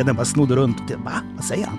[0.00, 1.22] vdn bara snodde runt och tänkte, va?
[1.34, 1.78] Vad säger han?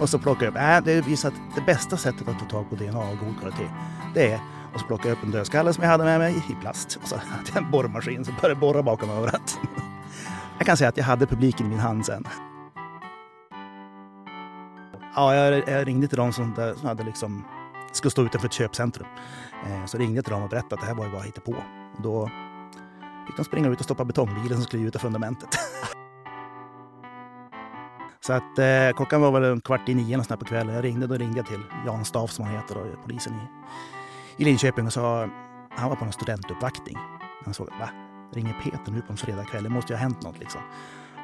[0.00, 2.70] Och så plockade jag upp, äh, det visar att det bästa sättet att få tag
[2.70, 3.70] på DNA av god kvalitet,
[4.14, 4.40] det är
[4.74, 6.98] och så plockade jag upp en dödskalle som jag hade med mig i plast.
[7.02, 9.58] Och så hade jag en borrmaskin som började borra bakom örat.
[10.58, 12.24] Jag kan säga att jag hade publiken i min hand sen.
[15.14, 17.44] Ja, jag, jag ringde till dem som, som hade liksom,
[17.92, 19.06] skulle stå utanför ett köpcentrum.
[19.66, 21.54] Eh, så ringde jag till dem och berättade att det här var ju bara hittepå.
[21.96, 22.30] Och då
[23.26, 25.48] fick de springa ut och stoppa betongbilen som skulle gjuta fundamentet.
[28.20, 30.74] Så att eh, klockan var väl en kvart i nio på kvällen.
[30.74, 34.44] Jag ringde, då ringde jag till Jan Staff som han heter, då, polisen i, i
[34.44, 35.28] Linköping och sa
[35.70, 36.96] han var på en studentuppvaktning.
[37.44, 37.88] Han såg, va?
[38.32, 39.64] Ringer Peter nu på en fredagkväll?
[39.64, 40.60] Det måste ju ha hänt något liksom.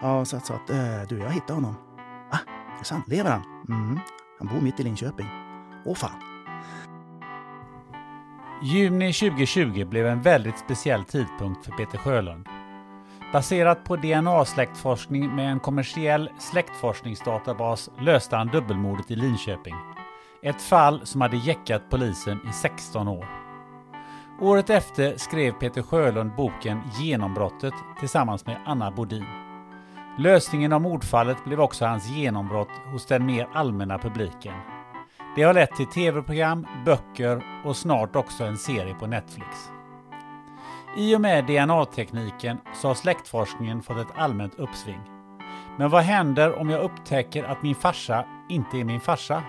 [0.03, 1.75] Ja, så jag sa att eh, du, jag hittade honom.
[2.31, 2.39] Va?
[2.75, 3.09] Är det sant?
[3.09, 3.43] Lever han?
[3.69, 3.99] Mm.
[4.39, 5.27] Han bor mitt i Linköping.
[5.85, 6.23] Åh fan.
[8.63, 12.47] Juni 2020 blev en väldigt speciell tidpunkt för Peter Sjölund.
[13.33, 19.75] Baserat på DNA-släktforskning med en kommersiell släktforskningsdatabas löste han dubbelmordet i Linköping.
[20.43, 23.27] Ett fall som hade jäckat polisen i 16 år.
[24.41, 29.25] Året efter skrev Peter Sjölund boken Genombrottet tillsammans med Anna Bodin.
[30.19, 34.55] Lösningen av mordfallet blev också hans genombrott hos den mer allmänna publiken.
[35.37, 39.76] Det har lett till tv-program, böcker och snart också en serie på Netflix.
[40.99, 45.01] I och med DNA-tekniken så har släktforskningen fått ett allmänt uppsving.
[45.79, 49.43] Men vad händer om jag upptäcker att min farsa inte är min farsa?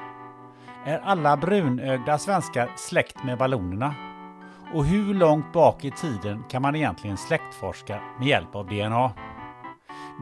[0.86, 3.96] Är alla brunögda svenskar släkt med vallonerna?
[4.74, 9.12] Och hur långt bak i tiden kan man egentligen släktforska med hjälp av DNA?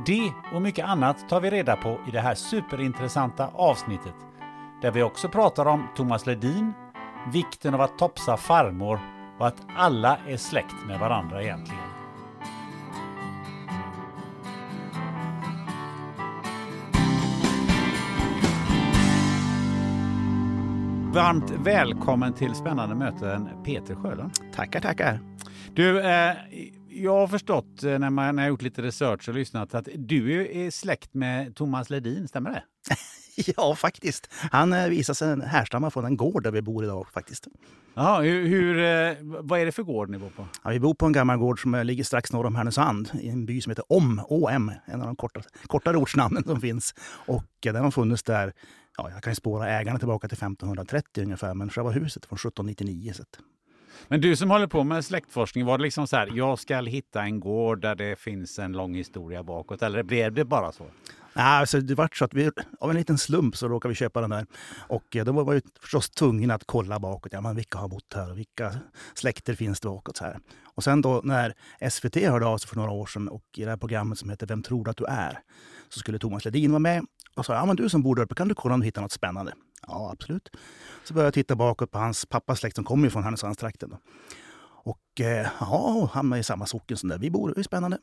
[0.05, 4.15] Det och mycket annat tar vi reda på i det här superintressanta avsnittet
[4.81, 6.73] där vi också pratar om Thomas Ledin,
[7.31, 11.81] vikten av att topsa farmor och att alla är släkt med varandra egentligen.
[21.13, 24.31] Varmt välkommen till spännande möten Peter Sjölund.
[24.55, 25.19] Tackar, tackar.
[25.73, 26.35] Du, eh,
[26.89, 30.71] jag har förstått eh, när man har gjort lite research och lyssnat att du är
[30.71, 32.63] släkt med Thomas Ledin, stämmer det?
[33.57, 34.29] ja, faktiskt.
[34.51, 37.47] Han eh, visar sig härstamma från en gård där vi bor idag faktiskt.
[37.93, 40.47] Ja, hur, hur, eh, vad är det för gård ni bor på?
[40.63, 43.45] Ja, vi bor på en gammal gård som ligger strax norr om Härnösand i en
[43.45, 46.95] by som heter Om, OM, en av de korta, kortare ortsnamnen som finns.
[47.25, 48.53] Och den har funnits där,
[48.97, 53.13] ja, jag kan ju spåra ägarna tillbaka till 1530 ungefär, men själva huset från 1799.
[53.13, 53.23] Så
[54.07, 57.21] men du som håller på med släktforskning, var det liksom så här, jag ska hitta
[57.21, 60.85] en gård där det finns en lång historia bakåt, eller blev det bara så?
[61.35, 64.21] Nej, alltså det var så att vi, av en liten slump så råkade vi köpa
[64.21, 64.45] den där.
[64.87, 67.33] Och eh, då var vi förstås tvungna att kolla bakåt.
[67.33, 68.75] Ja, men vilka har bott här och vilka
[69.13, 70.17] släkter finns det bakåt?
[70.17, 70.39] Så här.
[70.63, 71.53] Och sen då när
[71.89, 74.47] SVT hörde av sig för några år sedan och i det här programmet som heter
[74.47, 75.39] Vem tror du att du är?
[75.89, 77.05] Så skulle Thomas Ledin vara med
[77.35, 79.01] och sa ja, men du som bor där uppe, kan du kolla om du hittar
[79.01, 79.53] något spännande?
[79.87, 80.49] Ja, absolut.
[81.03, 83.95] Så började jag titta bakåt på hans pappas släkt som kommer från Härnösandstrakten.
[84.83, 87.53] Och eh, ja, han är i samma socken som där vi bor.
[87.55, 87.97] Det är spännande.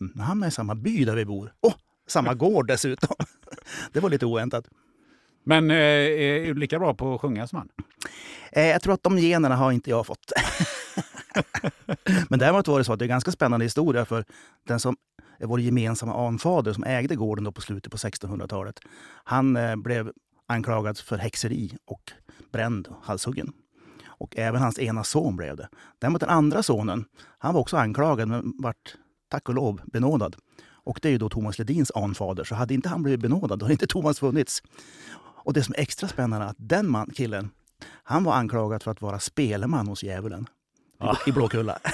[0.00, 1.52] Mm, han är i samma by där vi bor.
[1.60, 1.76] Åh, oh,
[2.10, 3.16] samma gård dessutom.
[3.92, 4.68] det var lite oväntat.
[5.44, 7.68] Men eh, är du lika bra på att sjunga som han?
[8.52, 10.32] Eh, jag tror att de generna har inte jag fått.
[12.28, 14.24] Men däremot var det så att det är en ganska spännande historia för
[14.66, 14.96] den som
[15.38, 18.80] vår gemensamma anfader som ägde gården då på slutet på 1600-talet.
[19.24, 20.12] Han eh, blev
[20.46, 22.12] anklagad för häxeri och
[22.52, 23.52] bränd och halshuggen.
[24.06, 25.68] Och även hans ena son blev det.
[25.98, 27.04] Däremot den andra sonen,
[27.38, 28.96] han var också anklagad men vart
[29.28, 30.36] tack och lov benådad.
[30.84, 32.44] Och det är ju då Thomas Ledins anfader.
[32.44, 34.62] Så hade inte han blivit benådad, då hade inte Thomas funnits.
[35.44, 37.50] Och det som är extra spännande är att den man, killen,
[38.02, 40.46] han var anklagad för att vara spelman hos djävulen
[40.98, 41.16] Ja.
[41.26, 41.78] i Blåkulla.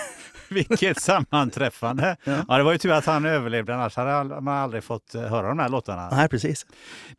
[0.51, 2.17] Vilket sammanträffande!
[2.25, 2.37] Ja.
[2.49, 2.57] Ja.
[2.59, 5.59] det var ju tur att han överlevde, annars hade man aldrig fått eh, höra de
[5.59, 6.09] här låtarna.
[6.13, 6.67] Nej, precis.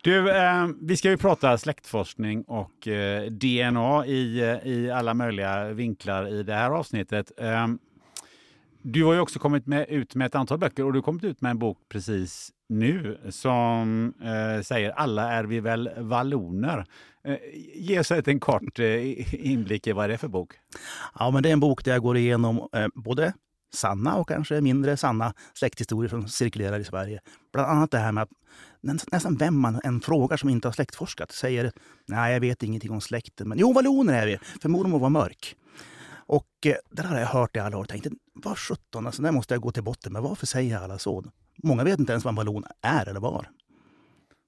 [0.03, 5.63] Du, eh, vi ska ju prata släktforskning och eh, DNA i, eh, i alla möjliga
[5.65, 7.31] vinklar i det här avsnittet.
[7.37, 7.67] Eh,
[8.91, 11.23] du har ju också kommit med, ut med ett antal böcker och du har kommit
[11.23, 16.85] ut med en bok precis nu som eh, säger Alla är vi väl valloner.
[17.23, 17.37] Eh,
[17.75, 20.53] ge oss en kort eh, inblick i vad det är för bok.
[21.19, 23.33] Ja, men det är en bok där jag går igenom eh, både
[23.73, 27.19] sanna och kanske mindre sanna släkthistorier som cirkulerar i Sverige.
[27.53, 28.31] Bland annat det här med att
[29.11, 31.71] nästan vem man än frågar som inte har släktforskat säger
[32.05, 33.49] nej, jag vet ingenting om släkten.
[33.49, 35.55] Men jo, valloner är vi, för mormor var mörk.
[36.27, 39.21] Och eh, det där har jag hört i alla år och tänkt, vad sjutton, alltså,
[39.21, 40.21] det måste jag gå till botten med.
[40.21, 41.23] Varför säger alla så?
[41.63, 43.49] Många vet inte ens vad en vallon är eller var.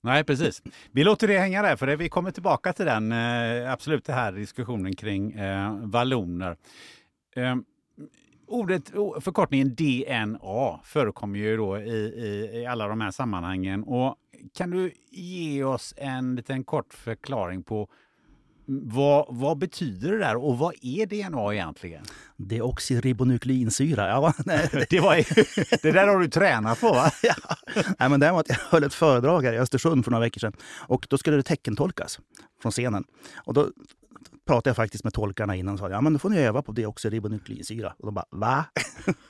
[0.04, 0.62] Nej, precis.
[0.92, 4.16] Vi låter det hänga där, för det, vi kommer tillbaka till den, eh, absolut den
[4.16, 6.58] här diskussionen kring eh, valloner.
[7.36, 7.56] Eh,
[8.48, 8.90] ordet,
[9.22, 13.84] förkortningen DNA förekommer ju då i, i, i alla de här sammanhangen.
[13.84, 14.16] Och
[14.54, 17.90] kan du ge oss en liten kort förklaring på
[18.70, 22.04] vad, vad betyder det där och vad är DNA egentligen?
[22.38, 24.08] Deoxyribonukleinsyra.
[24.08, 24.34] Ja,
[24.90, 25.16] Det, var,
[25.82, 27.12] det där har du tränat på va?
[27.24, 27.34] ja.
[28.00, 30.54] Nej, men däremot, jag höll ett föredrag här i Östersund för några veckor sedan.
[30.88, 32.20] Och då skulle det teckentolkas
[32.62, 33.04] från scenen.
[33.36, 33.70] Och då
[34.48, 36.72] pratade jag faktiskt med tolkarna innan och sa ja, men då får ni öva på
[36.72, 37.94] deoxyribonukleinsyra.
[38.00, 38.66] Och de bara va?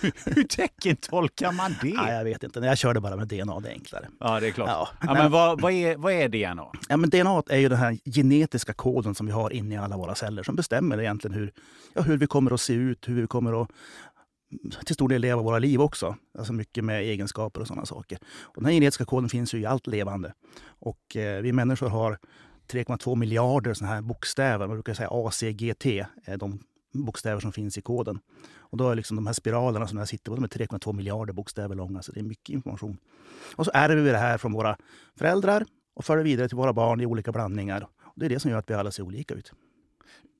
[0.24, 1.94] Hur teckentolkar man det?
[1.94, 2.60] Nej, jag vet inte.
[2.60, 4.08] Jag körde bara med DNA, det är enklare.
[4.20, 4.68] Ja, det är klart.
[4.68, 4.88] Ja.
[5.00, 6.66] Ja, men vad, vad, är, vad är DNA?
[6.88, 9.96] Ja, men DNA är ju den här genetiska koden som vi har inne i alla
[9.96, 11.52] våra celler som bestämmer egentligen hur,
[11.94, 13.70] ja, hur vi kommer att se ut, hur vi kommer att
[14.86, 16.16] till stor del leva våra liv också.
[16.38, 18.18] Alltså mycket med egenskaper och sådana saker.
[18.42, 20.32] Och den här genetiska koden finns ju i allt levande.
[20.68, 22.18] Och eh, vi människor har
[22.72, 24.66] 3,2 miljarder sådana här bokstäver.
[24.66, 25.86] Man brukar säga ACGT,
[26.24, 26.60] är de
[26.92, 28.18] bokstäver som finns i koden.
[28.70, 31.32] Och då är liksom de här spiralerna som jag sitter på, de är 3,2 miljarder
[31.32, 32.02] bokstäver långa.
[32.02, 32.98] Så det är mycket information.
[33.56, 34.76] Och så ärver vi det här från våra
[35.16, 37.88] föräldrar och för det vidare till våra barn i olika blandningar.
[38.02, 39.52] Och det är det som gör att vi alla ser olika ut.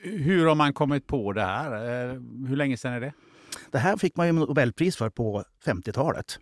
[0.01, 1.73] Hur har man kommit på det här?
[1.73, 2.13] Eh,
[2.49, 3.13] Hur länge sedan är det?
[3.71, 6.39] Det här fick man ju Nobelpris för på 50-talet.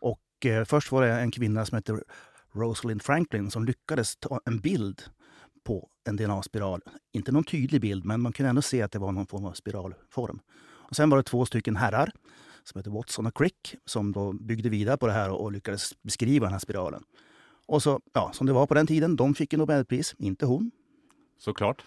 [0.00, 2.00] Och eh, först var det en kvinna som hette
[2.52, 5.02] Rosalind Franklin som lyckades ta en bild
[5.64, 6.80] på en DNA-spiral.
[7.12, 9.52] Inte någon tydlig bild, men man kunde ändå se att det var någon form av
[9.52, 10.40] spiralform.
[10.90, 12.12] Och sen var det två stycken herrar
[12.64, 16.46] som hette Watson och Crick som då byggde vidare på det här och lyckades beskriva
[16.46, 17.04] den här spiralen.
[17.66, 20.70] Och så, ja, som det var på den tiden, de fick en Nobelpris, inte hon.
[21.38, 21.84] Såklart.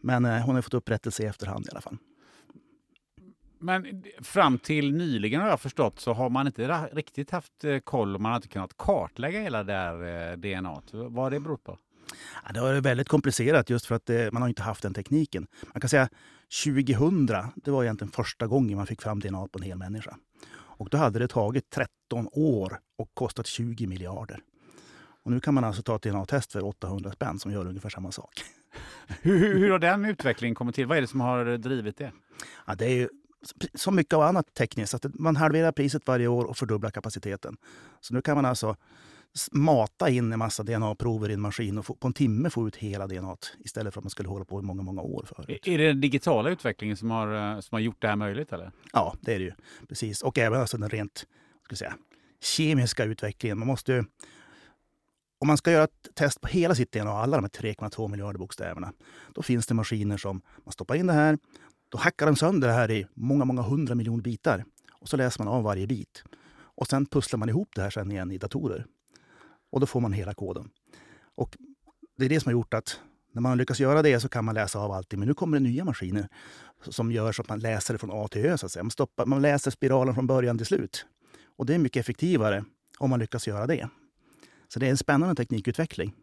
[0.00, 1.96] Men eh, hon har fått upprättelse i efterhand i alla fall.
[3.58, 8.14] Men fram till nyligen har jag förstått så har man inte riktigt haft eh, koll
[8.14, 10.82] och man har inte kunnat kartlägga hela det här eh, DNA.
[10.92, 11.78] Vad har det berott på?
[12.46, 15.46] Ja, det varit väldigt komplicerat just för att eh, man har inte haft den tekniken.
[15.74, 16.08] Man kan säga
[16.64, 20.16] 2000, det var egentligen första gången man fick fram DNA på en hel människa.
[20.78, 24.40] Och då hade det tagit 13 år och kostat 20 miljarder.
[25.22, 28.12] Och nu kan man alltså ta ett DNA-test för 800 spänn som gör ungefär samma
[28.12, 28.44] sak.
[29.22, 30.86] Hur, hur, hur har den utvecklingen kommit till?
[30.86, 32.12] Vad är det som har drivit det?
[32.66, 33.08] Ja, det är ju
[33.74, 34.94] som mycket av annat tekniskt.
[34.94, 37.56] Att man halverar priset varje år och fördubblar kapaciteten.
[38.00, 38.76] Så nu kan man alltså
[39.52, 42.76] mata in en massa DNA-prover i en maskin och få, på en timme få ut
[42.76, 45.60] hela DNA istället för att man skulle hålla på i många, många år förut.
[45.66, 48.52] Är det den digitala utvecklingen som har, eh, som har gjort det här möjligt?
[48.52, 48.72] Eller?
[48.92, 49.52] Ja, det är det ju.
[49.88, 50.22] Precis.
[50.22, 51.26] Och även alltså den rent
[51.64, 51.94] ska säga,
[52.40, 53.58] kemiska utvecklingen.
[53.58, 54.04] Man måste ju,
[55.38, 58.38] om man ska göra ett test på hela sitt DNA, alla de här 3,2 miljarder
[58.38, 58.92] bokstäverna,
[59.34, 61.38] då finns det maskiner som man stoppar in det här,
[61.88, 64.64] då hackar de sönder det här i många, många hundra miljoner bitar.
[64.92, 66.24] Och så läser man av varje bit.
[66.76, 68.86] Och sen pusslar man ihop det här sen igen i datorer.
[69.76, 70.70] Och då får man hela koden.
[71.34, 71.56] Och
[72.18, 73.00] det är det som har gjort att
[73.32, 75.18] när man lyckas göra det så kan man läsa av allting.
[75.18, 76.28] Men nu kommer det nya maskiner
[76.88, 78.58] som gör så att man läser det från A till Ö.
[78.58, 78.82] Så att säga.
[78.82, 81.06] Man, stoppar, man läser spiralen från början till slut.
[81.56, 82.64] Och det är mycket effektivare
[82.98, 83.88] om man lyckas göra det.
[84.68, 86.14] Så det är en spännande teknikutveckling.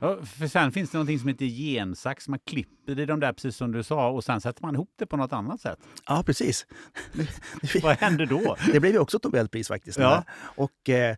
[0.00, 2.28] Ja, för sen finns det någonting som heter gensax.
[2.28, 5.06] Man klipper i de där precis som du sa och sen sätter man ihop det
[5.06, 5.78] på något annat sätt.
[6.06, 6.66] Ja, precis.
[7.82, 8.56] Vad händer då?
[8.72, 9.98] Det blev ju också ett Nobelpris faktiskt.
[9.98, 10.24] Ja.
[10.40, 11.16] Och eh,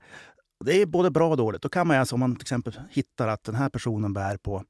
[0.65, 1.63] det är både bra och dåligt.
[1.63, 4.65] Då kan man alltså, om man till exempel hittar att den här personen bär på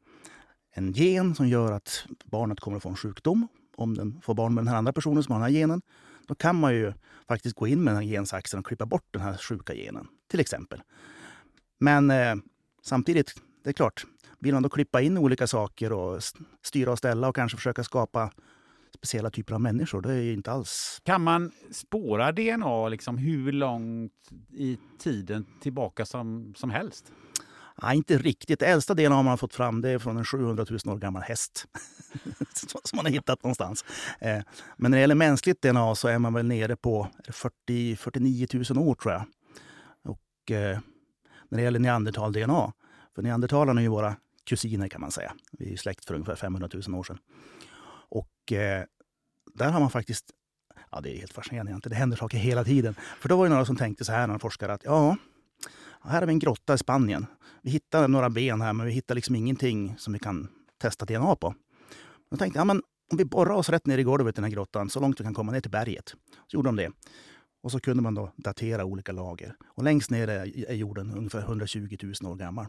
[0.75, 3.49] en gen som gör att barnet kommer att få en sjukdom.
[3.77, 5.83] Om den får barn med den här andra personen som har den här genen.
[6.27, 6.93] Då kan man ju
[7.29, 10.09] faktiskt gå in med den här gensaxen och klippa bort den här sjuka genen.
[10.31, 10.83] Till exempel.
[11.81, 12.35] Men eh,
[12.83, 13.35] samtidigt,
[13.65, 14.05] det är klart.
[14.39, 16.23] vill man då klippa in olika saker och
[16.63, 18.31] styra och ställa och kanske försöka skapa
[18.95, 20.03] speciella typer av människor.
[20.03, 21.01] Det är inte alls...
[21.05, 24.13] Kan man spåra DNA liksom hur långt
[24.53, 27.13] i tiden tillbaka som, som helst?
[27.83, 28.61] Nej, inte riktigt.
[28.61, 31.23] Det äldsta DNA man har fått fram det är från en 700 000 år gammal
[31.23, 31.67] häst.
[32.85, 33.85] som man har hittat någonstans.
[34.21, 34.43] Eh,
[34.77, 38.89] men när det gäller mänskligt DNA så är man väl nere på 40, 49 000
[38.89, 39.25] år tror jag.
[40.05, 40.79] Och eh,
[41.49, 42.73] när det gäller neandertal-DNA,
[43.15, 45.33] för neandertalarna är ju våra kusiner kan man säga.
[45.53, 47.19] Vi är släkt för ungefär 500 000 år sedan.
[48.43, 48.85] Och eh,
[49.55, 50.31] där har man faktiskt,
[50.91, 52.95] ja det är helt fascinerande egentligen, det händer saker hela tiden.
[52.95, 55.17] För då var det några som tänkte så här, några forskare, att ja,
[56.05, 57.27] här har vi en grotta i Spanien.
[57.63, 61.37] Vi hittar några ben här, men vi hittar liksom ingenting som vi kan testa DNA
[61.37, 61.55] på.
[62.31, 62.83] Då tänkte jag, men
[63.13, 65.25] om vi borrar oss rätt ner i golvet i den här grottan, så långt vi
[65.25, 66.15] kan komma ner till berget.
[66.47, 66.91] Så gjorde de det.
[67.63, 69.57] Och så kunde man då datera olika lager.
[69.67, 72.67] Och längst ner är jorden ungefär 120 000 år gammal.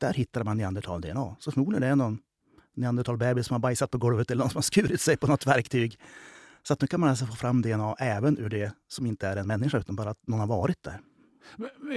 [0.00, 1.36] Där hittade man neandertal-DNA.
[1.38, 2.18] Så förmodligen är det någon
[2.74, 5.98] neandertalbebis som har bajsat på golvet eller någon som har skurit sig på något verktyg.
[6.62, 9.36] Så att nu kan man alltså få fram DNA även ur det som inte är
[9.36, 11.00] en människa, utan bara att någon har varit där.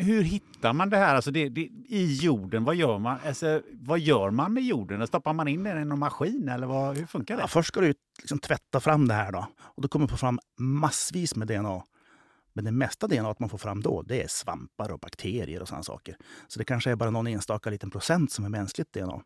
[0.01, 2.63] Hur hittar man det här alltså det, det, i jorden?
[2.63, 3.17] Vad gör, man?
[3.25, 5.07] Alltså, vad gör man med jorden?
[5.07, 7.41] Stoppar man in den i någon maskin eller vad, hur funkar det?
[7.41, 9.48] Ja, först ska du liksom tvätta fram det här då.
[9.60, 11.84] Och då kommer du få fram massvis med DNA.
[12.53, 15.84] Men det mesta DNA man får fram då, det är svampar och bakterier och sådana
[15.84, 16.17] saker.
[16.48, 19.22] Så det kanske är bara någon enstaka liten procent som är mänskligt DNA.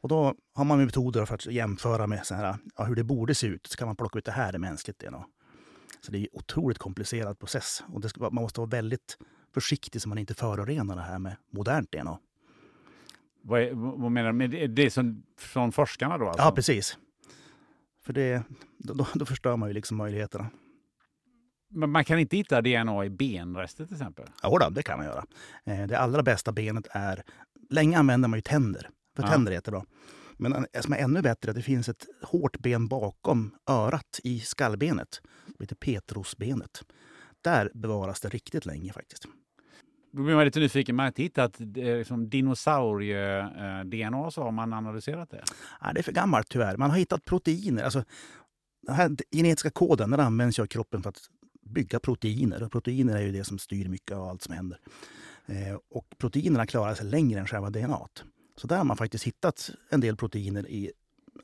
[0.00, 3.34] Och då har man metoder för att jämföra med så här, ja, hur det borde
[3.34, 3.66] se ut.
[3.66, 5.24] Så kan man plocka ut det här är mänskligt DNA.
[6.00, 7.84] Så det är en otroligt komplicerad process.
[7.92, 9.18] Och ska, man måste vara väldigt
[9.54, 12.18] försiktig så man inte förorenar det här med modernt DNA.
[13.42, 14.48] Vad, är, vad menar du?
[14.48, 16.26] Med det som från forskarna då?
[16.28, 16.42] Alltså?
[16.42, 16.98] Ja, precis.
[18.02, 18.42] För det,
[18.78, 20.50] då, då förstör man ju liksom möjligheterna.
[21.70, 24.26] Men man kan inte hitta DNA i benrester till exempel?
[24.42, 25.24] Jo, det kan man göra.
[25.64, 27.22] Eh, det allra bästa benet är...
[27.70, 28.88] Länge använder man ju tänder.
[29.20, 29.32] För ja.
[29.32, 29.84] tänder är jättebra.
[30.36, 34.20] Men det som är ännu bättre är att det finns ett hårt ben bakom örat
[34.24, 35.20] i skallbenet.
[35.46, 36.82] Det heter petrosbenet.
[37.42, 39.26] Där bevaras det riktigt länge faktiskt.
[40.12, 40.96] Då blir man lite nyfiken.
[40.96, 45.44] Man har inte hittat liksom, dinosaurie-DNA så har man analyserat det?
[45.82, 46.76] Nej, det är för gammalt tyvärr.
[46.76, 47.82] Man har hittat proteiner.
[47.82, 48.04] Alltså,
[48.82, 51.20] den här genetiska koden den används av kroppen för att
[51.62, 52.62] bygga proteiner.
[52.62, 54.78] Och proteiner är ju det som styr mycket av allt som händer.
[55.46, 58.08] Eh, och proteinerna klarar sig längre än själva DNA.
[58.60, 60.92] Så där har man faktiskt hittat en del proteiner i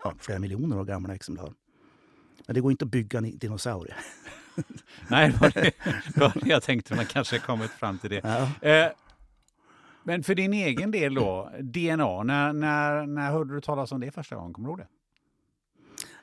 [0.04, 1.52] ja, flera miljoner år gamla exemplar.
[2.46, 3.94] Men det går inte att bygga en dinosaurie.
[5.08, 5.72] Nej, det var det,
[6.14, 6.94] det var det jag tänkte.
[6.94, 8.20] Man kanske kommit fram till det.
[8.24, 8.68] Ja.
[8.68, 8.92] Eh,
[10.02, 14.10] men för din egen del då, DNA, när, när, när hörde du talas om det
[14.10, 14.52] första gången?
[14.52, 14.88] Kommer du ihåg det?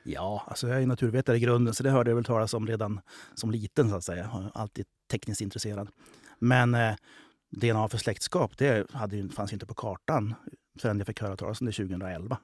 [0.02, 3.00] Ja, alltså jag är naturvetare i grunden så det hörde jag väl talas om redan
[3.34, 4.50] som liten så att säga.
[4.54, 5.88] Alltid tekniskt intresserad.
[6.38, 6.94] Men eh,
[7.50, 10.34] DNA för släktskap, det hade, fanns inte på kartan
[10.78, 12.38] förrän jag fick höra talas om det 2011.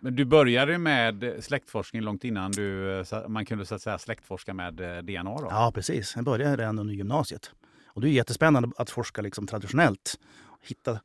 [0.00, 4.80] Men du började med släktforskning långt innan du, man kunde så att säga släktforska med
[4.80, 5.40] eh, DNA?
[5.40, 5.46] Då.
[5.50, 6.12] Ja, precis.
[6.16, 7.50] Jag började redan under gymnasiet.
[7.86, 10.18] Och det är jättespännande att forska liksom traditionellt.
[10.62, 11.00] Hitta,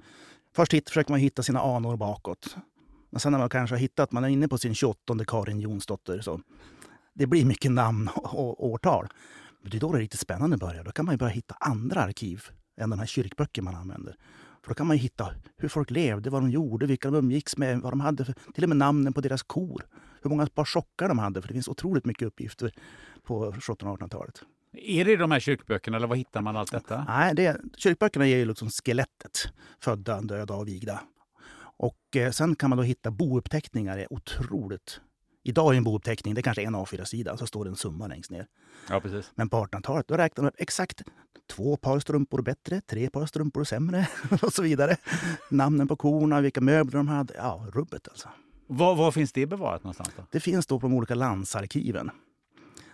[0.55, 2.55] först hit, försöker man hitta sina anor bakåt.
[3.09, 6.21] Men sen när man kanske har hittat, man är inne på sin 28 Karin Jonsdotter.
[6.21, 6.41] Så
[7.13, 9.07] det blir mycket namn och årtal.
[9.61, 10.83] Men det är då det är riktigt spännande börjar.
[10.83, 12.43] Då kan man börja hitta andra arkiv
[12.81, 14.15] än de här kyrkböcker man använder.
[14.63, 17.81] För då kan man hitta hur folk levde, vad de gjorde, vilka de umgicks med,
[17.81, 19.85] vad de hade för, till och med namnen på deras kor.
[20.21, 22.73] Hur många par sockar de hade, för det finns otroligt mycket uppgifter
[23.23, 24.41] på 1700-1800-talet.
[24.73, 27.05] Är det de här kyrkböckerna eller var hittar man allt detta?
[27.07, 29.53] Nej, det, kyrkböckerna ger ju liksom skelettet.
[29.79, 31.01] Födda, döda och vigda.
[31.77, 33.97] Och eh, sen kan man då hitta bouppteckningar.
[33.97, 35.01] Det är otroligt
[35.43, 38.31] Idag är en bouppteckning det är kanske en A4-sida, så står det en summa längst
[38.31, 38.47] ner.
[38.89, 39.31] Ja, precis.
[39.35, 41.01] Men på 1800-talet då räknar de exakt
[41.49, 44.07] två par strumpor bättre, tre par strumpor sämre
[44.41, 44.97] och så vidare.
[45.49, 47.33] Namnen på korna, vilka möbler de hade.
[47.37, 48.29] Ja, rubbet alltså.
[48.67, 50.09] Var, var finns det bevarat någonstans?
[50.17, 50.23] Då?
[50.31, 52.11] Det finns då på de olika landsarkiven.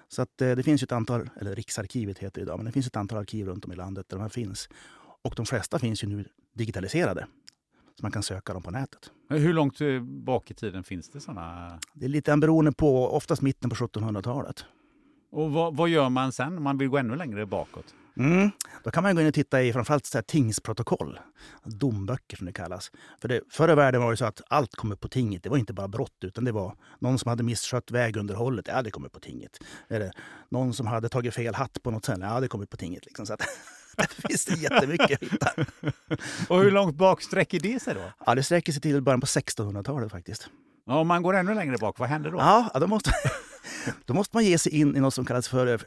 [0.08, 2.88] Så att, eh, det finns ett antal, eller Riksarkivet heter det idag, men det finns
[2.88, 4.70] ett antal arkiv runt om i landet där de här finns.
[5.22, 7.28] Och de flesta finns ju nu digitaliserade.
[8.00, 9.12] Så man kan söka dem på nätet.
[9.30, 11.80] Hur långt eh, bak i tiden finns det sådana?
[11.94, 14.66] Det är lite beroende på, oftast mitten på 1700-talet.
[15.32, 17.96] Och vad, vad, gör man sen om man vill gå ännu längre bakåt?
[18.18, 18.50] Mm.
[18.84, 21.20] Då kan man gå in och titta i framförallt så här tingsprotokoll,
[21.64, 22.92] domböcker som det kallas.
[23.22, 25.44] För det, förr i världen var det så att allt kom upp på tinget.
[25.44, 28.68] Det var inte bara brott, utan det var någon som hade misskött vägunderhållet.
[28.68, 29.60] Ja, det kom upp på tinget.
[29.90, 30.12] Eller
[30.50, 32.26] någon som hade tagit fel hatt på något ställe.
[32.26, 33.06] Ja, det kom upp på tinget.
[33.06, 33.26] Liksom.
[33.26, 33.42] Så att,
[34.22, 35.50] det finns det jättemycket hitta.
[36.48, 38.02] och hur långt bak sträcker det sig då?
[38.26, 40.50] Ja, det sträcker sig till början på 1600-talet faktiskt.
[40.86, 42.38] Ja, om man går ännu längre bak, vad händer då?
[42.38, 43.12] Ja, då måste,
[44.06, 45.80] Då måste man ge sig in i något som kallas för eh,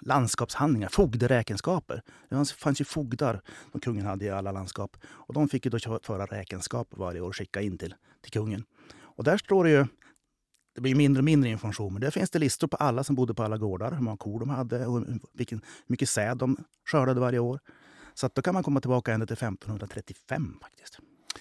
[0.00, 2.02] landskapshandlingar, fogderäkenskaper.
[2.28, 3.40] Det fanns ju fogdar
[3.72, 4.96] som kungen hade i alla landskap.
[5.04, 8.64] Och de fick ju då föra räkenskaper varje år och skicka in till, till kungen.
[9.00, 9.86] Och där står det ju
[10.74, 13.34] det blir mindre och mindre information, men där finns det listor på alla som bodde
[13.34, 17.20] på alla gårdar, hur många kor de hade och vilken, hur mycket säd de skördade
[17.20, 17.60] varje år.
[18.14, 20.98] Så då kan man komma tillbaka ända till 1535 faktiskt.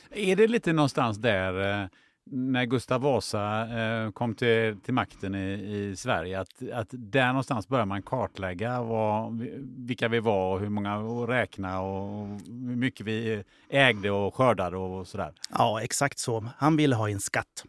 [0.09, 1.87] Är det lite någonstans där eh,
[2.25, 7.67] när Gustav Vasa eh, kom till, till makten i, i Sverige, att, att där någonstans
[7.67, 9.39] börjar man kartlägga vad,
[9.77, 14.77] vilka vi var och hur många och räkna och hur mycket vi ägde och skördade
[14.77, 15.33] och sådär?
[15.49, 16.45] Ja, exakt så.
[16.57, 17.65] Han ville ha en skatt.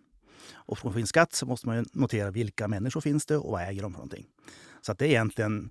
[0.66, 3.52] Och för att få in skatt så måste man notera vilka människor finns det och
[3.52, 4.26] vad äger de för någonting.
[4.81, 5.71] Så att det är egentligen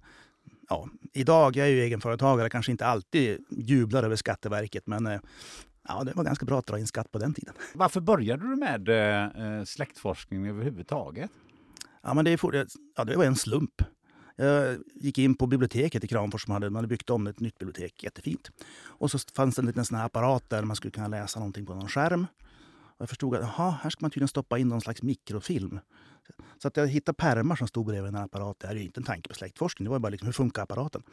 [0.69, 5.19] ja, idag, jag är ju egenföretagare, kanske inte alltid jublar över Skatteverket, men eh,
[5.87, 7.53] ja, det var ganska bra att dra in skatt på den tiden.
[7.73, 11.31] Varför började du med eh, släktforskning överhuvudtaget?
[12.03, 13.81] Ja, men det, är, ja, det var en slump.
[14.35, 17.57] Jag gick in på biblioteket i Kramfors som hade, man hade byggt om ett nytt
[17.57, 18.51] bibliotek, jättefint.
[18.83, 21.65] Och så fanns det en liten sån här apparat där man skulle kunna läsa någonting
[21.65, 22.27] på någon skärm.
[23.01, 25.79] Jag förstod att aha, här ska man tydligen stoppa in någon slags mikrofilm.
[26.57, 28.49] Så att jag hittade pärmar som stod bredvid den apparat.
[28.49, 28.69] apparaten.
[28.69, 31.03] Det är ju inte en tanke på släktforskning, det var bara liksom, hur funkar apparaten?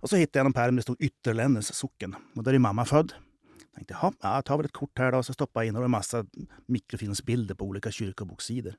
[0.00, 2.16] Och så hittade jag en pärm där det stod Ytterlännäs socken.
[2.36, 3.12] Och där är mamma född.
[3.58, 5.76] Jag tänkte, ja, jag tar väl ett kort här då, och så stoppar jag in
[5.76, 6.26] och en massa
[6.66, 8.74] mikrofilmsbilder på olika kyrkobokssidor.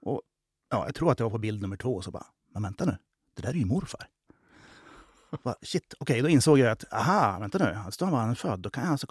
[0.00, 0.22] Och
[0.70, 2.84] ja, jag tror att jag var på bild nummer två och så bara, men vänta
[2.84, 2.96] nu,
[3.34, 4.08] det där är ju morfar.
[5.42, 8.36] Bara, shit, okej, okay, då insåg jag att, aha, vänta nu, alltså då var han
[8.36, 8.60] född.
[8.60, 9.06] Då kan jag alltså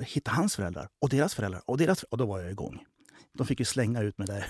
[0.00, 2.84] hitta hans föräldrar och deras föräldrar och deras Och då var jag igång.
[3.32, 4.46] De fick ju slänga ut mig där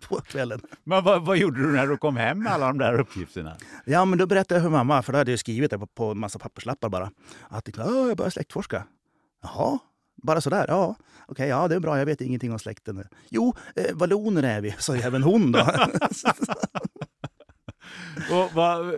[0.08, 0.60] på kvällen.
[0.84, 3.56] Men vad, vad, gjorde du när du kom hem med alla de där uppgifterna?
[3.84, 6.10] Ja, men då berättade jag för mamma, för då hade jag skrivit det på, på
[6.10, 7.10] en massa papperslappar bara.
[7.48, 8.86] Att jag börjar släktforska.
[9.42, 9.78] Jaha,
[10.22, 10.64] bara sådär?
[10.68, 13.04] Ja, okej, okay, ja det är bra, jag vet ingenting om släkten.
[13.28, 15.60] Jo, eh, valloner är vi, sa även hon då.
[18.30, 18.94] och vad,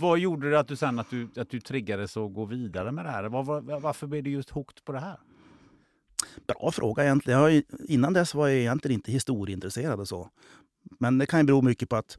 [0.00, 3.04] vad gjorde det att du sen att du, att du triggades att gå vidare med
[3.04, 3.24] det här?
[3.24, 5.16] Var, var, varför blev du just hooked på det här?
[6.46, 7.40] Bra fråga egentligen.
[7.40, 10.30] Jag, innan dess var jag egentligen inte historieintresserad och så.
[10.98, 12.18] Men det kan ju bero mycket på att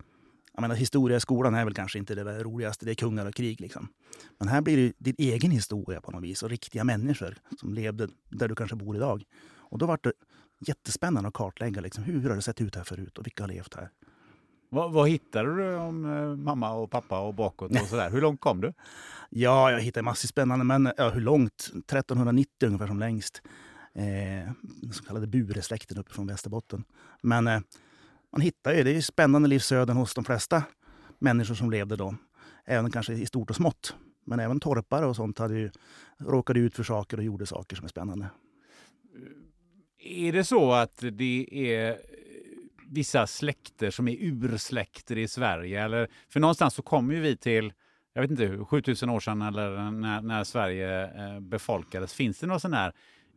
[0.53, 2.85] jag menar, historia i skolan är väl kanske inte det roligaste.
[2.85, 3.61] Det är kungar och krig.
[3.61, 3.87] Liksom.
[4.37, 8.07] Men här blir det din egen historia på något vis och riktiga människor som levde
[8.29, 9.23] där du kanske bor idag.
[9.57, 10.13] Och då var det
[10.59, 13.75] jättespännande att kartlägga liksom, hur har det sett ut här förut och vilka har levt
[13.75, 13.89] här.
[14.73, 18.09] Vad, vad hittade du om eh, mamma och pappa och bakåt och sådär?
[18.09, 18.73] Hur långt kom du?
[19.29, 21.61] Ja, jag hittade massor spännande, men ja, hur långt?
[21.61, 23.41] 1390 ungefär som längst.
[23.93, 26.83] Eh, den så kallade Buresläkten uppe från Västerbotten.
[27.21, 27.59] Men eh,
[28.31, 30.63] man hittar ju, det är spännande livsöden hos de flesta
[31.19, 32.15] människor som levde då.
[32.65, 33.95] Även kanske i stort och smått.
[34.25, 35.71] Men även torpare och sånt hade ju,
[36.17, 38.29] råkade ut för saker och gjorde saker som är spännande.
[39.99, 41.97] Är det så att det är
[42.91, 45.83] vissa släkter som är ursläkter i Sverige?
[45.83, 47.73] Eller, för någonstans så kommer ju vi till,
[48.13, 52.13] jag vet inte, 7000 år sedan eller när, när Sverige eh, befolkades.
[52.13, 52.93] Finns det någon sån här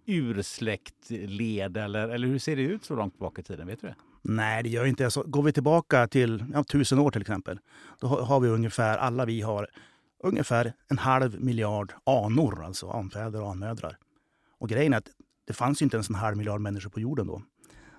[0.07, 3.67] ursläktled eller, eller hur ser det ut så långt tillbaka i tiden?
[3.67, 3.95] Vet du det?
[4.23, 5.07] Nej, det gör inte det.
[5.07, 7.59] Alltså, går vi tillbaka till ja, tusen år till exempel,
[8.01, 9.69] då har vi ungefär, alla vi har
[10.23, 13.99] ungefär en halv miljard anor, alltså anfäder och anmödrar.
[14.59, 15.11] Och grejen är att
[15.47, 17.43] det fanns inte ens en halv miljard människor på jorden då.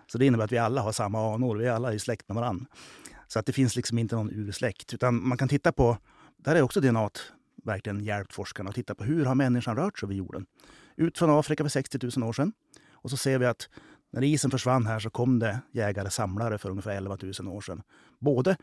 [0.08, 2.36] Så det innebär att vi alla har samma anor, vi är alla i släkt med
[2.36, 2.66] varandra.
[3.28, 4.94] Så att det finns liksom inte någon ursläkt.
[4.94, 5.98] Utan man kan titta på,
[6.38, 7.10] där är också DNA
[7.64, 10.46] verkligen hjälpt forskarna att titta på hur har människan rört sig över jorden.
[10.96, 12.54] Ut från Afrika för 60 000 år sedan.
[12.92, 13.70] Och så ser vi att
[14.12, 17.82] när isen försvann här så kom det jägare-samlare för ungefär 11 000 år sedan.
[18.20, 18.58] Både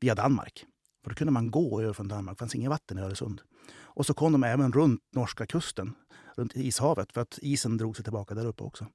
[0.00, 0.66] via Danmark,
[1.02, 3.40] för då kunde man gå över från Danmark, det fanns inget vatten i Öresund.
[3.74, 5.94] Och så kom de även runt norska kusten,
[6.36, 8.86] runt Ishavet, för att isen drog sig tillbaka där uppe också.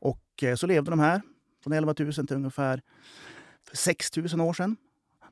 [0.00, 1.22] Och eh, så levde de här
[1.62, 2.82] från 11 000 till ungefär
[3.72, 4.76] 6 000 år sedan.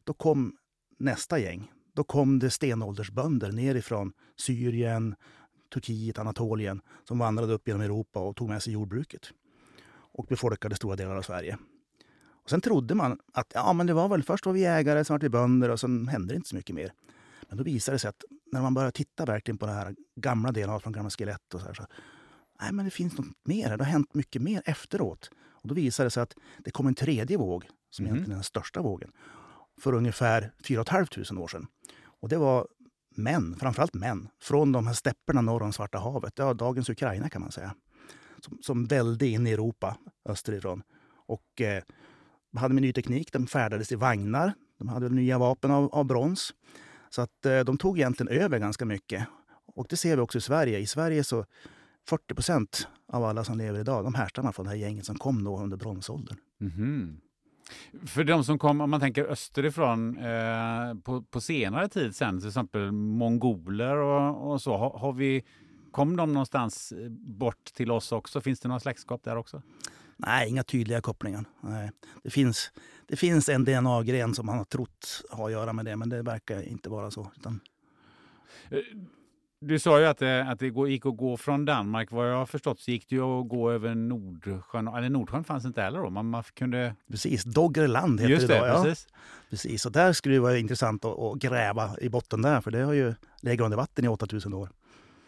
[0.04, 0.56] Då kom
[0.98, 1.72] nästa gäng.
[1.94, 5.14] Då kom det stenåldersbönder nerifrån Syrien,
[5.74, 9.32] Turkiet, Anatolien som vandrade upp genom Europa och tog med sig jordbruket
[9.90, 11.58] och befolkade stora delar av Sverige.
[12.48, 15.14] Och sen trodde man att ja, men det var väl först var vi jägare, sen
[15.14, 16.92] var vi bönder och sen hände det inte så mycket mer.
[17.48, 20.52] Men då visade det sig att när man började titta verkligen på den här gamla
[20.52, 21.86] delen från gamla skelett och så här, så
[22.60, 23.76] nej, men det finns något mer.
[23.76, 25.30] Det har hänt mycket mer efteråt.
[25.36, 28.14] Och då visade det sig att det kom en tredje våg, som mm.
[28.14, 29.12] egentligen är den största vågen,
[29.80, 31.66] för ungefär 4 500 år sedan.
[32.20, 32.68] Och det var
[33.16, 37.42] män, framförallt män, från de här stäpperna norr om Svarta havet, ja, dagens Ukraina kan
[37.42, 37.74] man säga,
[38.40, 39.96] som, som välde in i Europa
[40.28, 40.82] österifrån.
[41.26, 41.82] Och eh,
[42.56, 46.54] hade med ny teknik, de färdades i vagnar, de hade nya vapen av, av brons.
[47.10, 49.26] Så att eh, de tog egentligen över ganska mycket.
[49.74, 50.78] Och det ser vi också i Sverige.
[50.78, 51.44] I Sverige så
[52.08, 55.44] 40 procent av alla som lever idag, de härstammar från det här gänget som kom
[55.44, 56.36] då under bronsåldern.
[56.60, 57.16] Mm -hmm.
[58.06, 62.48] För de som kom, om man tänker österifrån eh, på, på senare tid sen, till
[62.48, 65.44] exempel mongoler och, och så, har, har, vi,
[65.90, 68.40] kom de någonstans eh, bort till oss också?
[68.40, 69.62] Finns det några släktskap där också?
[70.16, 71.44] Nej, inga tydliga kopplingar.
[71.60, 71.90] Nej.
[72.22, 72.72] Det, finns,
[73.06, 76.22] det finns en DNA-gren som man har trott har att göra med det, men det
[76.22, 77.30] verkar inte vara så.
[77.36, 77.60] Utan...
[79.60, 82.10] Eh, du sa ju att det, att det gick att gå från Danmark.
[82.10, 84.88] Vad jag har förstått så gick det ju att gå över Nordsjön.
[84.88, 86.10] Eller Nordsjön fanns inte heller då.
[86.10, 86.94] Man, man kunde...
[87.10, 88.68] Precis, Doggerland heter Just det idag.
[88.68, 88.82] Ja.
[88.82, 89.06] Precis.
[89.50, 89.86] precis.
[89.86, 92.92] Och där skulle det vara intressant att, att, gräva i botten där, för det har
[92.92, 94.68] ju legat under vatten i 8000 år.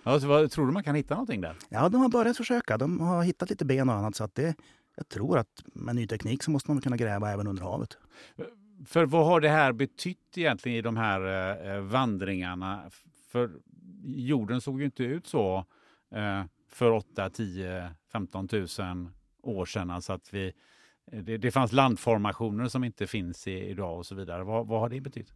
[0.02, 1.56] Ja, så vad, tror du man kan hitta någonting där?
[1.68, 2.78] Ja, de har börjat försöka.
[2.78, 4.16] De har hittat lite ben och annat.
[4.16, 4.54] Så att det,
[4.96, 7.98] jag tror att med ny teknik så måste man kunna gräva även under havet.
[8.86, 11.20] För vad har det här betytt egentligen i de här
[11.76, 12.82] eh, vandringarna?
[13.32, 13.50] För
[14.02, 15.64] jorden såg ju inte ut så
[16.10, 18.66] eh, för 8, 10, 15 000
[19.42, 19.90] år sedan.
[19.90, 20.52] Alltså att vi,
[21.12, 24.44] eh, det, det fanns landformationer som inte finns i, idag och så vidare.
[24.44, 25.32] Vad, vad har det betytt?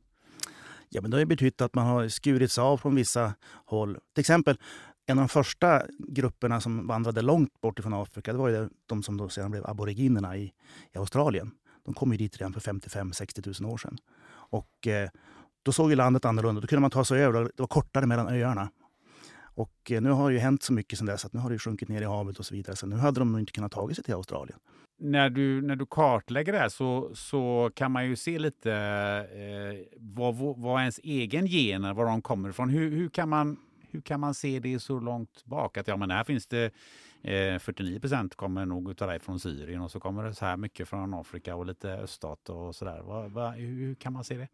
[0.89, 3.99] Ja, men det har betytt att man har skurits av från vissa håll.
[4.13, 4.59] Till exempel
[5.07, 9.03] en av de första grupperna som vandrade långt bort från Afrika det var ju de
[9.03, 10.53] som då sedan blev aboriginerna i,
[10.93, 11.51] i Australien.
[11.85, 13.99] De kom ju dit redan för 55-60 000 år sedan.
[14.31, 15.09] Och eh,
[15.65, 16.61] då såg ju landet annorlunda.
[16.61, 17.43] Då kunde man ta sig över.
[17.43, 18.71] Det var kortare mellan öarna.
[19.55, 21.59] Och eh, nu har det ju hänt så mycket sedan dess att nu har det
[21.59, 22.77] sjunkit ner i havet och så vidare.
[22.77, 24.59] Så nu hade de nog inte kunnat ta sig till Australien.
[24.99, 28.73] När du, när du kartlägger det här så, så kan man ju se lite
[29.33, 32.69] eh, vad, vad ens egen gener, var de kommer ifrån.
[32.69, 33.57] Hur, hur, kan man,
[33.91, 35.77] hur kan man se det så långt bak?
[35.77, 36.65] Att ja, men här finns det
[37.23, 40.57] eh, 49 procent kommer nog utav dig från Syrien och så kommer det så här
[40.57, 43.03] mycket från Afrika och lite öststat och sådär.
[43.57, 44.49] Hur, hur kan man se det?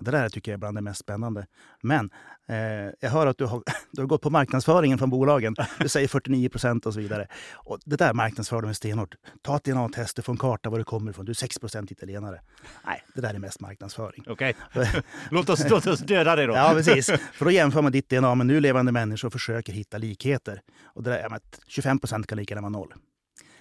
[0.00, 1.46] Det där tycker jag är bland det mest spännande.
[1.82, 2.10] Men
[2.48, 2.56] eh,
[3.00, 5.56] jag hör att du har, du har gått på marknadsföringen från bolagen.
[5.78, 7.26] Du säger 49 procent och så vidare.
[7.52, 9.14] Och det där marknadsför de stenhårt.
[9.42, 11.24] Ta ett DNA-test, du får en karta var du kommer ifrån.
[11.24, 12.40] Du är 6 procent italienare.
[12.86, 14.24] Nej, det där är mest marknadsföring.
[14.26, 15.02] Okej, okay.
[15.30, 16.54] låt, oss, låt oss döda det då.
[16.54, 17.10] ja, precis.
[17.32, 20.60] För då jämför man ditt DNA med nu levande människor och försöker hitta likheter.
[20.84, 22.94] Och det där, ja, 25 procent kan lika gärna vara noll.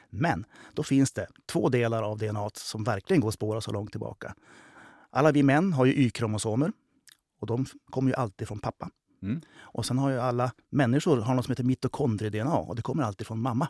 [0.09, 3.91] Men då finns det två delar av DNA som verkligen går att spåra så långt
[3.91, 4.35] tillbaka.
[5.09, 6.71] Alla vi män har ju Y-kromosomer
[7.39, 8.89] och de kommer ju alltid från pappa.
[9.21, 9.41] Mm.
[9.59, 13.27] Och sen har ju alla människor har något som heter mitokondrie-DNA och det kommer alltid
[13.27, 13.67] från mamma.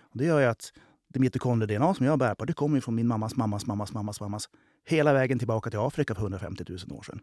[0.00, 0.72] Och det gör ju att
[1.08, 4.48] det mitokondrie-DNA som jag bär på, det kommer från min mammas mammas mammas mammas mammas
[4.86, 7.20] hela vägen tillbaka till Afrika för 150 000 år sedan.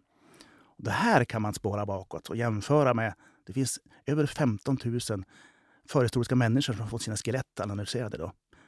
[0.77, 3.13] Och det här kan man spåra bakåt och jämföra med,
[3.45, 4.99] det finns över 15 000
[5.89, 8.17] förhistoriska människor som har fått sina skelett analyserade.
[8.17, 8.25] Då.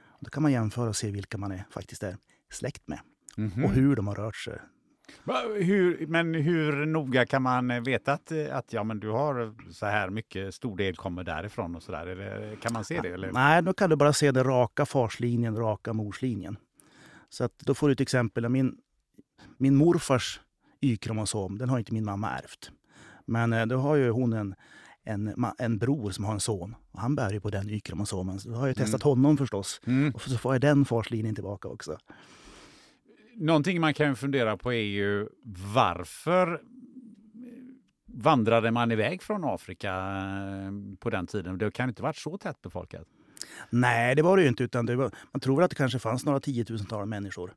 [0.07, 2.17] Och då kan man jämföra och se vilka man är, faktiskt är
[2.51, 2.99] släkt med.
[3.37, 3.63] Mm -hmm.
[3.63, 4.59] Och hur de har rört sig.
[5.59, 10.09] Hur, men hur noga kan man veta att, att ja, men du har så här
[10.09, 12.55] mycket, stor del kommer därifrån och så där?
[12.61, 13.09] Kan man se det?
[13.09, 13.31] Eller?
[13.31, 16.57] Nej, då kan du bara se den raka farslinjen, raka morslinjen.
[17.29, 18.49] Så att då får du ett exempel.
[18.49, 18.77] Min,
[19.57, 20.41] min morfars
[20.81, 22.71] Y-kromosom, den har inte min mamma ärvt.
[23.25, 24.55] Men eh, då har ju hon en,
[25.03, 26.75] en, en bror som har en son.
[26.91, 28.39] Och han bär ju på den Y-kromosomen.
[28.39, 29.09] Så då har jag testat mm.
[29.09, 29.81] honom förstås.
[29.85, 30.11] Mm.
[30.15, 31.97] Och så får jag den farslinjen tillbaka också.
[33.39, 35.27] Någonting man kan fundera på är ju
[35.73, 36.61] varför
[38.05, 41.57] vandrade man iväg från Afrika eh, på den tiden?
[41.57, 43.07] Det kan inte varit så tätt befolkat.
[43.69, 44.63] Nej, det var det ju inte.
[44.63, 47.53] Utan det var, man tror att det kanske fanns några tiotusental människor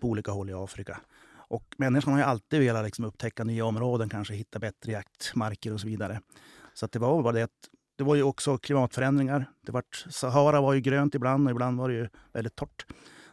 [0.00, 1.00] på olika håll i Afrika.
[1.32, 5.80] Och människan har ju alltid velat liksom upptäcka nya områden, kanske hitta bättre jaktmarker och
[5.80, 6.20] så vidare.
[6.74, 9.50] Så det var bara det att det var ju också klimatförändringar.
[9.66, 12.86] Det var, Sahara var ju grönt ibland och ibland var det ju väldigt torrt.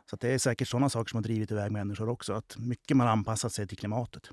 [0.09, 2.33] Så det är säkert sådana saker som har drivit iväg människor också.
[2.33, 4.29] Att mycket man anpassat sig till klimatet.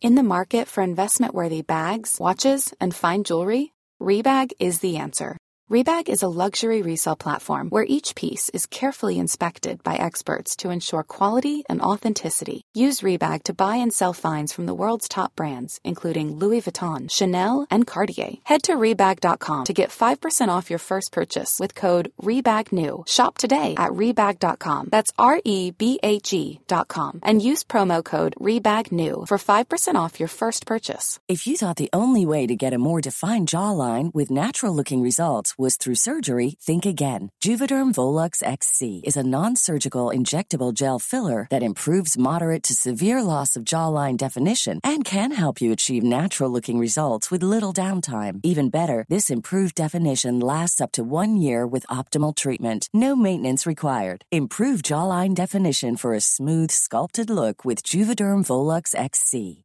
[0.00, 3.68] In the market for investment-worthy bags, watches and fine jewelry,
[4.00, 5.36] Rebag is the answer.
[5.70, 10.68] Rebag is a luxury resale platform where each piece is carefully inspected by experts to
[10.68, 12.60] ensure quality and authenticity.
[12.74, 17.10] Use Rebag to buy and sell finds from the world's top brands, including Louis Vuitton,
[17.10, 18.34] Chanel, and Cartier.
[18.44, 23.08] Head to Rebag.com to get 5% off your first purchase with code REBAGNEW.
[23.08, 24.88] Shop today at Rebag.com.
[24.90, 27.20] That's R E B A G.com.
[27.22, 31.18] And use promo code REBAGNEW for 5% off your first purchase.
[31.26, 35.00] If you thought the only way to get a more defined jawline with natural looking
[35.00, 37.30] results was through surgery, think again.
[37.42, 43.22] Juvederm Volux XC is a non surgical injectable gel filler that improves moderate to severe
[43.22, 48.40] loss of jawline definition and can help you achieve natural looking results with little downtime.
[48.42, 52.90] Even better, this improved definition lasts up to one year with optimal treatment.
[52.92, 54.26] No maintenance required.
[54.30, 59.64] Improve jawline definition for a smooth, sculpted look with Juvederm Volux XC.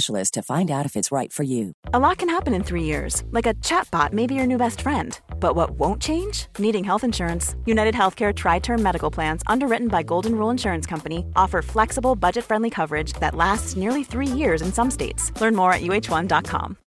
[0.31, 1.73] to find out if it's right for you.
[1.93, 4.81] A lot can happen in three years, like a chatbot may be your new best
[4.81, 5.19] friend.
[5.39, 6.47] But what won't change?
[6.59, 7.55] Needing health insurance.
[7.65, 12.45] United Healthcare Tri Term Medical Plans, underwritten by Golden Rule Insurance Company, offer flexible, budget
[12.45, 15.31] friendly coverage that lasts nearly three years in some states.
[15.41, 16.77] Learn more at uh1.com.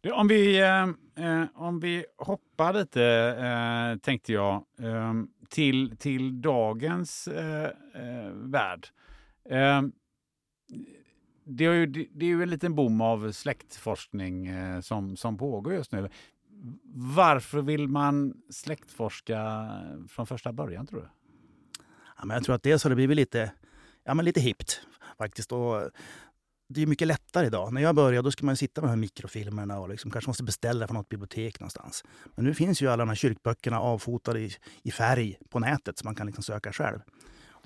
[0.00, 0.82] Du, Om vi, eh,
[1.26, 3.04] eh, om vi hoppar lite,
[3.38, 5.12] eh, tänkte jag, eh,
[5.48, 8.86] till, till dagens eh, eh, värld.
[9.50, 9.82] Eh,
[11.44, 15.38] det, är ju, det, det är ju en liten boom av släktforskning eh, som, som
[15.38, 16.08] pågår just nu.
[16.94, 19.68] Varför vill man släktforska
[20.08, 21.08] från första början, tror du?
[22.18, 23.52] Ja, men jag tror att dels har det blivit lite,
[24.04, 24.80] ja, men lite hippt
[25.18, 25.52] faktiskt.
[25.52, 25.90] Och
[26.68, 27.72] det är mycket lättare idag.
[27.72, 30.44] När jag började då skulle man sitta med de här mikrofilmerna och liksom kanske måste
[30.44, 32.04] beställa från något bibliotek någonstans.
[32.34, 34.50] Men nu finns ju alla de här kyrkböckerna avfotade i,
[34.82, 37.00] i färg på nätet så man kan liksom söka själv.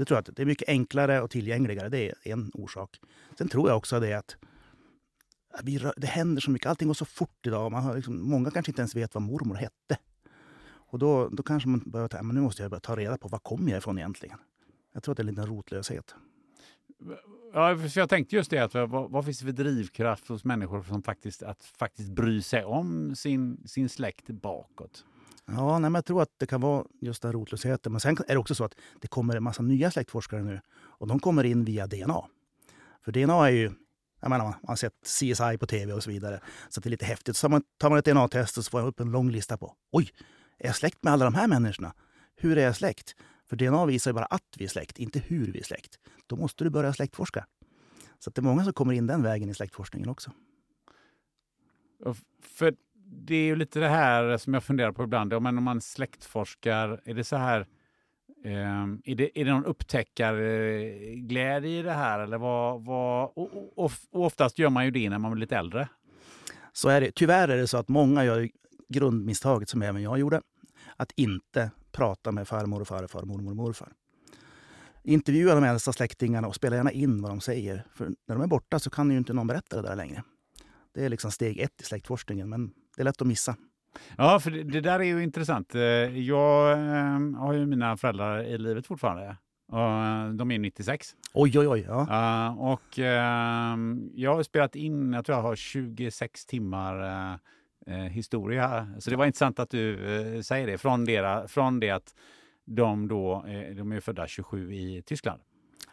[0.01, 1.89] Det tror jag att det är mycket enklare och tillgängligare.
[1.89, 3.01] Det är en orsak.
[3.39, 4.37] Sen tror jag också det att
[5.63, 6.69] vi, det händer så mycket.
[6.69, 7.73] Allting går så fort idag.
[7.73, 9.99] Man har liksom, många kanske inte ens vet vad mormor hette.
[10.63, 13.29] Och då, då kanske man börjar tänka men nu måste jag börja ta reda på
[13.29, 14.39] var kommer jag ifrån egentligen.
[14.93, 16.15] Jag tror att det är en liten rotlöshet.
[17.53, 20.83] Ja, för jag tänkte just det, att vad, vad finns det för drivkraft hos människor
[20.83, 25.05] som faktiskt, att faktiskt bry sig om sin, sin släkt bakåt?
[25.57, 27.93] Ja, nej, men jag tror att det kan vara just den rotlösheten.
[27.93, 30.61] Men sen är det också så att det kommer en massa nya släktforskare nu.
[30.79, 32.23] Och de kommer in via DNA.
[33.05, 33.73] För DNA är ju,
[34.21, 36.41] jag menar, man har sett CSI på tv och så vidare.
[36.69, 37.37] Så det är lite häftigt.
[37.37, 40.11] Så tar man ett DNA-test och så får man upp en lång lista på, oj,
[40.59, 41.95] är jag släkt med alla de här människorna?
[42.37, 43.15] Hur är jag släkt?
[43.49, 45.99] För DNA visar ju bara att vi är släkt, inte hur vi är släkt.
[46.27, 47.47] Då måste du börja släktforska.
[48.19, 50.31] Så det är många som kommer in den vägen i släktforskningen också.
[52.43, 52.75] För
[53.13, 55.33] det är ju lite det här som jag funderar på ibland.
[55.33, 57.61] Om man släktforskar, är det så här
[58.45, 62.21] eh, är, det, är det någon upptäckarglädje i det här?
[62.21, 65.57] Eller vad, vad, och, och, och oftast gör man ju det när man blir lite
[65.57, 65.89] äldre.
[66.73, 67.13] Så är det.
[67.15, 68.49] Tyvärr är det så att många gör
[68.89, 70.43] grundmisstaget, som även jag gjorde,
[70.97, 73.89] att inte prata med farmor och farfar, mormor och morfar.
[75.03, 77.87] Intervjua de äldsta släktingarna och spela gärna in vad de säger.
[77.95, 80.23] För när de är borta så kan ju inte någon berätta det där längre.
[80.95, 83.57] Det är liksom steg ett i släktforskningen, men det är lätt att missa.
[84.17, 85.75] Ja, för det, det där är ju intressant.
[85.75, 85.83] Eh,
[86.19, 89.37] jag äh, har ju mina föräldrar i livet fortfarande.
[89.71, 91.17] Och de är 96.
[91.35, 91.85] Oj, oj, oj.
[91.89, 92.01] Ja.
[92.51, 93.05] Uh, och uh,
[94.15, 97.03] jag har spelat in, jag tror jag har 26 timmar
[97.87, 98.95] uh, historia.
[98.99, 99.97] Så det var intressant att du
[100.45, 100.79] säger det.
[100.79, 102.15] Från, dera, från det att
[102.65, 103.45] de då,
[103.77, 105.41] de är födda 27 i Tyskland.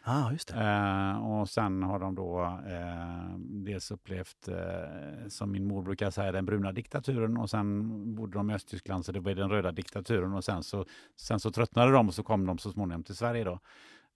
[0.09, 5.83] Ah, just eh, och sen har de då eh, dels upplevt, eh, som min mor
[5.83, 9.49] brukar säga, den bruna diktaturen och sen bodde de i Östtyskland så det var den
[9.49, 13.03] röda diktaturen och sen så, sen så tröttnade de och så kom de så småningom
[13.03, 13.43] till Sverige.
[13.43, 13.59] Då.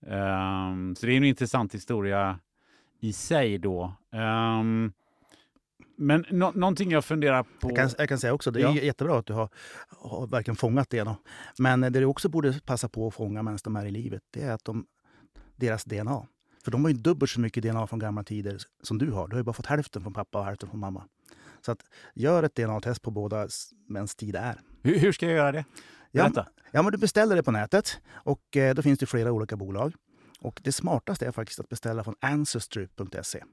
[0.07, 2.39] Ehm, så det är en intressant historia
[2.99, 3.93] i sig då.
[4.11, 4.93] Um,
[5.95, 7.69] men no någonting jag funderar på...
[7.69, 8.73] Jag kan, jag kan säga också, det är ja.
[8.73, 9.49] jättebra att du har,
[9.89, 11.03] har verkligen fångat det.
[11.03, 11.15] Då.
[11.57, 14.43] Men det du också borde passa på att fånga medan de är i livet, det
[14.43, 14.85] är att de
[15.55, 16.27] deras DNA.
[16.63, 19.27] För de har ju dubbelt så mycket DNA från gamla tider som du har.
[19.27, 21.07] Du har ju bara fått hälften från pappa och hälften från mamma.
[21.65, 21.79] Så att
[22.13, 23.47] gör ett DNA-test på båda
[23.87, 24.61] mäns tid är.
[24.83, 25.65] Hur, hur, ska jag göra det?
[26.11, 26.31] Ja,
[26.71, 29.93] ja, men du beställer det på nätet och eh, då finns det flera olika bolag.
[30.39, 33.43] Och det smartaste är faktiskt att beställa från Ancestry.se.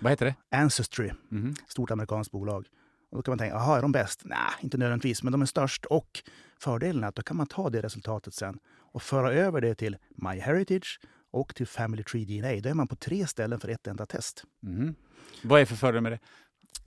[0.00, 0.56] Vad heter det?
[0.56, 1.10] Ancestry.
[1.30, 1.54] Mm.
[1.68, 2.66] Stort amerikanskt bolag.
[3.10, 4.22] Och då kan man tänka, jaha, är de bäst?
[4.24, 5.84] Nej, inte nödvändigtvis, men de är störst.
[5.84, 6.22] Och
[6.58, 8.58] fördelen är att då kan man ta det resultatet sen
[8.92, 11.00] och föra över det till MyHeritage
[11.30, 12.60] och till Family Tree DNA.
[12.60, 14.44] Då är man på tre ställen för ett enda test.
[14.66, 14.94] Mm.
[15.42, 16.18] Vad är för fördel med det?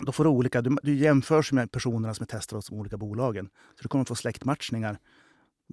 [0.06, 2.98] Då får du olika, du, du jämförs med personerna som är testade hos de olika
[2.98, 3.50] bolagen.
[3.76, 4.98] Så du kommer få släktmatchningar,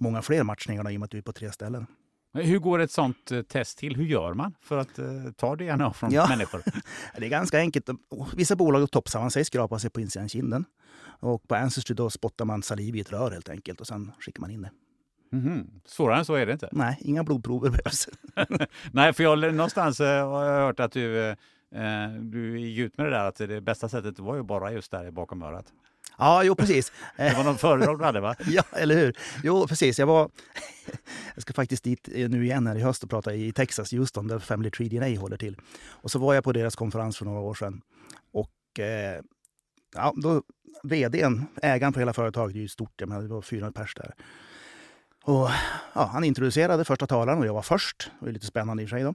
[0.01, 1.87] många fler matchningar i och med att du är på tre ställen.
[2.33, 3.95] Hur går ett sånt eh, test till?
[3.95, 6.27] Hur gör man för att uh, ta DNA från ja.
[6.29, 6.63] människor?
[7.17, 7.89] det är ganska enkelt.
[8.35, 10.65] Vissa bolag topsar man sig, skrapar sig på insidan kinden.
[11.03, 14.41] Och på Ancestry då spottar man saliv i ett rör helt enkelt och sen skickar
[14.41, 14.71] man in det.
[15.31, 15.81] Mm -hmm.
[15.85, 16.69] Svårare än så är det inte?
[16.71, 18.09] Nej, inga blodprover behövs.
[18.91, 21.35] Nej, för jag någonstans eh, har jag hört att du,
[21.75, 24.91] Eh, du gick ut med det där att det bästa sättet var ju bara just
[24.91, 25.65] där bakom örat.
[26.17, 26.91] Ja, jo precis.
[27.17, 28.35] Det var någon föredrag du hade va?
[28.47, 29.17] ja, eller hur?
[29.43, 29.99] Jo, precis.
[29.99, 30.29] Jag var...
[31.35, 34.39] jag ska faktiskt dit nu igen här i höst och prata i Texas, Houston, där
[34.39, 35.57] Family Tree DNA håller till.
[35.89, 37.81] Och så var jag på deras konferens för några år sedan.
[38.31, 39.21] Och eh,
[39.95, 40.43] ja, då,
[40.83, 43.95] vdn, ägaren för hela företaget, det är ju stort, jag menar, det var 400 pers
[43.95, 44.13] där.
[45.23, 45.49] Och,
[45.93, 48.11] ja, han introducerade första talaren och jag var först.
[48.19, 49.03] Det var lite spännande i och för sig.
[49.03, 49.13] Då.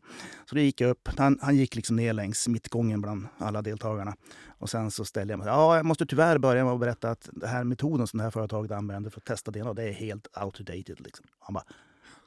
[0.48, 1.08] Så det gick jag upp.
[1.18, 4.16] Han, han gick liksom ner längs mittgången bland alla deltagarna.
[4.58, 5.48] Och sen så ställde jag mig.
[5.48, 8.30] Ja, jag måste tyvärr börja med att berätta att den här metoden som det här
[8.30, 11.00] företaget använder för att testa DNA, det är helt outdated.
[11.00, 11.26] Liksom.
[11.40, 11.64] Han bara,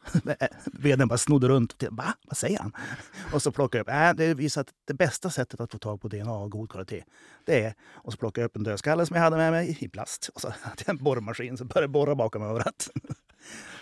[0.65, 1.73] Veden bara snodde runt.
[1.73, 2.13] Och Va?
[2.27, 2.71] Vad säger han?
[3.33, 4.19] Och så plockade jag upp.
[4.19, 7.03] Äh, det visar att det bästa sättet att få tag på DNA av god kvalitet,
[7.45, 7.73] det är...
[7.91, 10.29] Och så plockade jag upp en dödskalle som jag hade med mig i plast.
[10.35, 12.89] Och så hade jag en borrmaskin som började borra bakom örat.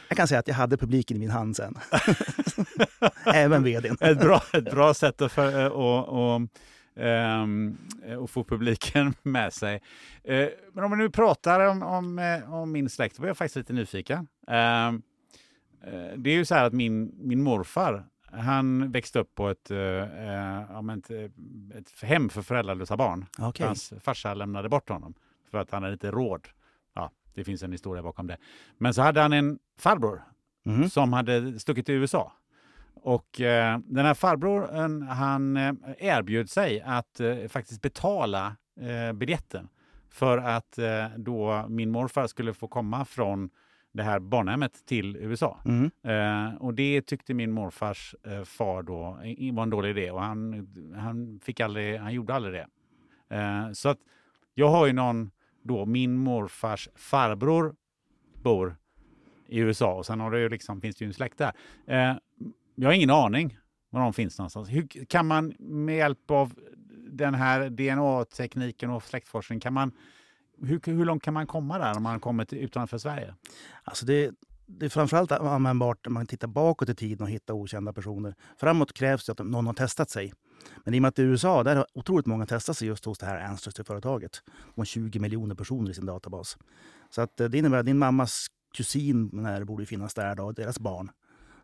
[0.08, 1.78] Jag kan säga att jag hade publiken i min hand sen.
[3.26, 3.98] Även vdn.
[4.00, 6.42] Ett bra, ett bra sätt att, för, eh, och, och,
[6.96, 9.82] ehm, eh, um, och få publiken med sig.
[10.30, 13.56] Uh, men om vi nu pratar om, om, om min släkt, då var jag faktiskt
[13.56, 14.28] lite nyfiken.
[14.52, 15.00] Uh,
[16.18, 20.02] det är ju så här att min, min morfar, han växte upp på ett, uh,
[20.98, 21.12] ett,
[21.76, 23.26] ett hem för föräldralösa barn.
[23.40, 23.66] Okay.
[23.68, 25.14] Hans farsa lämnade bort honom
[25.52, 26.48] för att han hade inte råd
[27.38, 28.38] det finns en historia bakom det.
[28.78, 30.24] Men så hade han en farbror
[30.66, 30.90] mm.
[30.90, 32.32] som hade stuckit till USA.
[32.94, 39.70] Och eh, den här farbrorn han eh, erbjöd sig att eh, faktiskt betala eh, biljetten
[40.10, 43.50] för att eh, då min morfar skulle få komma från
[43.98, 45.60] det här barnhemmet till USA.
[45.66, 45.92] Mm.
[46.04, 49.20] Eh, och det tyckte min morfars eh, far då
[49.54, 52.68] var en dålig idé och han, han, fick aldrig, han gjorde aldrig det.
[53.36, 53.98] Eh, så att
[54.54, 55.32] jag har ju någon
[55.64, 57.76] då min morfars farbror
[58.44, 58.76] bor
[59.48, 61.52] i USA och sen har det ju liksom, finns det ju en släkt där.
[61.86, 62.18] Eh,
[62.76, 63.58] jag har ingen aning
[63.90, 64.70] var de finns någonstans.
[64.70, 66.54] Hur kan man med hjälp av
[67.10, 69.92] den här DNA-tekniken och släktforskning, kan man,
[70.62, 73.36] hur, hur långt kan man komma där om man kommer till, utanför Sverige?
[73.84, 74.32] Alltså det,
[74.66, 78.36] det är framförallt användbart när man tittar bakåt i tiden och hittar okända personer.
[78.58, 80.34] Framåt krävs det att någon har testat sig.
[80.84, 83.18] Men i och med att i USA där har otroligt många testat sig just hos
[83.18, 84.42] det här Ancestry-företaget.
[84.46, 86.58] De har 20 miljoner personer i sin databas.
[87.10, 90.80] Så att eh, det innebär att din mammas kusin när borde finnas där, då, deras
[90.80, 91.12] barn.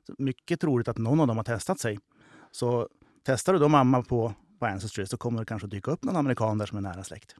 [0.08, 2.00] Så mycket troligt att någon av dem har testat sig.
[2.52, 2.90] Så
[3.24, 6.58] testar du då mamma på, på Ancestry så kommer det kanske dyka upp någon amerikan
[6.58, 7.36] där som är nära släkt.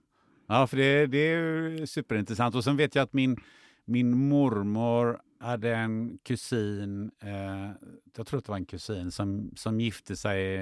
[0.54, 2.56] Ja, för det, det är superintressant.
[2.56, 3.38] Och sen vet jag att min,
[3.86, 7.72] min mormor hade en kusin, eh,
[8.18, 10.58] jag tror att det var en kusin, som, som gifte sig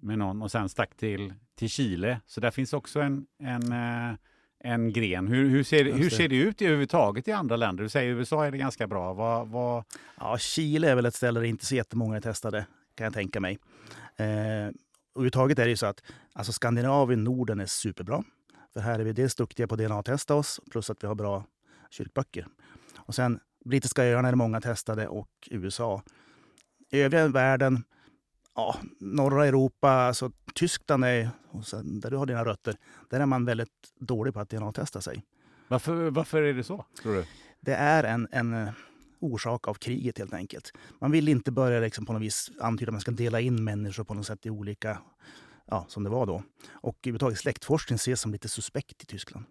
[0.00, 2.20] med någon och sen stack till, till Chile.
[2.26, 4.16] Så där finns också en, en, eh,
[4.60, 5.28] en gren.
[5.28, 7.82] Hur, hur, ser, hur ser det ut i överhuvudtaget i andra länder?
[7.84, 9.12] Du säger USA är det ganska bra.
[9.12, 9.84] Vad, vad...
[10.20, 13.40] Ja, Chile är väl ett ställe där inte så jättemånga är testade, kan jag tänka
[13.40, 13.58] mig.
[14.16, 14.26] Eh,
[15.14, 18.24] överhuvudtaget är det ju så att alltså Skandinavien, Norden är superbra.
[18.76, 21.44] För här är vi dels duktiga på att DNA-testa oss, plus att vi har bra
[21.90, 22.46] kyrkböcker.
[22.96, 26.02] Och sen brittiska öarna är många testade och USA.
[26.90, 27.84] I övriga världen
[28.54, 31.30] ja, norra Europa, alltså Tyskland är,
[32.00, 32.76] där du har dina rötter,
[33.10, 35.24] där är man väldigt dålig på att DNA-testa sig.
[35.68, 37.24] Varför, varför är det så, tror du?
[37.60, 38.72] Det är en, en eh,
[39.18, 40.72] orsak av kriget helt enkelt.
[40.98, 44.04] Man vill inte börja liksom på något vis antyda att man ska dela in människor
[44.04, 44.98] på något sätt i olika,
[45.66, 46.42] ja, som det var då.
[46.70, 49.44] Och överhuvudtaget släktforskning ses som lite suspekt i Tyskland.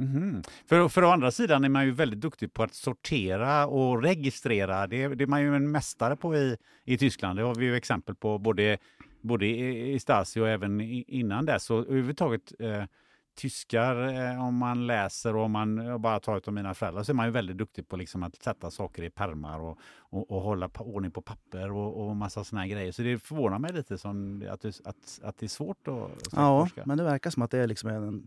[0.00, 0.42] Mm.
[0.66, 4.86] För, för å andra sidan är man ju väldigt duktig på att sortera och registrera.
[4.86, 7.38] Det, det är man ju en mästare på i, i Tyskland.
[7.38, 8.78] Det har vi ju exempel på både,
[9.20, 11.70] både i, Stasi och även innan dess.
[11.70, 12.84] Och överhuvudtaget eh,
[13.34, 17.14] tyskar, eh, om man läser och om man bara tar av mina föräldrar, så är
[17.14, 20.70] man ju väldigt duktig på liksom att sätta saker i permar och, och, och hålla
[20.78, 22.92] ordning på papper och, och massa såna här grejer.
[22.92, 26.98] Så det förvånar mig lite som att, att, att det är svårt att Ja, men
[26.98, 28.26] det verkar som att det är liksom en,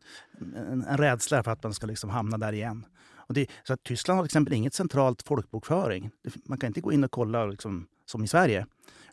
[0.55, 2.85] en, en rädsla för att man ska liksom hamna där igen.
[3.27, 6.11] Och det, så att Tyskland har till exempel inget centralt folkbokföring.
[6.45, 8.65] Man kan inte gå in och kolla liksom, som i Sverige.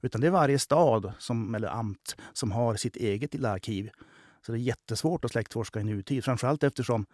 [0.03, 3.91] Utan det är varje stad som, eller amt som har sitt eget lilla arkiv.
[4.47, 7.07] Så det är jättesvårt att släktforska i nutid, framförallt eftersom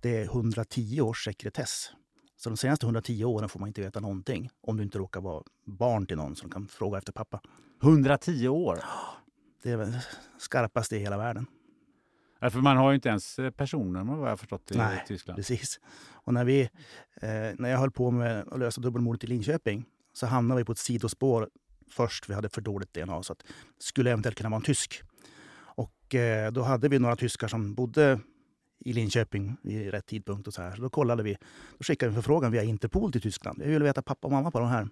[0.00, 1.90] det är 110 års sekretess.
[2.36, 5.42] Så de senaste 110 åren får man inte veta någonting om du inte råkar vara
[5.64, 7.40] barn till någon som kan fråga efter pappa.
[7.82, 8.78] 110 år?
[9.62, 9.98] Det är väl
[10.38, 11.46] skarpast i hela världen.
[12.40, 15.36] Ja, för man har ju inte ens eh, personnummer vad jag förstått i Nej, Tyskland.
[15.36, 15.80] precis.
[16.10, 20.26] Och när, vi, eh, när jag höll på med att lösa dubbelmordet i Linköping så
[20.26, 21.48] hamnade vi på ett sidospår
[21.90, 22.30] först.
[22.30, 23.44] Vi hade för dåligt DNA så att
[23.78, 25.02] skulle eventuellt kunna vara en tysk.
[26.08, 28.20] Och eh, då hade vi några tyskar som bodde
[28.78, 30.46] i Linköping vid rätt tidpunkt.
[30.48, 30.76] och så här.
[30.76, 31.36] Så då kollade vi.
[31.78, 33.62] Då skickade vi en förfrågan via Interpol till Tyskland.
[33.62, 34.88] Vi ville veta pappa och mamma på de här.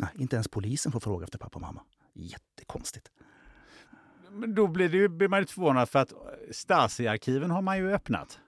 [0.00, 1.82] Nej, inte ens polisen får fråga efter pappa och mamma.
[2.14, 3.10] Jättekonstigt.
[4.30, 6.12] Men då blir, det ju, blir man ju förvånad för att
[6.50, 8.38] Stasi-arkiven har man ju öppnat.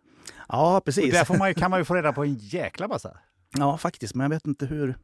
[0.49, 1.13] Ja, Och precis.
[1.15, 3.19] där får man kan man ju få reda på en jäkla massa.
[3.59, 4.15] Ja, faktiskt.
[4.15, 4.99] Men jag vet inte hur...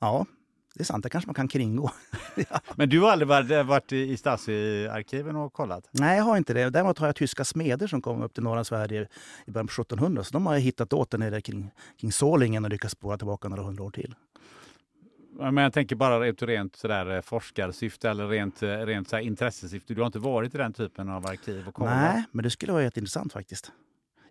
[0.00, 0.26] Ja,
[0.74, 1.02] det är sant.
[1.02, 1.90] Det kanske man kan kringgå.
[2.76, 5.88] Men du har aldrig varit, varit i Stasi-arkiven och kollat?
[5.90, 6.70] Nej, jag har inte det.
[6.70, 9.08] Däremot har jag tyska smeder som kom upp till norra Sverige
[9.46, 10.24] i början på 1700.
[10.24, 11.70] Så de har jag hittat åt där nere kring,
[12.00, 14.14] kring Solingen och lyckats spåra tillbaka några hundra år till.
[15.38, 19.18] Ja, Men jag tänker bara rent, rent sådär eh, forskarsyfte eller rent, eh, rent så
[19.18, 19.94] intressesyfte.
[19.94, 21.94] Du har inte varit i den typen av arkiv och kollat?
[21.94, 23.72] Nej, men det skulle vara jätteintressant faktiskt.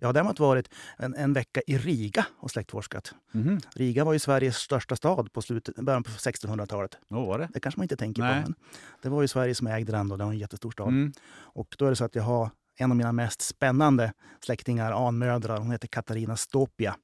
[0.04, 3.14] Jag har däremot varit en, en vecka i Riga och släktforskat.
[3.32, 3.60] Mhm.
[3.76, 6.98] Riga var ju Sveriges största stad på slutet, början på 1600-talet.
[7.08, 7.50] Vad var det?
[7.54, 8.44] Det kanske man inte tänker Nej.
[8.44, 8.50] på.
[8.50, 8.56] Men
[9.02, 10.18] det var ju Sverige som ägde den då.
[10.18, 10.88] Det var en jättestor stad.
[10.88, 11.14] Mm.
[11.34, 15.58] Och då är det så att jag har en av mina mest spännande släktingar, anmödrar.
[15.58, 16.96] Hon heter Katarina Stopia.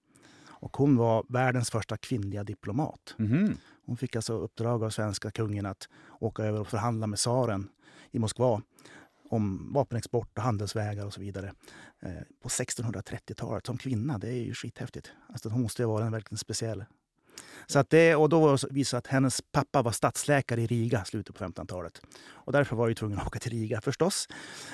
[0.47, 3.15] Och hon var världens första kvinnliga diplomat.
[3.17, 3.57] Mhm.
[3.85, 5.89] Hon fick alltså uppdrag av svenska kungen att
[6.19, 7.69] åka över och förhandla med tsaren
[8.11, 8.61] i Moskva
[9.29, 11.53] om vapenexport och handelsvägar och så vidare.
[12.01, 12.11] Eh,
[12.41, 15.11] på 1630-talet som kvinna, det är ju skithäftigt.
[15.29, 16.85] Alltså, hon måste ju vara en verkligen speciell.
[17.67, 21.35] Så att det, och då visade att hennes pappa var stadsläkare i Riga i slutet
[21.35, 22.01] på 1500-talet.
[22.27, 24.27] Och därför var jag tvungen att åka till Riga förstås.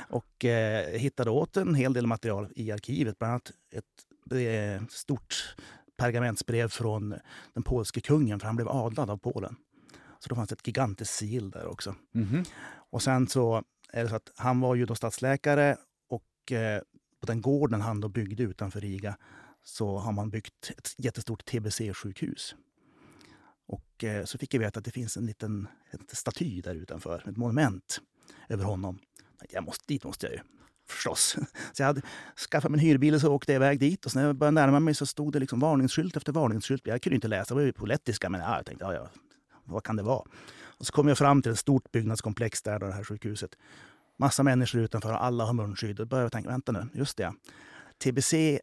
[0.09, 3.19] Och eh, hittade åt en hel del material i arkivet.
[3.19, 5.55] Bland annat ett stort
[5.97, 7.15] pergamentsbrev från
[7.53, 9.55] den polske kungen, för han blev adlad av Polen.
[10.19, 11.95] Så då fanns ett gigantiskt sigill där också.
[12.13, 12.43] Mhm.
[12.89, 15.77] Och sen så är det så att han var ju då stadsläkare
[16.09, 16.81] och eh,
[17.19, 19.17] på den gården han då byggde utanför Riga
[19.63, 22.55] så har man byggt ett jättestort TBC-sjukhus.
[23.67, 27.29] Och eh, så fick jag veta att det finns en liten ett staty där utanför,
[27.29, 28.01] ett monument
[28.49, 28.99] över honom.
[29.49, 30.39] Jag måste, dit måste jag ju,
[30.89, 31.37] förstås.
[31.73, 32.01] Så jag hade
[32.51, 34.05] skaffat mig en hyrbil och så åkte jag iväg dit.
[34.05, 36.87] Och sen när jag började närma mig så stod det liksom varningsskylt efter varningsskylt.
[36.87, 39.09] Jag kunde inte läsa, det var ju på lettiska, men ja, jag tänkte, ja, ja,
[39.63, 40.27] vad kan det vara?
[40.77, 43.51] Och så kom jag fram till ett stort byggnadskomplex där, då, det här sjukhuset.
[44.17, 45.95] Massa människor utanför och alla har munskydd.
[45.95, 47.23] Då började jag tänka, vänta nu, just det.
[47.23, 47.33] ja.
[48.03, 48.59] TBC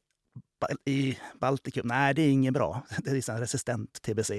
[0.84, 2.82] i Baltikum, nej det är inget bra.
[2.98, 4.30] Det är liksom resistent TBC.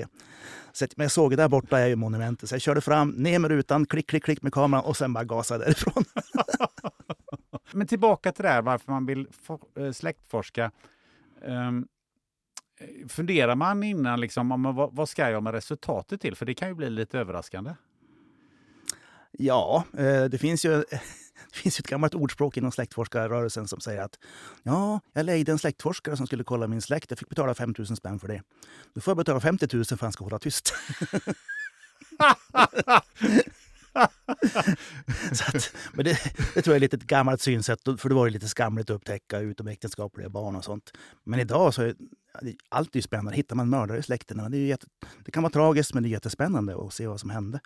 [0.72, 2.50] Så, men jag såg det där borta är ju monumentet.
[2.50, 5.24] Så jag körde fram, ner med rutan, klick, klick, klick med kameran och sen bara
[5.24, 6.04] gasade därifrån.
[7.72, 9.28] Men tillbaka till det här varför man vill
[9.78, 10.72] eh, släktforska.
[11.46, 11.88] Ehm,
[13.10, 16.36] funderar man innan, liksom, om, vad, vad ska jag med resultatet till?
[16.36, 17.74] För det kan ju bli lite överraskande.
[19.32, 20.70] Ja, eh, det finns ju
[21.52, 24.20] det finns ju ett gammalt ordspråk inom släktforskarrörelsen som säger att
[24.64, 27.12] ja, jag lejde en släktforskare som skulle kolla min släkt.
[27.12, 28.42] Jag fick betala 5 000 spänn för det.
[28.94, 30.74] Nu får jag betala 50 000 för att han ska hålla tyst.
[35.34, 36.20] Så att, men det,
[36.54, 38.96] det tror jag är lite ett gammalt synsätt, för det var ju lite skamligt att
[38.96, 40.92] upptäcka utomäktenskapliga barn och sånt.
[41.24, 41.94] Men idag så
[42.70, 43.36] allt är ju spännande.
[43.36, 44.88] Hittar man mördare i släkten, det, jätte,
[45.26, 47.60] det kan vara tragiskt men det är jättespännande att se vad som hände.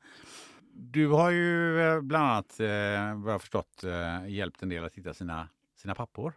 [0.74, 4.93] Du har ju eh, bland annat, eh, vad jag förstått, eh, hjälpt en del att
[4.93, 5.49] hitta sina,
[5.82, 6.34] sina pappor.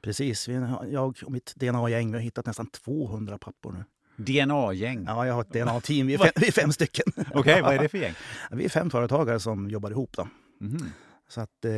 [0.00, 0.48] Precis.
[0.90, 3.84] Jag och mitt DNA-gäng har hittat nästan 200 pappor nu.
[4.16, 5.04] DNA-gäng.
[5.06, 6.06] Ja, jag har ett DNA-team.
[6.06, 7.12] Vi, vi är fem stycken.
[7.34, 8.14] Okej, vad är det för gäng?
[8.50, 10.16] Vi är fem företagare som jobbar ihop.
[10.16, 10.28] Då.
[10.60, 10.90] Mhm.
[11.28, 11.72] Så att, eh,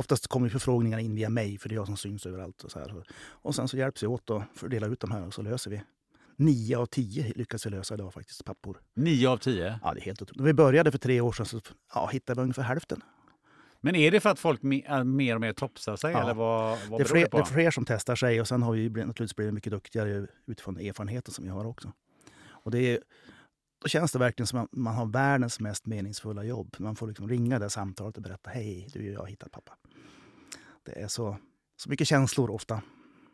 [0.00, 2.64] oftast kommer förfrågningar in via mig, för det är jag som syns överallt.
[2.64, 3.04] Och, så här.
[3.20, 5.82] och sen så hjälps vi åt att fördela ut de här och så löser vi.
[6.36, 8.80] Nio av tio lyckas vi lösa idag faktiskt, pappor.
[8.94, 9.78] Nio av tio.
[9.82, 10.38] Ja, det är helt otroligt.
[10.38, 11.60] När vi började för tre år sedan så
[11.94, 13.02] ja, hittade vi ungefär hälften.
[13.80, 16.12] Men är det för att folk är mer och mer topsar sig?
[16.12, 16.22] Ja.
[16.22, 18.62] Eller vad, vad Det är, fler, det det är fler som testar sig och sen
[18.62, 21.92] har vi naturligtvis blivit mycket duktigare utifrån erfarenheten som vi har också.
[22.48, 22.98] Och det är,
[23.80, 26.76] då känns det verkligen som att man har världens mest meningsfulla jobb.
[26.78, 29.72] Man får liksom ringa det samtalet och berätta hej, du jag har hittat pappa.
[30.82, 31.36] Det är så,
[31.76, 32.82] så mycket känslor ofta.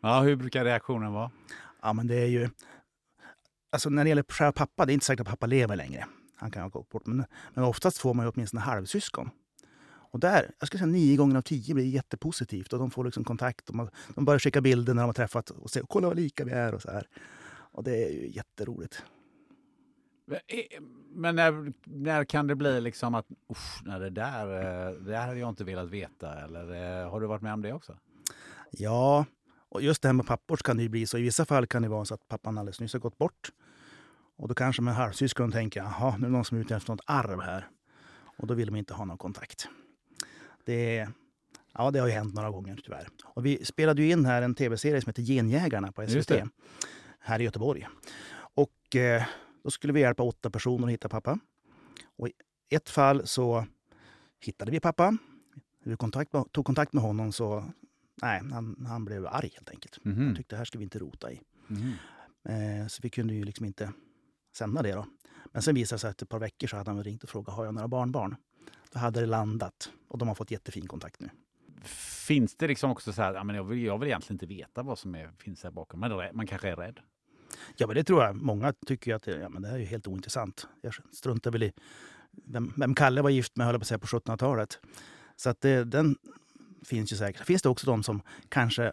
[0.01, 1.31] Ja, hur brukar reaktionen vara?
[1.81, 2.49] Ja, men det är ju...
[3.71, 6.05] Alltså när det gäller pappa, det är inte säkert att pappa lever längre.
[6.35, 7.05] Han kan ha gått bort.
[7.05, 9.29] Men, men oftast får man ju åtminstone halvsyskon.
[10.11, 12.73] Och där, jag skulle säga nio gånger av tio blir jättepositivt.
[12.73, 13.69] Och de får liksom kontakt.
[13.69, 16.45] Och man, de börjar skicka bilder när de har träffat och säger kolla vad lika
[16.45, 17.07] vi är och så här.
[17.49, 19.03] Och det är ju jätteroligt.
[21.09, 25.27] Men när, när kan det bli liksom att usch, nej, det, där, eh, det där
[25.27, 26.43] hade jag inte velat veta?
[26.43, 27.97] Eller eh, har du varit med om det också?
[28.71, 29.25] Ja,
[29.69, 31.17] och just det här med pappor kan det ju bli så.
[31.17, 33.51] I vissa fall kan det vara så att pappan alldeles nyss har gått bort.
[34.37, 36.91] Och då kanske med halvsyskon tänker jaha, nu är det någon som är ute efter
[36.91, 37.67] något arv här.
[38.37, 39.67] Och då vill de inte ha någon kontakt.
[40.65, 41.07] Det,
[41.73, 43.07] ja, det har ju hänt några gånger tyvärr.
[43.25, 46.31] Och vi spelade ju in här en tv-serie som heter Genjägarna på SVT.
[47.19, 47.87] Här i Göteborg.
[48.35, 49.23] Och eh,
[49.67, 51.39] då skulle vi hjälpa åtta personer att hitta pappa.
[52.17, 52.33] Och i
[52.69, 53.65] ett fall så
[54.39, 55.17] hittade vi pappa.
[55.83, 57.65] Vi kontakt, tog kontakt med honom så
[58.21, 60.05] nej, han, han blev arg helt enkelt.
[60.05, 60.25] Mhm.
[60.25, 61.41] Han tyckte det här ska vi inte rota i.
[61.67, 61.93] Mhm.
[62.49, 63.93] Eh, så vi kunde ju liksom inte
[64.57, 65.05] sända det då.
[65.51, 67.55] Men sen visade det sig att ett par veckor så hade han ringt och frågat
[67.55, 68.35] har jag några barnbarn.
[68.93, 69.91] då hade det landat.
[70.07, 71.29] Och de har fått jättefin kontakt nu.
[72.27, 75.15] Finns det liksom också så här, jag, vill, jag vill egentligen inte veta vad som
[75.15, 76.99] är, finns här bakom, men man kanske är rädd?
[77.75, 78.35] Ja, men det tror jag.
[78.35, 80.67] Många tycker att det, ja, men det här är helt ointressant.
[80.81, 81.73] Jag struntar väl i
[82.45, 84.79] vem, vem Kalle var gift med höll på, säga, på 1700-talet.
[85.35, 86.15] Så att det, den
[86.85, 87.45] finns ju säkert.
[87.45, 88.91] Finns det också de som kanske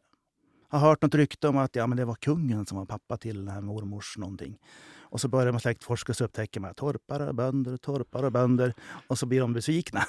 [0.68, 3.36] har hört något rykte om att ja, men det var kungen som var pappa till
[3.36, 4.58] den här mormors någonting.
[4.96, 8.74] Och så börjar man släktforska och så upptäcker man torpare och bönder, torpare och bönder.
[9.06, 10.04] Och så blir de besvikna.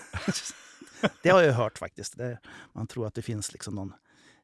[1.24, 2.18] det har jag hört faktiskt.
[2.18, 2.40] Det,
[2.74, 3.94] man tror att det finns liksom någon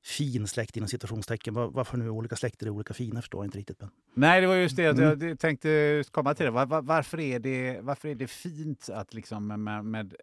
[0.04, 1.54] fin släkt inom citationstecken.
[1.54, 3.82] Varför nu olika släkter är olika fina förstår jag inte riktigt.
[3.82, 3.89] Men...
[4.14, 5.28] Nej, det var just det mm.
[5.28, 6.45] jag tänkte komma till.
[6.45, 6.52] Det.
[6.52, 10.16] Var, varför, är det, varför är det fint att liksom med, med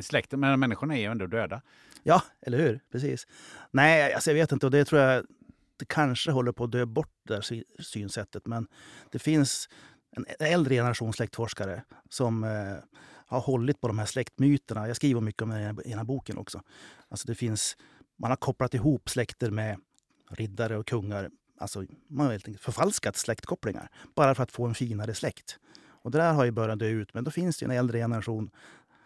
[0.00, 1.62] släkten, men människorna är ju ändå döda?
[2.02, 2.80] Ja, eller hur?
[2.92, 3.26] Precis.
[3.70, 4.66] Nej, alltså jag vet inte.
[4.66, 5.26] Och det tror jag
[5.76, 8.46] det kanske håller på att dö bort, det där synsättet.
[8.46, 8.66] Men
[9.10, 9.68] det finns
[10.10, 12.76] en äldre generation släktforskare som eh,
[13.26, 14.86] har hållit på de här släktmyterna.
[14.86, 16.62] Jag skriver mycket om det i den här boken också.
[17.08, 17.76] Alltså det finns,
[18.16, 19.78] man har kopplat ihop släkter med
[20.30, 21.30] riddare och kungar.
[21.58, 25.58] Alltså man har helt enkelt förfalskat släktkopplingar bara för att få en finare släkt.
[25.88, 28.50] Och det där har ju börjat dö ut, men då finns det en äldre generation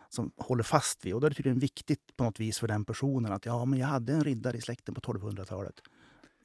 [0.09, 1.15] som håller fast vid.
[1.15, 3.79] Och då är det tydligen viktigt på något vis för den personen att ja, men
[3.79, 5.83] jag hade en riddare i släkten på 1200-talet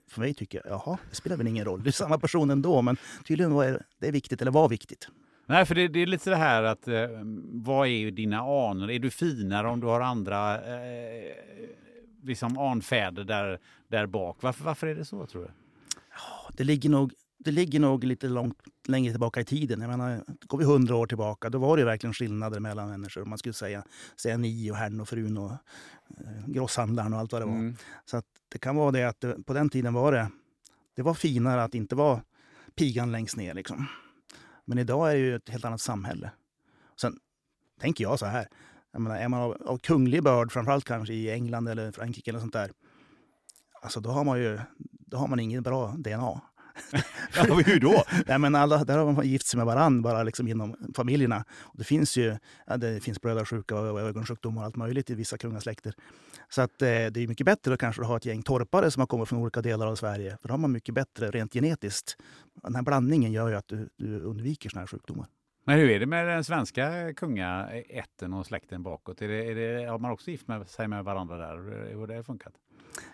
[0.07, 1.84] för mig tycker jag, jaha, det spelar väl ingen roll.
[1.84, 2.97] Det är samma person ändå, men
[3.28, 5.07] tydligen var det viktigt, eller var viktigt.
[5.45, 7.07] Nej, för det, det är lite det här att eh,
[7.51, 8.91] vad är dina anor?
[8.91, 11.36] Är du finare om du har andra eh,
[12.26, 14.38] liksom anfäder där, där bak?
[14.42, 15.52] Varför, varför är det så tror du?
[16.54, 18.58] Det ligger nog det ligger nog lite långt
[18.88, 19.82] längre tillbaka i tiden.
[19.82, 23.26] Jag menar, går vi hundra år tillbaka, då var det verkligen skillnader mellan människor.
[23.26, 23.84] Man skulle säga,
[24.22, 27.54] säga ni och herrn och frun och eh, grosshandlaren och allt vad det var.
[27.54, 27.76] Mm.
[28.06, 30.30] Så det kan vara det att det, på den tiden var det,
[30.96, 32.22] det var finare att inte vara
[32.76, 33.54] pigan längst ner.
[33.54, 33.88] Liksom.
[34.66, 36.32] Men idag är det ju ett helt annat samhälle.
[37.02, 37.20] Sen
[37.80, 38.48] tänker jag så här,
[38.96, 42.39] jag menar, är man av, av kunglig börd, framförallt kanske i England eller Frankrike eller
[42.39, 42.72] sånt där,
[43.82, 44.60] alltså då har man ju
[45.08, 46.41] då har man ingen bra DNA.
[47.36, 48.04] ja, hur då?
[48.28, 51.46] Nej, men alla, där har man gift sig med varandra bara liksom inom familjerna.
[51.62, 52.38] Och det finns ju
[52.68, 55.93] ja, det finns blödarsjuka och ögonsjukdomar och allt möjligt i vissa kungasläkter.
[56.50, 59.08] Så att, eh, det är mycket bättre att kanske ha ett gäng torpare som har
[59.08, 60.38] kommit från olika delar av Sverige.
[60.41, 62.18] För då har man mycket bättre rent genetiskt.
[62.64, 65.28] Den här blandningen gör ju att du, du undviker såna här sjukdomar.
[65.68, 69.22] Men hur är det med den svenska kungaätten och släkten bakåt?
[69.22, 71.57] Är det, är det, har man också gift med, sig med varandra där?
[71.89, 72.53] Hur har det funkat?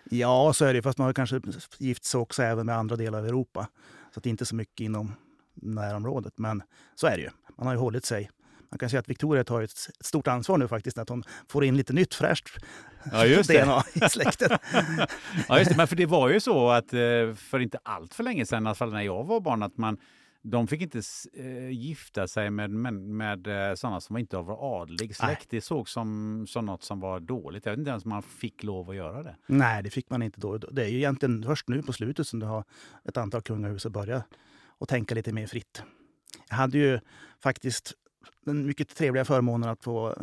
[0.04, 0.82] Ja, så är det.
[0.82, 1.40] Fast man har kanske
[1.78, 3.68] gift sig också även med andra delar av Europa.
[4.14, 5.14] Så det är inte så mycket inom
[5.54, 6.38] närområdet.
[6.38, 6.62] Men
[6.94, 7.30] så är det ju.
[7.56, 8.30] Man har ju hållit sig.
[8.70, 11.76] Man kan säga att Victoria tar ett, stort ansvar nu faktiskt att hon får in
[11.76, 12.48] lite nytt fräscht
[13.12, 14.48] ja, just DNA i släkten.
[15.48, 15.76] ja, just det.
[15.76, 18.66] Men för det var ju så att eh, för inte allt för länge sedan, i
[18.66, 19.98] alla fall när jag var barn, att man
[20.42, 25.16] de fick inte äh, gifta sig med, med, med äh, sådana som inte var adlig
[25.16, 25.50] släkt.
[25.50, 27.66] Det såg som, som något som var dåligt.
[27.66, 29.36] Jag vet inte ens om man fick lov att göra det.
[29.46, 30.58] Nej, det fick man inte då.
[30.58, 32.64] Det är ju egentligen först nu på slutet som du har
[33.04, 34.24] ett antal kungahus att börja
[34.66, 35.82] och tänka lite mer fritt.
[36.48, 37.00] Jag hade ju
[37.42, 37.92] faktiskt
[38.44, 40.14] den mycket trevliga förmånen att få äh,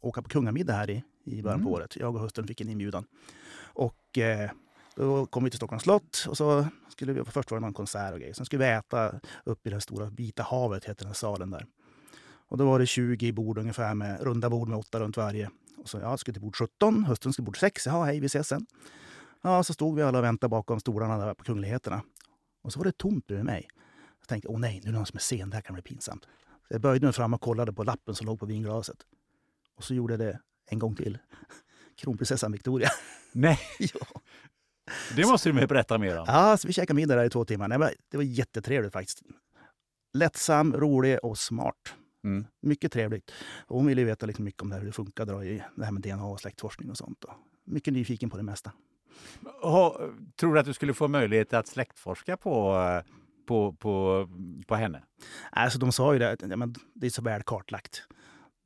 [0.00, 1.64] åka på kungamiddag här i, i början mm.
[1.64, 1.96] på året.
[1.96, 3.06] Jag och hustrun fick en inbjudan.
[3.62, 4.50] Och eh,
[4.96, 8.12] då kom vi till Stockholms slott och så skulle vi, först var det någon konsert
[8.12, 8.34] och grejer.
[8.34, 11.66] Sen skulle vi äta upp i det stora Vita havet, heter den salen där.
[12.46, 15.50] Och då var det 20 bord ungefär, med runda bord med åtta runt varje.
[15.76, 17.86] Och så, ja, skulle till bord 17, hösten skulle bord 6.
[17.86, 18.66] Ja, hej, vi ses sen.
[19.42, 22.02] Ja, så stod vi alla och väntade bakom stolarna där på kungligheterna.
[22.62, 23.68] Och så var det tomt bredvid mig.
[24.20, 25.82] Jag tänkte, åh nej, nu är det någon som är sen, det här kan bli
[25.82, 26.24] pinsamt.
[26.68, 28.96] Så jag böjde mig fram och kollade på lappen som låg på vinglaset.
[29.76, 31.18] Och så gjorde jag det en gång till.
[31.96, 32.88] Kronprinsessan Victoria.
[33.32, 33.58] Nej!
[33.78, 34.20] ja.
[35.16, 36.24] Det måste du berätta mer om.
[36.28, 37.68] Ja, så vi käkade middag där i två timmar.
[37.68, 39.22] Nej, det var jättetrevligt faktiskt.
[40.14, 41.94] Lättsam, rolig och smart.
[42.24, 42.46] Mm.
[42.62, 43.32] Mycket trevligt.
[43.66, 45.84] Och hon ville veta liksom mycket om det här, hur det funkade då, i det
[45.84, 47.24] här med DNA och släktforskning och sånt.
[47.24, 48.72] Och mycket nyfiken på det mesta.
[49.62, 50.00] Och,
[50.36, 53.02] tror du att du skulle få möjlighet att släktforska på,
[53.46, 54.28] på, på,
[54.66, 55.02] på henne?
[55.50, 58.02] Alltså, de sa ju det, ja, men det är så väl kartlagt.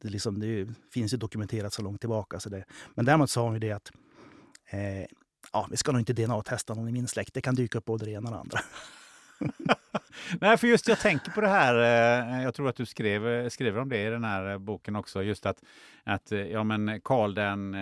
[0.02, 2.40] Det, liksom, det finns ju dokumenterat så långt tillbaka.
[2.40, 2.64] Så det,
[2.94, 3.90] men däremot sa hon ju det att
[4.70, 5.06] eh,
[5.52, 7.34] ja, vi ska nog inte DNA-testa någon i min släkt.
[7.34, 8.58] Det kan dyka upp både det ena och det andra.
[10.40, 13.78] Nej, för just jag tänker på det här, eh, jag tror att du skrev, skrev
[13.78, 15.62] om det i den här eh, boken också, just att,
[16.04, 17.76] att eh, ja, men Karl den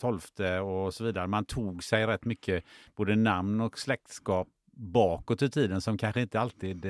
[0.00, 2.64] tolfte och så vidare, man tog sig rätt mycket
[2.96, 6.86] både namn och släktskap bakåt i tiden som kanske inte alltid,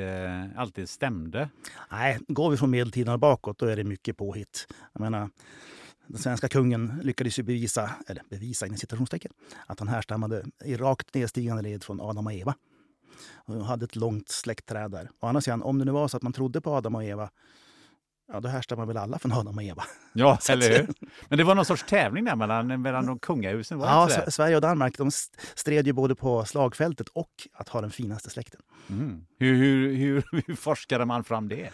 [0.56, 1.48] alltid stämde.
[1.90, 4.66] Nej, går vi från medeltiden och bakåt då är det mycket påhitt.
[4.92, 5.28] Jag menar,
[6.06, 9.32] den svenska kungen lyckades ju bevisa, eller bevisa inom citationstecken,
[9.66, 12.54] att han härstammade i rakt nedstigande led från Adam och Eva.
[13.34, 15.10] Och hade ett långt släktträd där.
[15.20, 17.30] Å andra sidan, om det nu var så att man trodde på Adam och Eva
[18.32, 19.84] Ja, då härstammar väl alla från Adam och Eva.
[20.16, 20.88] Ja, eller hur?
[21.28, 24.08] Men det var någon sorts tävling där mellan, mellan de kungahusen, var Ja?
[24.10, 27.90] S- Sverige och Danmark de st- stred ju både på slagfältet och att ha den
[27.90, 28.60] finaste släkten.
[28.90, 29.26] Mm.
[29.38, 31.70] Hur, hur, hur, hur forskade man fram det?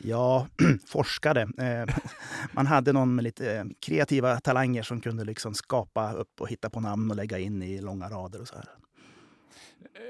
[0.00, 0.46] Ja,
[0.88, 1.40] forskade.
[1.40, 1.94] Eh,
[2.52, 6.70] man hade någon med lite eh, kreativa talanger som kunde liksom skapa upp och hitta
[6.70, 8.64] på namn och lägga in i långa rader och så här.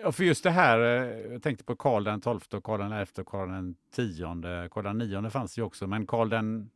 [0.03, 2.93] Ja, för just det här, eh, jag tänkte på Karl den 12 och Karl den
[2.93, 4.69] 11 och Karl den 10.
[4.69, 6.71] Karl den 9 fanns ju också, men Karl den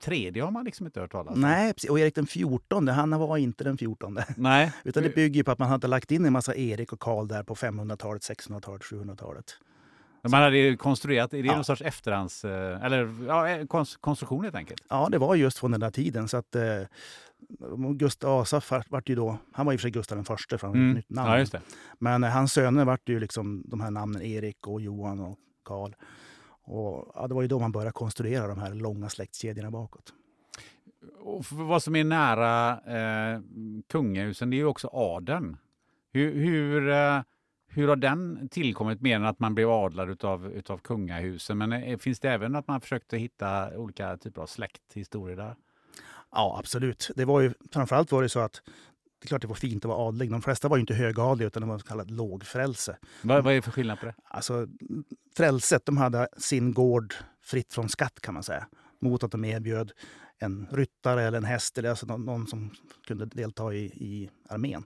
[0.00, 1.40] tredje har man liksom inte hört talas om.
[1.40, 4.18] Nej, och Erik den 14, han var inte den 14.
[4.36, 4.72] Nej.
[4.84, 7.42] Utan det bygger på att man hade lagt in en massa Erik och Karl där
[7.42, 9.58] på 500-talet, 600-talet, 700-talet.
[10.22, 11.54] Man hade konstruerat, är det Ja.
[11.54, 12.44] någon sorts efterhands...
[12.44, 14.82] eh, Eller ja, eh, kons- konstruktion helt enkelt?
[14.88, 16.28] Ja, det var just från den där tiden.
[16.28, 16.62] Så att, eh,
[17.94, 20.66] Gustav var- vart ju då, han var i och för sig Gustav den förste, för
[20.66, 21.32] han ett nytt namn.
[21.32, 21.46] Mm.
[21.52, 21.60] Ja.
[21.98, 25.92] Men eh, hans söner vart ju liksom de här namnen Erik och Johan och Karl.
[26.62, 30.12] Och, ja, det var ju då man började konstruera de här långa släktkedjorna bakåt.
[31.20, 32.70] Och vad som är nära
[33.34, 33.40] eh,
[33.90, 35.56] kungahusen, det är ju också adeln.
[36.12, 37.20] Hur, hur, eh,
[37.68, 41.58] hur har den tillkommit mer än att man blev adlad utav, utav kungahusen?
[41.58, 45.56] Men eh, finns det även att man försökte hitta olika typer av släkthistorier där?
[46.30, 47.10] Ja, absolut.
[47.16, 48.62] Det var ju, framförallt var det så att
[49.20, 50.30] det är klart det var fint att vara adlig.
[50.30, 52.96] De flesta var ju inte högadliga utan det var så kallat lågfrälse.
[53.22, 54.14] Vad, vad är det för skillnad på det?
[54.24, 54.66] Alltså,
[55.36, 58.66] frälset de hade sin gård fritt från skatt kan man säga.
[59.00, 59.92] Mot att de erbjöd
[60.38, 62.70] en ryttare eller en häst eller alltså någon, någon som
[63.06, 64.84] kunde delta i, i armén.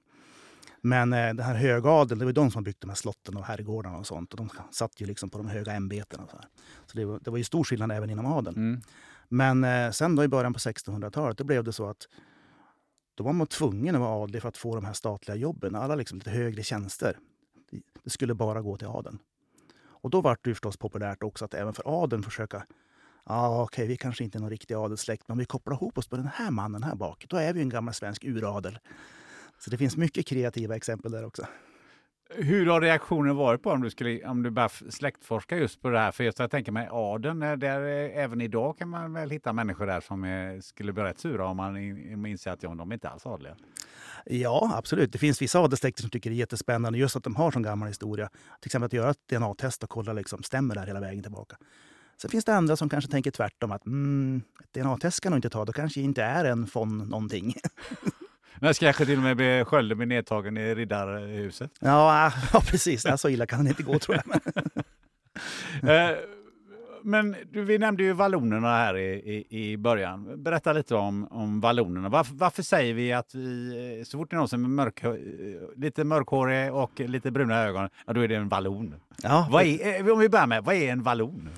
[0.85, 3.99] Men eh, den här högadeln, det var de som byggt de här slotten och herrgårdarna
[3.99, 4.33] och sånt.
[4.33, 6.27] Och de satt ju liksom på de höga ämbetena.
[6.27, 6.47] Så här.
[6.87, 8.57] så det, var, det var ju stor skillnad även inom adeln.
[8.57, 8.81] Mm.
[9.29, 12.09] Men eh, sen då i början på 1600-talet, då blev det så att
[13.15, 15.75] då var man tvungen att vara adlig för att få de här statliga jobben.
[15.75, 17.19] Alla liksom lite högre tjänster.
[17.71, 19.19] Det- skulle bara gå till adeln.
[19.85, 22.67] Och då var det förstås populärt också att även för adeln försöka
[23.25, 26.09] Ja, okej, vi kanske inte är någon riktig adelssläkt, men om vi kopplar ihop oss
[26.09, 28.79] på den här mannen här bak, då är vi en gammal svensk uradel.
[29.65, 31.47] Så det finns mycket kreativa exempel där också.
[32.35, 35.91] Hur har reaktionen varit på om du, skulle, om du börjar f- släktforska just på
[35.91, 36.13] det här?
[36.13, 39.87] För just jag tänker mig adeln, där, eh, även idag kan man väl hitta människor
[39.87, 42.95] där som eh, skulle bli rätt sura om man in- inser att ja, de är
[42.95, 43.57] inte alls adliga.
[44.27, 45.13] Ja, absolut.
[45.13, 47.89] Det finns vissa adelssläkter som tycker det är jättespännande just att de har sån gammal
[47.89, 48.29] historia.
[48.61, 51.57] Till exempel att göra ett DNA-test och kolla liksom, stämmer det här hela vägen tillbaka.
[52.23, 55.51] Sen finns det andra som kanske tänker tvärtom att mm, ett DNA-test ska nog inte
[55.51, 57.55] ta, då kanske inte är en von någonting.
[58.61, 61.71] Men kanske till och med bli skölden bli nedtagen i riddarhuset.
[61.81, 63.07] ja, ja, precis.
[63.17, 64.41] Så illa kan det inte gå tror jag.
[67.05, 70.43] Men du, vi nämnde ju vallonerna här i, i, i början.
[70.43, 72.09] Berätta lite om, om vallonerna.
[72.09, 75.05] Varför, varför säger vi att vi, eh, så fort det är någon som är mörk,
[75.05, 75.15] eh,
[75.77, 78.95] lite mörkhårig och lite bruna ögon, ja, då är det en vallon.
[79.23, 81.49] Ja, Vad är, eh, om vi börjar med, vad är en vallon?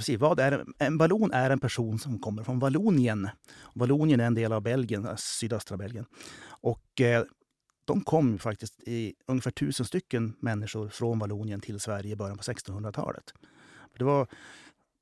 [0.00, 3.28] Se, vad är, en vallon är en person som kommer från Vallonien.
[3.74, 6.04] Vallonien är en del av Belgien, sydöstra Belgien.
[6.48, 7.24] Och eh,
[7.84, 12.42] de kom faktiskt i ungefär tusen stycken människor från Vallonien till Sverige i början på
[12.42, 13.34] 1600-talet.
[13.98, 14.26] Det var,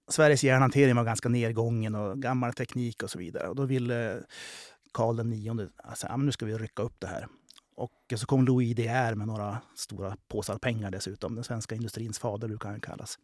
[0.09, 3.49] Sveriges järnhantering var ganska nedgången och gammal teknik och så vidare.
[3.49, 4.23] Och då ville
[4.93, 7.29] Karl nionde, alltså, ja, men nu ska vi rycka upp det här.
[7.77, 11.35] Och så kom Louis De Geer med några stora påsar pengar dessutom.
[11.35, 13.19] Den svenska industrins fader brukar han kallas.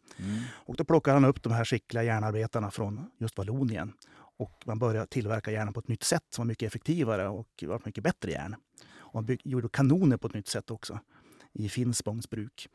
[0.51, 3.93] Och då plockade han upp de här skickliga järnarbetarna från just Vallonien.
[4.37, 7.81] Och man började tillverka järn på ett nytt sätt som var mycket effektivare och var
[7.85, 8.55] mycket bättre järn.
[8.93, 10.99] Och man gjorde kanoner på ett nytt sätt också
[11.53, 12.69] i Finspångs bruk.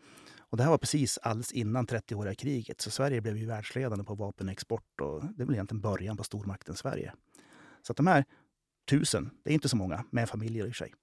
[0.50, 2.80] Och det här var precis alldeles innan 30-åriga kriget.
[2.80, 7.12] Så Sverige blev ju världsledande på vapenexport och det blev egentligen början på stormakten Sverige.
[7.82, 8.24] Så att de här
[8.90, 10.94] tusen, det är inte så många, med familjer i sig,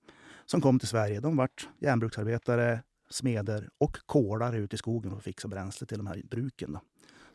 [0.45, 5.23] som kom till Sverige, de vart järnbruksarbetare, smeder och kolare ute i skogen för att
[5.23, 6.73] fixa bränsle till de här bruken.
[6.73, 6.79] Då.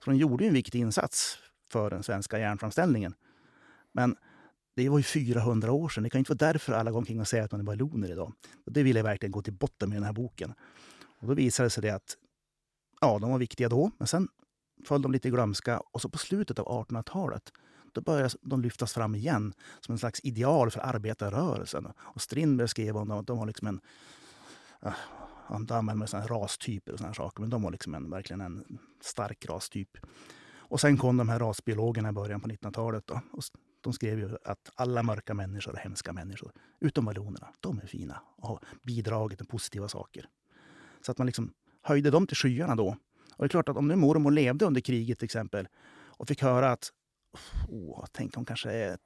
[0.04, 1.38] Så de gjorde ju en viktig insats
[1.72, 3.14] för den svenska järnframställningen.
[3.92, 4.16] Men
[4.76, 6.02] det var ju 400 år sedan.
[6.02, 8.32] Det kan inte vara därför alla går omkring och säger att man är valloner idag.
[8.66, 10.54] Och det vill jag verkligen gå till botten med i den här boken.
[11.18, 12.16] Och då visade det sig det att
[13.00, 14.28] ja, de var viktiga då, men sen
[14.84, 15.80] föll de lite i glömska.
[15.80, 17.52] Och så på slutet av 1800-talet
[17.92, 21.92] då började de lyftas fram igen som en slags ideal för arbetarrörelsen.
[21.98, 23.80] Och Strindberg skrev om dem att de var liksom en...
[24.86, 24.92] Uh,
[25.46, 29.46] han använde såna rastyper och såna saker, men de var liksom en, verkligen en stark
[29.48, 29.96] rastyp.
[30.56, 33.06] Och sen kom de här rasbiologerna i början på 1900-talet.
[33.06, 33.42] Då, och
[33.80, 37.48] de skrev ju att alla mörka människor är hemska människor, utom vallonerna.
[37.60, 40.28] De är fina och har bidragit med positiva saker.
[41.02, 42.96] Så att man liksom höjde dem till skyarna då.
[43.36, 46.42] Och det är klart att om nu mormor levde under kriget till exempel och fick
[46.42, 46.92] höra att
[47.68, 48.98] oh, tänk hon kanske är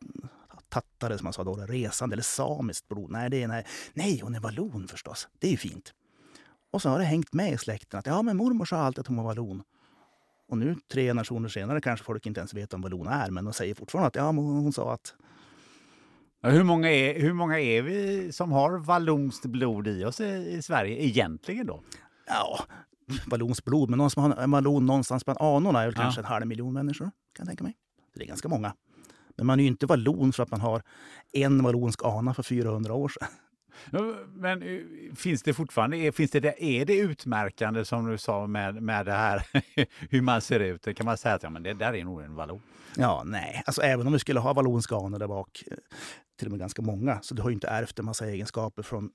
[0.68, 3.10] tattare som man sa då, resande eller samiskt blod.
[3.10, 5.28] Nej, det är, nej, nej, hon är vallon förstås.
[5.38, 5.94] Det är ju fint.
[6.70, 9.06] Och så har det hängt med i släkten att ja, men mormor sa alltid att
[9.06, 9.62] hon var vallon.
[10.48, 13.52] Och nu tre generationer senare kanske folk inte ens vet om vallon är, men de
[13.52, 15.14] säger fortfarande att ja, hon, sa att
[16.50, 20.24] hur, många är, hur många är vi som har vallonskt blod i oss i,
[20.58, 21.82] i Sverige egentligen då?
[22.26, 22.58] Ja,
[23.26, 26.02] vallonskt blod, men någon som har en vallon någonstans bland anorna är väl Ja.
[26.02, 27.74] kanske en halv miljon människor, kan jag tänka mig.
[28.14, 28.74] Det är ganska många.
[29.36, 30.82] Men man är ju inte vallon för att man har
[31.32, 33.28] en vallonsk ana för 400 år sedan.
[34.34, 34.78] Men eh,
[35.16, 39.12] finns det fortfarande, finns det, det- är det utmärkande som du sa med, med det
[39.12, 39.46] här
[40.10, 40.96] hur man ser ut?
[40.96, 42.62] Kan man säga att ja, men det där är nog en vallon?
[42.96, 43.62] Ja, nej.
[43.66, 45.76] Alltså även om vi skulle ha vallonska anor där bak, eh,
[46.36, 49.10] till och med ganska många, så du har ju inte ärvt en massa egenskaper från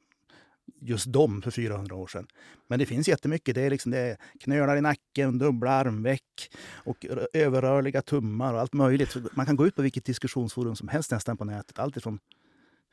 [0.81, 2.27] just dem för 400 år sedan.
[2.67, 3.55] Men det finns jättemycket.
[3.55, 6.51] Det är, liksom, det är knölar i nacken, dubbla armveck
[6.85, 9.11] och överrörliga tummar och allt möjligt.
[9.11, 11.79] Så Man kan gå ut på vilket diskussionsforum som helst nästan på nätet.
[11.79, 12.19] Allt ifrån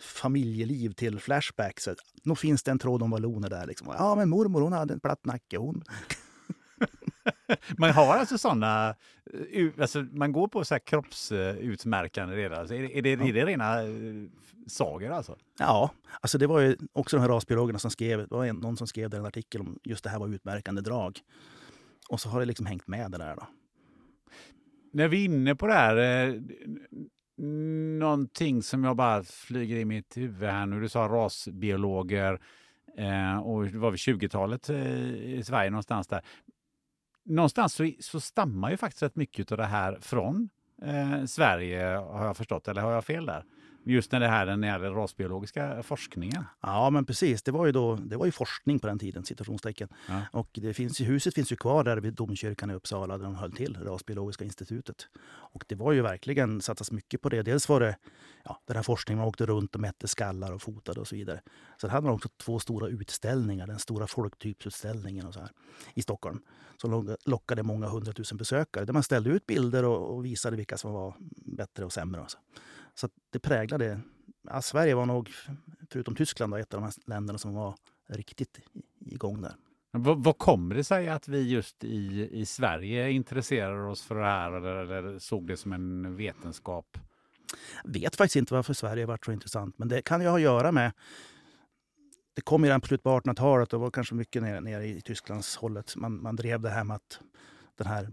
[0.01, 1.85] familjeliv till flashbacks.
[1.85, 3.67] Så Nog finns det en tråd om valloner där.
[3.67, 3.95] Liksom.
[3.99, 5.59] Ja, men mormor hon hade en platt nacke.
[5.59, 5.83] Hon...
[7.79, 8.95] Man har alltså sådana,
[9.79, 12.59] alltså man går på så här kroppsutmärkande redan.
[12.59, 13.89] Alltså är, det, är, det, är det rena eh,
[14.67, 15.37] sagor alltså?
[15.59, 18.87] Ja, alltså det var ju också de här rasbiologerna som skrev, det var någon som
[18.87, 21.21] skrev en artikel om just det här var utmärkande drag.
[22.09, 23.47] Och så har det liksom hängt med det där då.
[24.93, 26.35] När vi är inne på det här, eh,
[27.99, 30.81] någonting som jag bara flyger i mitt huvud här nu.
[30.81, 32.41] Du sa rasbiologer
[32.99, 36.23] eh, och det var vid 20-talet eh, i Sverige någonstans där.
[37.25, 40.49] Någonstans så, så stammar ju faktiskt rätt mycket av det här från
[40.83, 43.45] eh, Sverige har jag förstått, eller har jag fel där?
[43.87, 46.45] Just när det här det gäller rasbiologiska forskningen.
[46.61, 47.43] Ja, men precis.
[47.43, 49.89] Det var ju, då, det var ju forskning på den tiden, citationstecken.
[50.09, 50.21] Ja.
[50.33, 53.53] Och det finns, huset finns ju kvar där vid domkyrkan i Uppsala där de höll
[53.53, 55.09] till, Rasbiologiska institutet.
[55.27, 57.43] Och det var ju verkligen satsas mycket på det.
[57.43, 57.97] Dels var det
[58.45, 61.41] ja, den här forskningen, man åkte runt och mätte skallar och fotade och så vidare.
[61.81, 65.51] Sen hade man också två stora utställningar, den stora folktypsutställningen och så här,
[65.95, 66.43] i Stockholm.
[66.77, 68.85] Som lock- lockade många hundratusen besökare.
[68.85, 71.15] Där man ställde ut bilder och, och visade vilka som var
[71.45, 72.21] bättre och sämre.
[72.21, 72.39] Och så
[72.95, 74.01] så det präglade...
[74.49, 75.31] Ja, Sverige var nog,
[75.91, 77.75] förutom Tyskland, då, ett av de här länderna som var
[78.09, 78.61] riktigt
[79.01, 79.55] igång där.
[79.91, 84.25] Vad, vad kommer det sig att vi just i, i Sverige intresserar oss för det
[84.25, 86.99] här eller, eller såg det som en vetenskap?
[87.85, 90.73] vet faktiskt inte varför Sverige varit så intressant, men det kan ju ha att göra
[90.73, 90.93] med...
[92.35, 95.01] Det kom ju redan på slutet på 1800-talet och var kanske mycket nere, nere i
[95.01, 95.97] Tysklands hållet.
[95.97, 97.21] Man, man drev det här med att
[97.77, 98.11] den här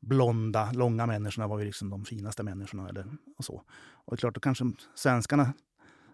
[0.00, 2.88] blonda, långa människorna var ju liksom de finaste människorna.
[2.88, 3.06] Eller,
[3.38, 3.62] och så.
[4.10, 5.52] Och det är klart, då kanske svenskarna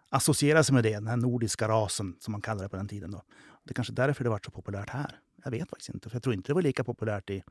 [0.09, 3.11] associerar sig med det, den här nordiska rasen som man kallade det på den tiden.
[3.11, 3.23] Då.
[3.65, 5.19] Det är kanske därför det varit så populärt här.
[5.45, 7.43] Jag vet faktiskt inte, för jag tror inte det var lika populärt i,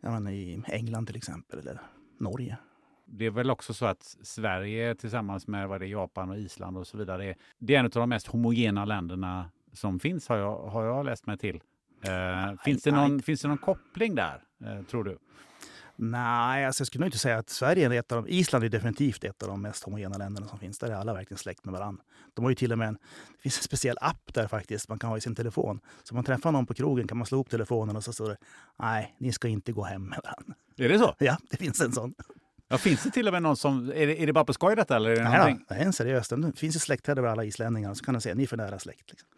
[0.00, 1.80] menar, i England till exempel, eller
[2.18, 2.58] Norge.
[3.04, 6.76] Det är väl också så att Sverige tillsammans med vad det är, Japan och Island
[6.76, 10.58] och så vidare, det är en av de mest homogena länderna som finns har jag,
[10.58, 11.60] har jag läst mig till.
[12.02, 15.18] Eh, finns, det någon, finns det någon koppling där, eh, tror du?
[15.98, 18.28] Nej, alltså jag skulle nog inte säga att Sverige är ett av de...
[18.30, 20.78] Island är definitivt ett av de mest homogena länderna som finns.
[20.78, 22.04] Där är alla verkligen släkt med varandra.
[22.34, 24.98] De har ju till och med en, det finns en speciell app där faktiskt man
[24.98, 25.80] kan ha i sin telefon.
[26.04, 28.28] Så om man träffar någon på krogen kan man slå upp telefonen och så står
[28.28, 28.36] det
[28.78, 30.54] Nej, ni ska inte gå hem med varandra.
[30.76, 31.14] Är det så?
[31.24, 32.14] Ja, det finns en sån.
[32.68, 34.76] Ja, finns det till och med någon som, är det, är det bara på skoj
[34.76, 35.10] detta eller?
[35.10, 35.64] Är det Nej, någonting?
[35.68, 36.28] det är en seriös.
[36.28, 37.94] Det finns ett släktträd över alla islänningar.
[37.94, 39.10] Så kan man säga ni är för nära släkt.
[39.10, 39.28] Liksom.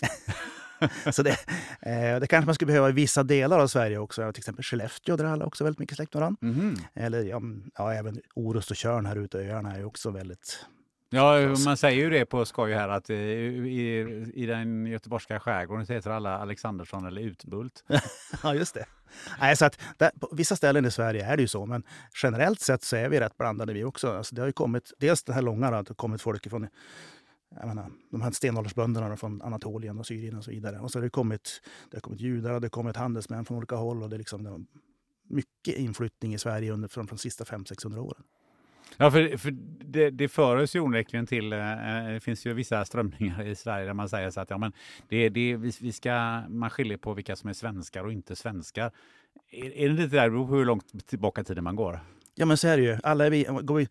[1.10, 1.30] så det,
[1.80, 4.32] eh, det kanske man skulle behöva i vissa delar av Sverige också.
[4.32, 6.38] Till exempel Skellefteå, där alla också väldigt mycket släkt med varandra.
[6.40, 6.76] Mhm.
[6.94, 10.66] Eller ja, mm, ja, även Orust och Tjörn här ute, öarna är ju också väldigt...
[11.10, 15.86] Ja, man säger ju det på skoj här att eh, i, i den göteborgska skärgården
[15.86, 17.84] så heter alla Alexandersson eller Utbult.
[18.42, 18.86] ja, just det.
[19.40, 21.82] Nej, så att där, på vissa ställen i Sverige är det ju så, men
[22.22, 24.16] generellt sett så är vi rätt blandade vi också.
[24.16, 26.50] Alltså, det har ju kommit, dels det här långa, då, att det har kommit folk
[26.50, 26.68] från
[27.54, 30.80] jag menar, de här stenåldersbönderna från Anatolien och Syrien och så vidare.
[30.80, 33.56] Och så har det kommit, det har kommit judar och det har kommit handelsmän från
[33.58, 34.02] olika håll.
[34.02, 34.64] Och det är liksom, det
[35.28, 38.22] mycket inflyttning i Sverige under, från, de sista 500-600 åren.
[38.96, 39.50] Ja, för, för
[39.84, 41.58] det, det för oss ju onekligen till, eh,
[42.12, 44.72] det finns ju vissa strömningar i Sverige där man säger så att ja, men
[45.08, 48.90] det, det, vi, vi ska, man skiljer på vilka som är svenskar och inte svenskar.
[49.50, 52.00] Är, är det lite där, beror på hur långt tillbaka i tiden man går?
[52.34, 52.98] Ja men så är det ju.
[53.02, 53.88] Alla är vi, går, vi,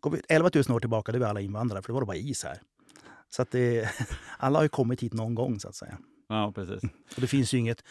[0.00, 2.06] går vi 11 000 år tillbaka, då är vi alla invandrare, för då var det
[2.06, 2.58] bara is här.
[3.30, 3.90] Så att det,
[4.38, 5.98] alla har ju kommit hit någon gång så att säga.
[6.28, 6.82] Ja, precis.
[7.14, 7.84] Och det finns ju inget...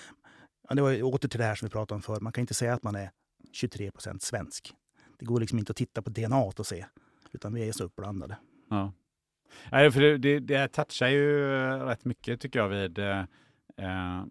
[0.70, 2.20] Det var ju åter till det här som vi pratade om förr.
[2.20, 3.12] Man kan inte säga att man är
[3.52, 4.74] 23 procent svensk.
[5.20, 6.86] Det går liksom inte att titta på DNA och se.
[7.32, 8.38] Utan vi är så uppblandade.
[8.70, 8.94] Ja.
[9.72, 13.24] Nej, för det, det, det touchar ju eh, rätt mycket tycker jag vid eh,
[13.82, 14.24] Eh,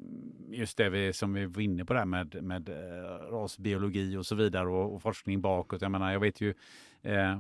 [0.49, 4.35] just det vi, som vi var inne på där med, med eh, rasbiologi och så
[4.35, 5.83] vidare och, och, forskning bakåt.
[5.83, 6.55] Jag menar, jag vet ju
[7.07, 7.39] eh,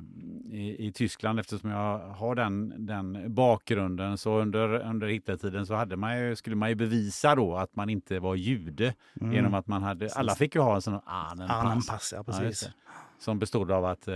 [0.51, 5.97] i, i, Tyskland eftersom jag har den, den bakgrunden så under, under Hitlertiden så hade
[5.97, 9.33] man ju, skulle man ju bevisa då att man inte var jude mm.
[9.33, 11.89] genom att man hade, alla fick ju ha en sån Annenpass.
[11.89, 12.13] pass.
[12.17, 12.63] Ja, precis.
[12.63, 14.09] Ja, som bestod av att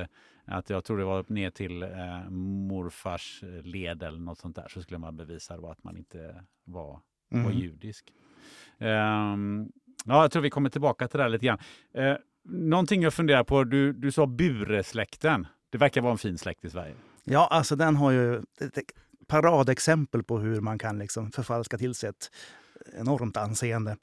[0.51, 4.83] att jag tror det var ner till eh, morfars led eller något sånt där så
[4.83, 7.01] skulle man bevisa då att man inte var,
[7.33, 7.45] mm.
[7.45, 8.13] var judisk.
[8.79, 9.73] Um,
[10.05, 11.59] ja, jag tror vi kommer tillbaka till det här lite grann.
[11.99, 15.47] Uh, någonting jag funderar på, du, du sa Bure-släkten.
[15.71, 16.95] Det verkar vara en fin släkt i Sverige.
[17.25, 18.79] Ja, alltså den har ju ett
[19.27, 22.31] paradexempel på hur man kan liksom förfalska till sig ett
[22.99, 23.97] enormt anseende.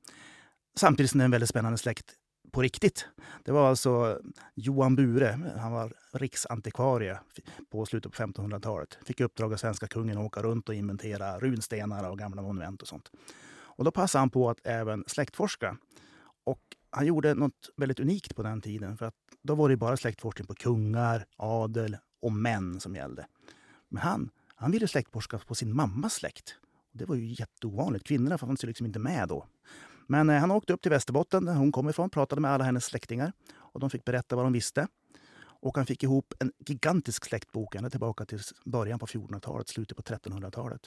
[0.76, 2.14] Samtidigt som det är en väldigt spännande släkt
[2.52, 3.08] på riktigt.
[3.44, 4.20] Det var alltså
[4.56, 7.20] Johan Bure, han var riksantikvarie
[7.72, 8.98] på slutet på 1500-talet.
[9.06, 12.88] Fick uppdrag av svenska kungen att åka runt och inventera runstenar och gamla monument och
[12.88, 13.12] sånt.
[13.78, 15.78] Och då passade han på att även släktforska.
[16.44, 16.62] Och
[16.98, 18.98] han gjorde något väldigt unikt på den tiden.
[18.98, 23.28] För att då var det bara släktforskning på kungar, adel och män som gällde.
[23.90, 26.56] Men han, han ville släktforska på sin mammas släkt.
[26.92, 28.08] Det var ju jätteovanligt.
[28.08, 29.46] Kvinnorna fanns ju liksom inte med då.
[30.08, 32.86] Men eh, han åkte upp till Västerbotten, där hon kom ifrån, pratade med alla hennes
[32.86, 33.34] släktingar.
[33.56, 34.88] Och de fick berätta vad de visste.
[35.40, 40.04] Och han fick ihop en gigantisk släktbok ända tillbaka till början på 1400-talet, slutet på
[40.04, 40.82] 1300-talet.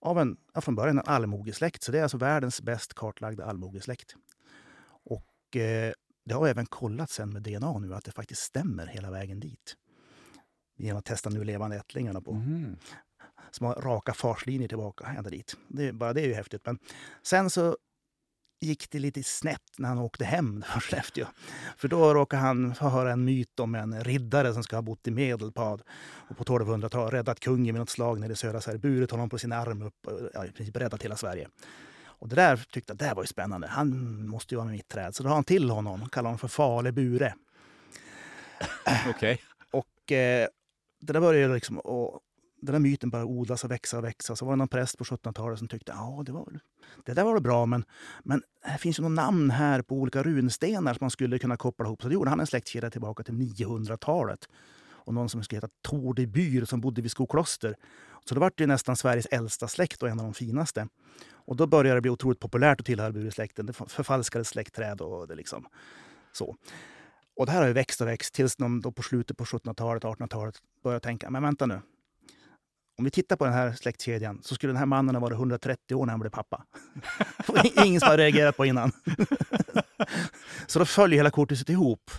[0.00, 4.16] Av en, ja, från början en allmogesläkt, så det är alltså världens bäst kartlagda allmogesläkt.
[5.52, 5.92] Och eh,
[6.24, 9.76] det har även kollats sen med DNA nu att det faktiskt stämmer hela vägen dit.
[10.78, 12.32] Genom att testa nu levande ättlingarna på.
[12.32, 12.76] Mm.
[13.50, 15.56] Som har raka farslinjer tillbaka ända dit.
[15.68, 16.66] Det, bara det är ju häftigt.
[16.66, 16.78] Men
[17.22, 17.76] sen så
[18.60, 21.26] gick det lite snett när han åkte hem från Skellefteå.
[21.76, 25.08] För då råkade han få höra en myt om en riddare som ska ha bott
[25.08, 25.82] i Medelpad
[26.28, 29.38] och på 1200-talet räddat kungen vid något slag nere i södra Sverige, burit honom på
[29.38, 30.44] sin arm upp och ja,
[30.74, 31.48] räddat hela Sverige.
[32.22, 33.66] Och det där tyckte jag det var ju spännande.
[33.66, 35.14] Han måste ju vara med mitt träd.
[35.14, 37.34] Så då har han till honom, kallar honom för Fale Bure.
[39.08, 39.10] Okej.
[39.10, 39.38] Okay.
[39.70, 40.48] Och eh,
[41.00, 42.20] det där började liksom och
[42.60, 44.36] den där myten bara odlas och växa och växa.
[44.36, 46.60] Så var det någon präst på 1700-talet som tyckte ja, det, var,
[47.04, 47.84] det där var väl bra, men,
[48.22, 51.86] men det finns ju några namn här på olika runstenar som man skulle kunna koppla
[51.86, 52.02] ihop.
[52.02, 54.48] Så då gjorde han en släktkedja tillbaka till 900-talet.
[55.04, 57.76] Och någon som skulle heta Tor de Byr som bodde vid Skokloster.
[58.24, 60.88] Så det var det nästan Sveriges äldsta släkt och en av de finaste.
[61.32, 63.66] Och då började det bli otroligt populärt att tillhöra Buresläkten.
[63.66, 65.66] Det förfalskades släktträd och det liksom
[66.32, 66.56] så.
[67.36, 70.02] Och det här har ju växt och växt tills de då på slutet på 1700-talet,
[70.02, 71.80] 1800-talet började tänka, men vänta nu,
[72.98, 75.94] om vi tittar på den här släktkedjan så skulle den här mannen ha varit 130
[75.94, 76.64] år när han blev pappa.
[77.84, 78.92] Ingen som har reagerat på innan.
[80.66, 82.10] så då följer hela kortet ihop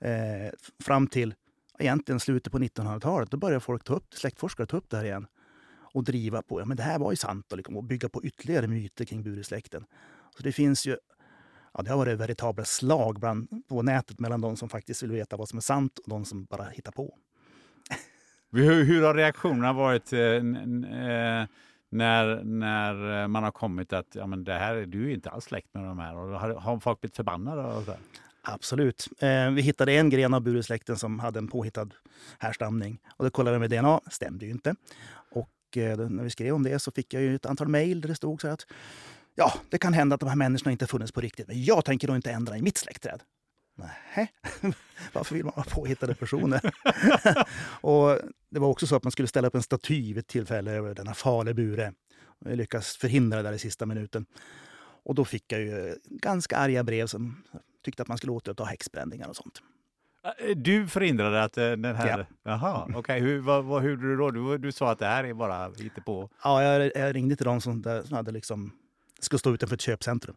[0.00, 0.52] eh,
[0.84, 1.34] fram till
[1.78, 3.30] egentligen slutet på 1900-talet.
[3.30, 5.26] Då började folk ta upp, släktforskare ta upp det här igen
[5.92, 6.60] och driva på.
[6.60, 9.22] Ja, men det här var ju sant och, liksom, och bygga på ytterligare myter kring
[9.22, 9.84] Buresläkten.
[10.36, 10.96] Så det finns ju
[11.74, 15.36] Ja, det har varit veritabla slag bland, på nätet mellan de som faktiskt vill veta
[15.36, 17.14] vad som är sant och de som bara hittar på.
[18.52, 21.46] Hur, hur har reaktionerna varit eh, eh
[21.90, 25.44] när, när eh, man har kommit att ja, men det här, du är inte alls
[25.44, 26.16] släkt med de här?
[26.16, 27.62] Och har, har folk blivit förbannade?
[27.62, 27.94] Och så?
[28.52, 29.08] Absolut.
[29.18, 31.88] Eh, vi hittade en gren av buresläkten som hade en påhittad
[32.38, 32.98] härstamning.
[33.16, 34.74] Och det kollade vi med DNA, stämde ju inte.
[35.30, 38.08] Och eh, när vi skrev om det så fick jag ju ett antal mejl där
[38.08, 38.66] det stod så att
[39.34, 42.08] ja, det kan hända att de här människorna inte funnits på riktigt, men jag tänker
[42.08, 43.22] nog inte ändra i mitt släktträd.
[43.76, 44.32] Nej,
[45.12, 46.60] varför vill man ha påhittade personer?
[47.80, 48.18] och
[48.50, 50.94] det var också så att man skulle ställa upp en staty vid ett tillfälle över
[50.94, 51.92] denna Fale bure.
[52.44, 54.26] Jag lyckades förhindra det där i sista minuten.
[55.04, 57.44] Och då fick jag ju ganska arga brev som
[57.84, 59.62] tyckte att man skulle återuppta häxbränningar och sånt.
[60.56, 62.18] Du förhindrade att den här...
[62.18, 62.26] Ja.
[62.42, 62.96] Jaha, okej.
[62.98, 63.20] Okay.
[63.20, 64.30] Hur, vad, vad, hur du då?
[64.30, 65.72] Du, du sa att det här är bara
[66.04, 66.30] på.
[66.44, 68.72] Ja, jag, jag ringde till dem som, som hade liksom
[69.18, 70.36] skulle stå utanför ett köpcentrum.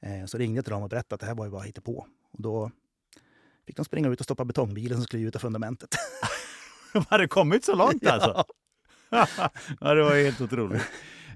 [0.00, 2.06] Eh, så ringde jag till dem och berättade att det här var ju bara på.
[2.30, 2.70] Och då
[3.66, 5.94] fick de springa ut och stoppa betongbilen som skulle ut av fundamentet.
[7.08, 8.44] Har det kommit så långt alltså?
[9.10, 9.26] Ja,
[9.80, 10.82] ja det var helt otroligt.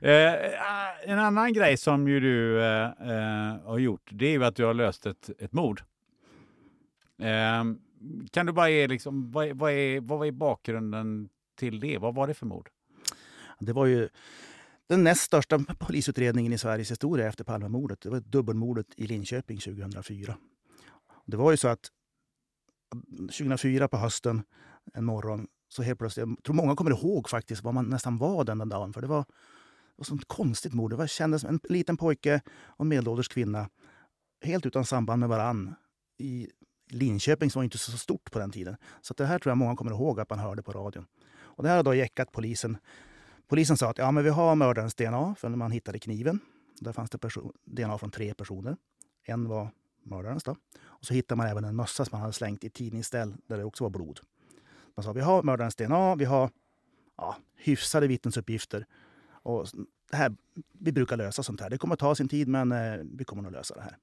[0.05, 4.57] Eh, en annan grej som ju du eh, eh, har gjort, det är ju att
[4.57, 5.83] du har löst ett, ett mord.
[7.19, 7.65] Eh,
[8.31, 11.29] kan du bara ge, liksom, vad, vad, är, vad är bakgrunden
[11.59, 11.99] till det?
[11.99, 12.69] Vad var det för mord?
[13.59, 14.09] Det var ju
[14.89, 18.01] den näst största polisutredningen i Sveriges historia efter Palmemordet.
[18.01, 20.37] Det var dubbelmordet i Linköping 2004.
[21.27, 21.91] Det var ju så att
[22.93, 24.43] mm, 2004 på hösten,
[24.95, 28.45] en morgon, så helt plötsligt, jag tror många kommer ihåg faktiskt var man nästan var
[28.45, 28.93] den dagen.
[28.93, 29.25] För det var,
[29.97, 30.91] det var sånt konstigt mord.
[30.91, 33.69] Det var, kändes som en liten pojke och en medelålders kvinna.
[34.43, 35.75] Helt utan samband med varann.
[36.19, 36.49] I
[36.91, 38.77] Linköping som var inte så stort på den tiden.
[39.01, 41.07] Så det här tror jag många kommer ihåg att man hörde på radion.
[41.37, 42.77] Och det här har då jäckat polisen.
[43.49, 46.41] Polisen sa att ja, men vi har mördarens DNA för när man hittade kniven.
[46.81, 47.19] Där fanns det
[47.65, 48.77] DNA från tre personer.
[49.25, 49.71] En var
[50.03, 50.45] mördarens.
[50.45, 50.57] Då.
[50.85, 53.65] Och så hittade man även en mössa som man hade slängt i tidningsställ där det
[53.65, 54.21] också var blod.
[54.97, 56.51] Man sa vi har mördarens DNA, vi har
[57.17, 58.87] ja, hyfsade vittnesuppgifter.
[59.45, 59.67] Och
[60.11, 60.37] det här,
[60.73, 61.71] vi brukar lösa sånt här.
[61.71, 63.97] Det kommer att ta sin tid, men eh, vi kommer att lösa det här.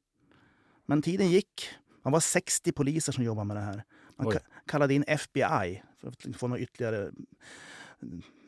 [0.86, 1.70] Men tiden gick.
[2.04, 3.84] Man var 60 poliser som jobbade med det här.
[4.16, 4.40] Man Oj.
[4.66, 7.12] kallade in FBI för att få någon ytterligare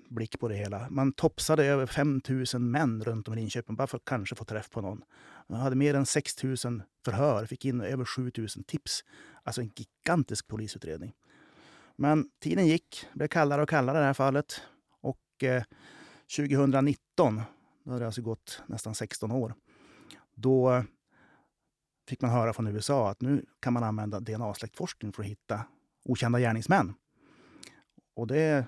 [0.09, 0.87] blick på det hela.
[0.89, 2.21] Man topsade över 5
[2.53, 5.03] 000 män runt om i Linköping bara för att kanske få träff på någon.
[5.47, 6.57] Man hade mer än 6 000
[7.05, 9.03] förhör, fick in över 7 000 tips.
[9.43, 11.13] Alltså en gigantisk polisutredning.
[11.95, 14.61] Men tiden gick, det blev kallare och kallare i det här fallet.
[15.01, 15.63] Och eh,
[16.35, 17.41] 2019,
[17.83, 19.53] då hade det alltså gått nästan 16 år,
[20.35, 20.83] då
[22.09, 25.65] fick man höra från USA att nu kan man använda DNA-släktforskning för att hitta
[26.05, 26.93] okända gärningsmän.
[28.15, 28.65] Och det,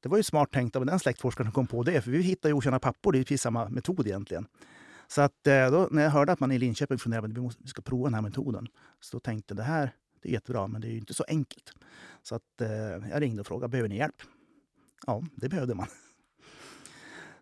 [0.00, 2.48] det var ju smart tänkt av den släktforskaren som kom på det, för vi hittar
[2.48, 4.46] ju okända pappor, det är precis samma metod egentligen.
[5.08, 7.68] Så att eh, då, när jag hörde att man i Linköping funderade på att vi,
[7.68, 8.66] ska prova den här metoden,
[9.00, 11.24] så då tänkte jag det här det är jättebra, men det är ju inte så
[11.28, 11.72] enkelt.
[12.22, 12.68] Så att, eh,
[13.10, 14.22] jag ringde och frågade, behöver ni hjälp?
[15.06, 15.86] Ja, det behövde man.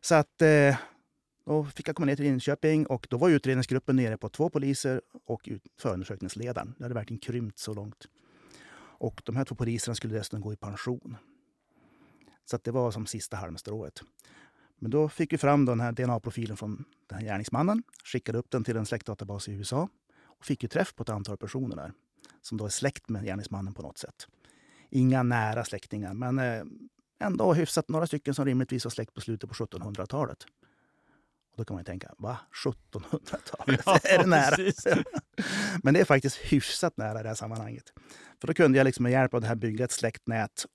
[0.01, 0.77] Så att eh,
[1.47, 5.01] då fick jag komma ner till Linköping och då var utredningsgruppen nere på två poliser
[5.25, 6.75] och ut- förundersökningsledaren.
[6.79, 8.09] Det hade verkligen krympt så långt.
[9.01, 11.17] Och de här två poliserna skulle dessutom gå i pension.
[12.45, 14.03] Så att det var som sista halmstrået.
[14.79, 18.65] Men då fick vi fram den här DNA-profilen från den här gärningsmannen, skickade upp den
[18.65, 19.89] till en släktdatabas i USA
[20.23, 21.93] och fick ju träff på ett antal personer där
[22.43, 24.27] som då är släkt med gärningsmannen på något sätt.
[24.91, 26.65] Inga nära släktingar, men eh,
[27.21, 30.47] ändå hyfsat några stycken som rimligtvis var släkt på slutet på 1700-talet.
[31.53, 32.39] Och då kan man ju tänka, va?
[32.65, 33.83] 1700-talet?
[33.87, 34.57] Ja, är det nära?
[35.83, 37.93] Men det är faktiskt hyfsat nära i det här sammanhanget.
[38.41, 40.67] För då kunde jag liksom med hjälp av det här bygga ett släktnät,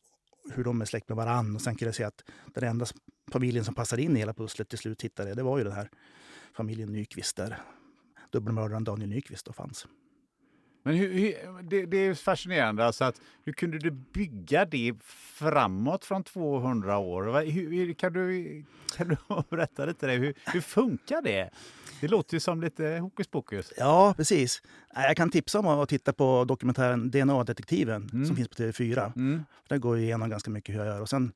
[0.54, 1.56] hur de är släkt med varann.
[1.56, 2.24] Och sen kunde jag se att
[2.54, 2.86] den enda
[3.32, 5.74] familjen som passade in i hela pusslet till slut hittade det, det var ju den
[5.74, 5.90] här
[6.54, 7.62] familjen Nyqvist där
[8.32, 9.88] dubbelmördaren Daniel Nyqvist då fanns.
[10.86, 12.86] Men hur, hur, det, det är fascinerande.
[12.86, 17.52] Alltså att, hur kunde du bygga det framåt från 200 år?
[17.52, 18.64] Hur, kan, du,
[18.98, 19.18] kan du
[19.50, 20.08] berätta lite?
[20.08, 20.14] Det?
[20.14, 21.50] Hur, hur funkar det?
[22.02, 23.74] Det låter ju som lite hokus pokus.
[23.78, 24.62] Ja, precis.
[24.94, 29.12] Jag kan tipsa om att titta på dokumentären DNA-detektiven som finns på TV4.
[29.16, 29.44] Mm.
[29.68, 31.02] Där går igenom ganska mycket hur jag gör.
[31.02, 31.34] Och sen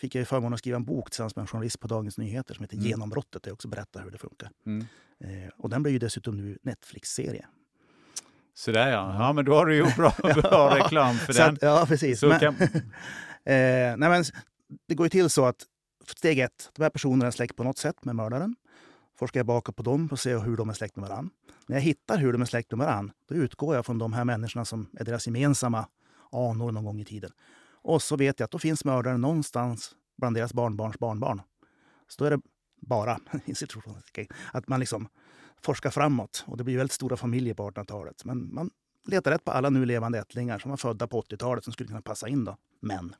[0.00, 2.62] fick jag förmånen att skriva en bok tillsammans med en journalist på Dagens Nyheter som
[2.62, 4.50] heter Genombrottet där jag också berättar hur det funkar.
[4.66, 4.86] Mm.
[5.20, 7.46] Eh, och den blir ju dessutom nu Netflix-serie.
[8.54, 9.14] Sådär ja.
[9.18, 11.54] ja, men då har du gjort bra, bra reklam för den.
[11.54, 12.22] att, ja, precis.
[12.22, 12.56] Men- kan,
[13.44, 14.24] Eh, nej men,
[14.88, 15.66] det går ju till så att
[16.06, 18.56] steg ett, de här personerna är släkt på något sätt med mördaren.
[19.18, 21.30] Forskar jag bakåt på dem för att se hur de är släkt med varann.
[21.66, 24.24] När jag hittar hur de är släkt med varann, då utgår jag från de här
[24.24, 25.86] människorna som är deras gemensamma
[26.32, 27.30] anor någon gång i tiden.
[27.82, 31.42] Och så vet jag att då finns mördaren någonstans bland deras barnbarns barnbarn.
[32.08, 32.40] Så då är det
[32.80, 33.12] bara
[34.52, 35.08] att man liksom
[35.62, 36.44] forskar framåt.
[36.46, 38.24] Och det blir väldigt stora familjer på 1800-talet.
[38.24, 38.70] Men man
[39.06, 42.02] letar rätt på alla nu levande ättlingar som var födda på 80-talet som skulle kunna
[42.02, 42.44] passa in.
[42.44, 42.56] Då.
[42.80, 43.14] Män.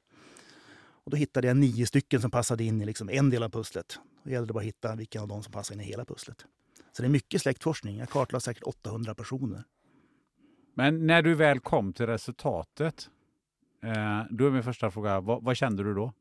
[1.05, 3.99] Och då hittade jag nio stycken som passade in i liksom en del av pusslet.
[4.23, 6.47] Då gällde det bara att hitta vilken av dem som passade in i hela pusslet.
[6.93, 7.99] Så det är mycket släktforskning.
[7.99, 9.65] Jag kartlade säkert 800 personer.
[10.75, 13.11] men när du väl kom till resultatet,
[13.83, 16.13] eh, då är min första fråga, vad, vad kände du då?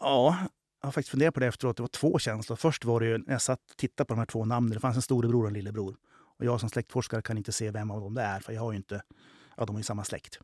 [0.00, 0.38] Ja,
[0.86, 1.76] har faktiskt funderat på det efteråt.
[1.76, 2.56] Det var två känslor.
[2.56, 4.74] Först var det ju när jag satt och tittade på de här två namnen.
[4.74, 5.96] Det fanns en storebror och en lillebror.
[6.10, 8.72] Och jag som släktforskare kan inte se vem av dem det är, för jag har
[8.72, 9.02] ju inte...
[9.56, 10.38] Ja, de är ju samma släkt.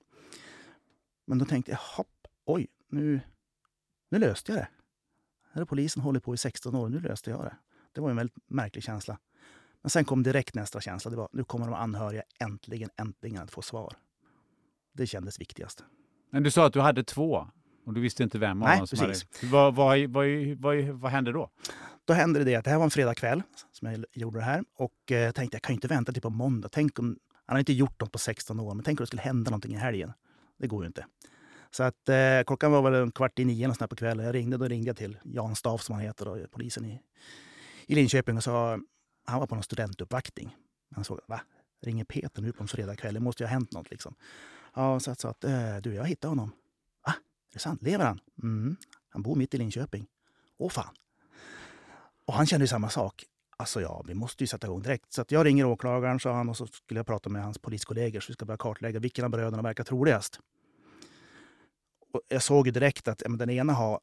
[1.26, 3.20] Men då tänkte jag, hopp, oj, nu,
[4.10, 4.68] nu löste jag det.
[5.52, 7.56] Här har polisen hållit på i 16 år, nu löste jag det.
[7.92, 9.18] Det var en väldigt märklig känsla.
[9.82, 11.10] Men sen kom direkt nästa känsla.
[11.10, 13.94] Det var, nu kommer de anhöriga äntligen, äntligen att få svar.
[14.92, 15.84] Det kändes viktigast.
[16.30, 17.48] Men du sa att du hade två
[17.84, 19.26] och du visste inte vem av Nej, dem som precis.
[19.40, 19.52] hade...
[19.52, 20.26] Vad, vad, vad,
[20.58, 21.50] vad, vad hände då?
[22.04, 24.64] Då hände det, att det här var en fredagkväll som jag gjorde det här.
[24.76, 26.68] Och eh, tänkte jag kan ju inte vänta till på måndag.
[26.72, 29.22] Tänk om, han har inte gjort något på 16 år, men tänk om det skulle
[29.22, 30.12] hända någonting i helgen.
[30.58, 31.06] Det går ju inte.
[31.70, 34.26] Så att eh, klockan var väl en kvart i nio på kvällen.
[34.26, 37.00] Jag ringde, då ringde jag till Jan Staff som han heter, då, polisen i,
[37.86, 38.78] i Linköping och sa
[39.24, 40.56] han var på någon studentuppvaktning.
[40.94, 41.40] Han såg, va?
[41.82, 43.14] Ringer Peter nu på en fredagkväll?
[43.14, 44.14] Det måste ju ha hänt något liksom.
[44.74, 46.52] Ja, så jag sa att eh, du, jag hittade honom.
[47.52, 47.82] Är det sant?
[47.82, 48.20] Lever han?
[48.42, 48.76] Mm.
[49.08, 50.06] Han bor mitt i Linköping.
[50.58, 50.94] Åh fan.
[52.24, 53.24] Och han kände ju samma sak.
[53.56, 55.12] Alltså ja, vi måste ju sätta igång direkt.
[55.12, 58.20] Så att jag ringer åklagaren, sa han, och så skulle jag prata med hans poliskollegor
[58.20, 60.40] så vi ska börja kartlägga vilken av bröderna verkar troligast.
[62.12, 64.00] Och jag såg ju direkt att ja, men den ena har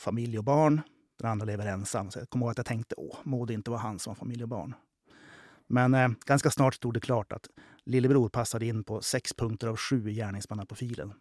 [0.00, 0.80] familj och barn,
[1.18, 2.10] den andra lever ensam.
[2.10, 4.14] Så jag kommer ihåg att jag tänkte, åh, må det inte vara han som har
[4.14, 4.74] familj och barn.
[5.66, 7.48] Men eh, ganska snart stod det klart att
[7.84, 11.12] lillebror passade in på sex punkter av sju i gärningsmannaprofilen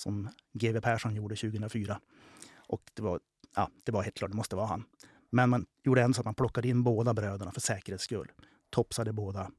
[0.00, 2.00] som GW Persson gjorde 2004.
[2.56, 3.20] Och det var,
[3.56, 4.84] ja, det var helt klart, det måste vara han.
[5.30, 8.32] Men man gjorde ändå så att man plockade in båda bröderna för säkerhets skull.
[8.70, 9.50] Topsade båda.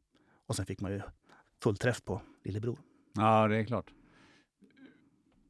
[0.47, 1.01] Och sen fick man ju
[1.63, 2.79] full träff på lillebror.
[3.13, 3.91] Ja, det är klart.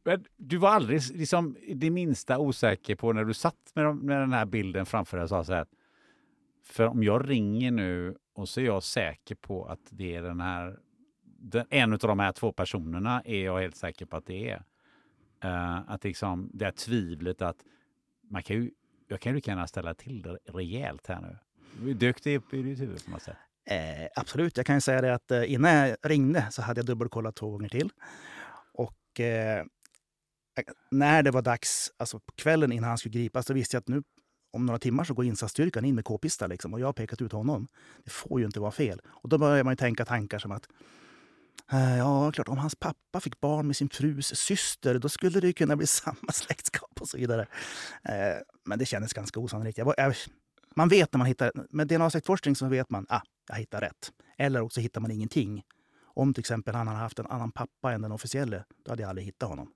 [0.04, 4.34] Men du var aldrig liksom, det minsta osäker på när du satt med, med den
[4.34, 5.66] här bilden framför dig och sa så här.
[6.64, 10.42] För om jag ringer nu och så är jag säker på att det är den
[10.42, 10.80] här,
[11.24, 14.64] den, en av de här två personerna är jag helt säker på att det är.
[15.46, 17.58] Uh, att liksom, det här tvivlet att
[18.30, 18.72] man kan ju,
[19.08, 21.38] jag kan ju lika gärna ställa till det rejält här nu.
[21.94, 23.38] Dök det upp i ditt huvud på något sätt?
[23.66, 26.86] Eh, absolut, jag kan ju säga det att eh, innan jag ringde så hade jag
[26.86, 27.90] dubbelkollat två gånger till.
[28.74, 29.66] Och eh, eh
[30.92, 33.88] när det var dags, alltså på kvällen innan han skulle gripas, så visste jag att
[33.88, 34.04] nu
[34.54, 37.32] om några timmar så går insatsstyrkan in med k-pista liksom, och jag har pekat ut
[37.32, 37.68] honom.
[38.04, 39.02] Det får ju inte vara fel.
[39.06, 40.68] Och då börjar man ju tänka tankar som att
[41.72, 45.54] Eh, ja, klart, om hans pappa fick barn med sin frus syster, då skulle det
[45.54, 47.48] kunna bli samma släktskap och så vidare.
[48.04, 49.78] Eh, men det kändes ganska osannolikt.
[49.78, 50.16] Jag var, jag,
[50.76, 51.52] man vet när man hittar...
[51.70, 54.12] Med DNA-släktforskning så vet man att ah, jag hittar rätt.
[54.38, 55.64] Eller också hittar man ingenting.
[56.04, 59.10] Om till exempel han hade haft en annan pappa än den officielle, då hade jag
[59.10, 59.72] aldrig hittat honom.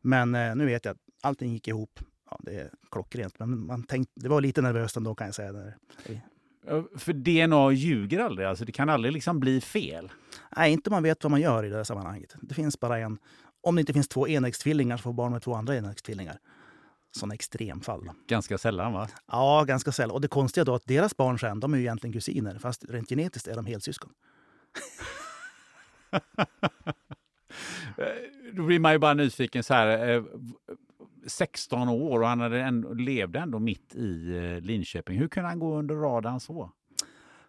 [0.00, 2.00] Men eh, nu vet jag att allting gick ihop.
[2.30, 3.38] Ja, det är klockrent.
[3.38, 5.52] Men man tänkt, det var lite nervöst ändå kan jag säga.
[5.52, 5.76] När,
[6.96, 8.48] för DNA ljuger aldrig?
[8.48, 10.12] Alltså det kan aldrig liksom bli fel?
[10.56, 12.34] Nej, inte om man vet vad man gör i det här sammanhanget.
[12.40, 13.18] Det finns bara en.
[13.62, 16.38] Om det inte finns två enäggstvillingar så får barn med två andra enäggstvillingar.
[17.16, 18.10] Sådana extremfall.
[18.28, 19.08] Ganska sällan va?
[19.26, 20.14] Ja, ganska sällan.
[20.14, 22.58] Och det konstiga då är att deras barn sen, de är ju egentligen kusiner.
[22.58, 24.10] Fast rent genetiskt är de helsyskon.
[28.52, 30.24] Då blir man ju bara nyfiken så här.
[31.26, 35.18] 16 eh, år och han hade ändå, levde ändå mitt i eh, Linköping.
[35.18, 36.70] Hur kunde han gå under radarn så?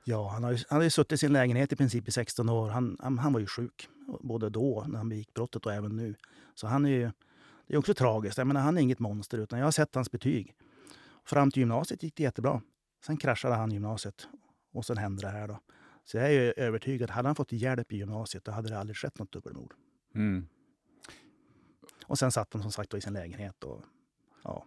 [0.04, 2.50] Ja, han har ju, han har ju suttit i sin lägenhet i princip i 16
[2.50, 2.70] år.
[2.70, 3.90] Han, han, han var ju sjuk,
[4.22, 6.16] både då när han begick brottet och även nu.
[6.56, 7.12] Så han är ju,
[7.68, 8.38] det är också tragiskt.
[8.38, 10.56] Jag menar, han är inget monster, utan jag har sett hans betyg.
[11.26, 12.62] Fram till gymnasiet gick det jättebra.
[13.06, 14.28] Sen kraschade han gymnasiet
[14.74, 15.48] och sen hände det här.
[15.48, 15.60] Då.
[16.06, 19.20] Så jag är övertygad, hade han fått hjälp i gymnasiet då hade det aldrig skett
[19.20, 19.74] något dubbelmord.
[20.16, 20.48] Mm.
[22.08, 23.64] Och sen satt han som sagt i sin lägenhet.
[23.64, 23.82] Och,
[24.44, 24.66] ja.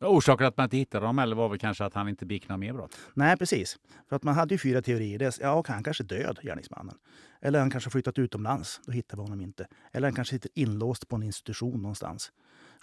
[0.00, 2.58] Orsaken att man inte hittade dem eller var väl kanske att han inte begick några
[2.58, 2.96] mer brott?
[3.14, 3.78] Nej, precis.
[4.08, 5.18] För att man hade ju fyra teorier.
[5.18, 6.98] Dels, ja, han kanske är död, gärningsmannen.
[7.40, 8.80] Eller han kanske flyttat utomlands.
[8.86, 9.66] Då hittar vi honom inte.
[9.92, 12.32] Eller han kanske sitter inlåst på en institution någonstans.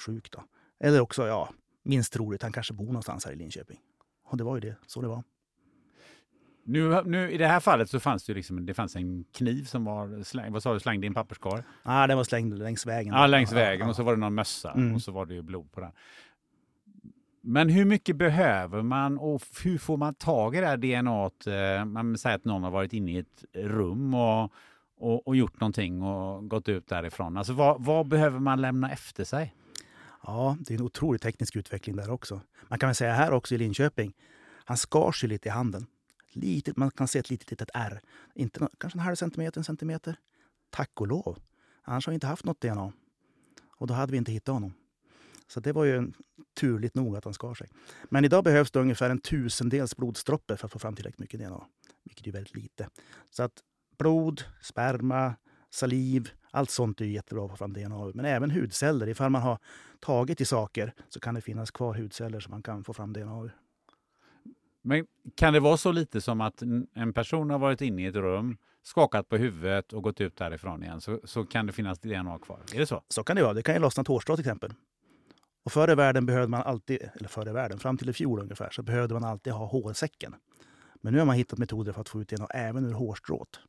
[0.06, 0.44] Sjuk då.
[0.80, 1.50] Eller också, ja,
[1.84, 3.80] minst troligt, han kanske bor någonstans här i Linköping.
[4.24, 5.24] Och det var ju det, så det var.
[6.66, 9.86] Nu, nu, I det här fallet så fanns det, liksom, det fanns en kniv som
[9.86, 11.58] var slängd, vad sa du, slängd i en papperskar?
[11.58, 13.14] Ja, ah, den var slängd längs vägen.
[13.14, 14.96] Ja, längs vägen och så var det någon mössa mm.
[14.96, 15.92] och så var det ju blod på den.
[17.42, 21.54] Men hur mycket behöver man och hur får man tag i det här DNA?
[21.54, 24.52] Eh, man säger att någon har varit inne i ett rum och,
[24.98, 27.38] och, och gjort någonting och gått ut därifrån.
[27.38, 29.56] Alltså vad, vad, behöver man lämna efter sig?
[30.24, 32.42] Ja, det är en otrolig teknisk utveckling där också.
[32.68, 34.14] Man kan väl säga här också i Linköping,
[34.66, 35.88] han skar sig lite i handen
[36.36, 38.02] litet, man kan se ett litet, litet R.
[38.36, 40.16] Inte, kanske en halv centimeter, en centimeter.
[40.70, 41.40] Tack och lov.
[41.84, 42.94] Annars har vi inte haft något DNA.
[43.78, 44.74] Och då hade vi inte hittat honom.
[45.48, 46.12] Så det var ju
[46.60, 47.70] turligt nog att han skar sig.
[48.04, 51.62] Men idag behövs det ungefär en tusendels blodsdroppe för att få fram tillräckligt mycket DNA.
[52.04, 52.90] Vilket är väldigt lite.
[53.30, 53.64] Så att
[53.98, 55.36] blod, sperma,
[55.70, 59.10] saliv, allt sånt är jättebra att få fram DNA Men även hudceller.
[59.10, 59.60] Ifall man har
[60.00, 63.44] tagit i saker så kan det finnas kvar hudceller som man kan få fram DNA
[63.44, 63.56] ur.
[64.84, 65.06] Men
[65.36, 66.62] kan det vara så lite som att
[66.94, 70.84] en person har varit inne i ett rum, skakat på huvudet och gått ut därifrån
[70.84, 72.60] igen, så, så kan det finnas DNA kvar?
[72.74, 73.02] Är det så?
[73.10, 73.54] Så kan det vara.
[73.54, 74.74] Det kan ju lossna ett hårstrå till exempel.
[75.66, 78.40] Och förr i världen behövde man alltid, eller förr i världen, fram till i fjol
[78.40, 80.36] ungefär, så behövde man alltid ha hårsäcken.
[81.02, 83.60] Men nu har man hittat metoder för att få ut DNA även ur hårstrået.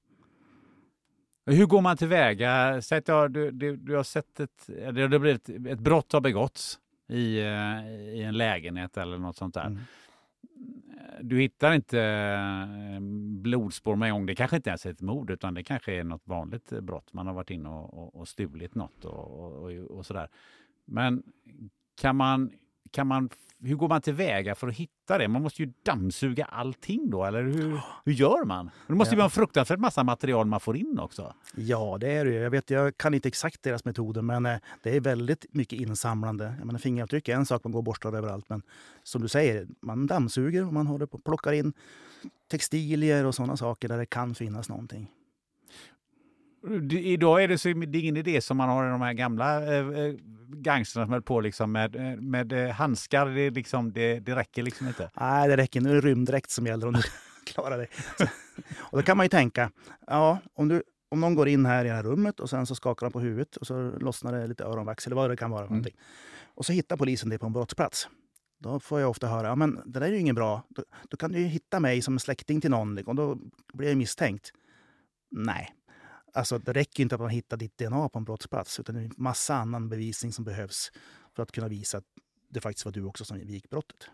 [1.46, 2.82] Hur går man tillväga?
[2.82, 6.78] Säg att du, du, du har sett ett, det har blivit, ett brott har begåtts
[7.08, 9.66] i, eh, i en lägenhet eller något sånt där.
[9.66, 9.80] Mm
[11.20, 13.00] du hittar inte eh,
[13.42, 14.26] blodspår med en gång.
[14.26, 17.12] Det kanske inte ens är ett mord utan det kanske är något vanligt eh, brott.
[17.12, 20.28] Man har varit inne och, och, och stulit något och, och, och sådär.
[20.84, 21.22] Men
[22.00, 22.52] kan man,
[22.94, 23.28] kan man
[23.66, 25.28] hur går man tillväga för att hitta det?
[25.28, 28.70] Man måste ju dammsuga allting då, eller hur, hur gör man?
[28.86, 31.34] Det måste ju vara en fruktansvärt massa material man får in också.
[31.56, 32.34] Ja, det är det.
[32.34, 36.54] Jag, vet, jag kan inte exakt deras metoder, men eh, det är väldigt mycket insamlande.
[36.58, 38.48] Jag menar, fingeravtryck är en sak, man går och borstar överallt.
[38.48, 38.62] Men
[39.02, 41.72] som du säger, man dammsuger och man håller på plockar in
[42.50, 45.10] textilier och sådana saker där det kan finnas någonting.
[46.90, 49.62] Idag är det, så, det är ingen idé som man har i de här gamla
[49.62, 50.14] eh, eh
[50.56, 53.26] gangsterna som höll på liksom med, eh, med eh, handskar.
[53.26, 55.10] Det, liksom, det, det räcker liksom inte.
[55.20, 55.80] Nej, det räcker.
[55.80, 57.02] Nu är det rymddräkt som gäller om du
[57.52, 57.86] klarar det.
[58.18, 58.24] Så,
[58.78, 59.70] och då kan man ju tänka,
[60.06, 62.74] ja, om, du, om någon går in här i det här rummet och sen så
[62.74, 65.66] skakar de på huvudet och så lossnar det lite öronvax eller vad det kan vara.
[65.66, 65.84] Mm.
[66.44, 68.08] Och så hittar polisen det på en brottsplats.
[68.58, 70.62] då får jag ofta höra, ja men det där är ju inget bra.
[70.68, 73.38] Då, då kan du ju hitta mig som släkting till någon och då
[73.72, 74.52] blir jag misstänkt.
[75.30, 75.74] Nej,
[76.34, 79.04] alltså det räcker inte att man hittar ditt DNA på en brottsplats, utan det är
[79.04, 80.92] en massa annan bevisning som behövs
[81.34, 82.04] för att kunna visa att
[82.48, 84.10] det faktiskt var du också som begick brottet.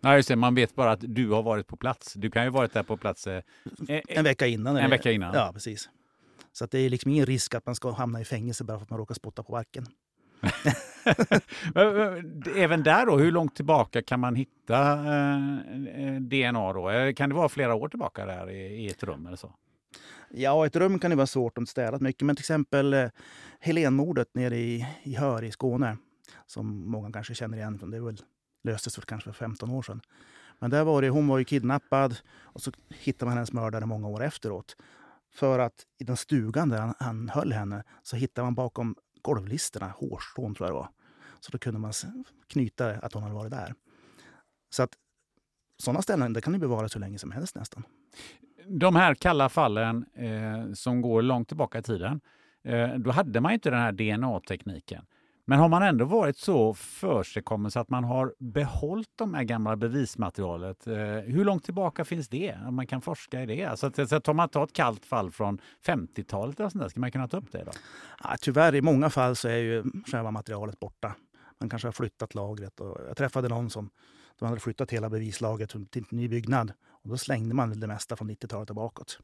[0.00, 0.36] Ja, just det.
[0.36, 2.14] Man vet bara att du har varit på plats.
[2.14, 3.42] Du kan ju ha varit där på plats eh,
[3.88, 4.76] en vecka innan.
[4.76, 5.34] En vecka innan.
[5.34, 5.88] Ja, precis.
[6.52, 8.82] Så att det är liksom ingen risk att man ska hamna i fängelse bara för
[8.84, 9.86] att man råkar spotta på marken.
[12.56, 16.90] Även där då, hur långt tillbaka kan man hitta eh, DNA då?
[16.90, 19.54] Eh, kan det vara flera år tillbaka där i, i ett rum eller så?
[20.36, 22.26] Ja, ett rum kan ju vara svårt om städat mycket.
[22.26, 23.08] Men till exempel eh,
[23.60, 25.96] Helenmordet nere i, i Hör i Skåne,
[26.46, 28.20] som många kanske känner igen från, det väl,
[28.64, 30.00] löstes för kanske för 15 år sedan.
[30.58, 34.08] Men där var det, hon var ju kidnappad och så hittade man hennes mördare många
[34.08, 34.76] år efteråt.
[35.34, 39.88] För att i den stugan där han, han höll henne så hittade man bakom golvlisterna
[39.96, 40.88] hårstrån, tror jag det var.
[41.40, 41.92] Så då kunde man
[42.46, 43.74] knyta att hon hade varit där.
[44.70, 44.90] Så att
[45.78, 47.84] sådana ställen det kan ju bevaras hur länge som helst nästan.
[48.68, 52.20] De här kalla fallen eh, som går långt tillbaka i tiden,
[52.64, 55.04] eh, då hade man inte den här DNA-tekniken.
[55.46, 59.76] Men har man ändå varit så försigkommen så att man har behållit de här gamla
[59.76, 60.94] bevismaterialet, eh,
[61.26, 62.58] hur långt tillbaka finns det?
[62.66, 63.64] Om man kan forska i det?
[63.64, 66.82] Alltså, så att, så att om man tar ett kallt fall från 50-talet, eller sånt
[66.82, 67.64] där, ska man kunna ta upp det?
[67.64, 67.72] då?
[68.22, 71.14] Ja, tyvärr, i många fall så är ju själva materialet borta.
[71.60, 72.80] Man kanske har flyttat lagret.
[72.80, 73.90] Och jag träffade någon som
[74.38, 76.72] de hade flyttat hela bevislagret till en ny byggnad.
[77.04, 79.18] Och då slängde man det mesta från 90-talet och bakåt.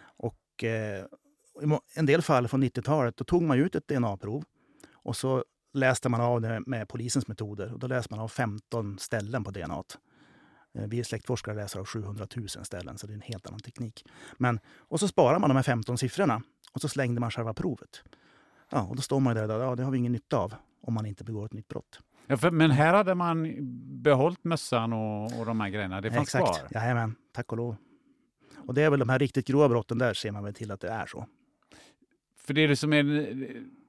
[0.00, 1.04] Och eh,
[1.62, 4.44] i en del fall från 90-talet då tog man ut ett DNA-prov
[4.92, 7.72] och så läste man av det med polisens metoder.
[7.72, 9.82] Och då läste man av 15 ställen på DNA.
[10.74, 14.04] Eh, vi släktforskare läser av 700 000 ställen, så det är en helt annan teknik.
[14.36, 16.42] Men, och så sparar man de här 15 siffrorna
[16.72, 18.02] och så slängde man själva provet.
[18.70, 20.94] Ja, och då står man där och ja, det har vi ingen nytta av om
[20.94, 22.00] man inte begår ett nytt brott.
[22.28, 23.56] Ja, för, men här hade man
[24.02, 26.00] behållit mössan och, och de här grejerna?
[26.00, 26.44] Det fanns Exakt.
[26.44, 26.82] kvar?
[26.82, 27.76] Jajamän, tack och lov.
[28.66, 30.80] Och det är väl de här riktigt grova brotten där ser man väl till att
[30.80, 31.26] det är så.
[32.36, 33.04] För det, är det som är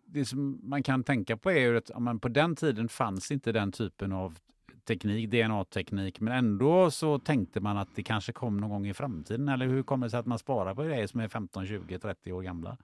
[0.05, 3.51] det som man kan tänka på är ju att man, på den tiden fanns inte
[3.51, 4.37] den typen av
[4.85, 9.49] teknik, DNA-teknik, men ändå så tänkte man att det kanske kom någon gång i framtiden.
[9.49, 12.31] Eller hur kommer det sig att man sparar på grejer som är 15, 20, 30
[12.31, 12.77] år gamla?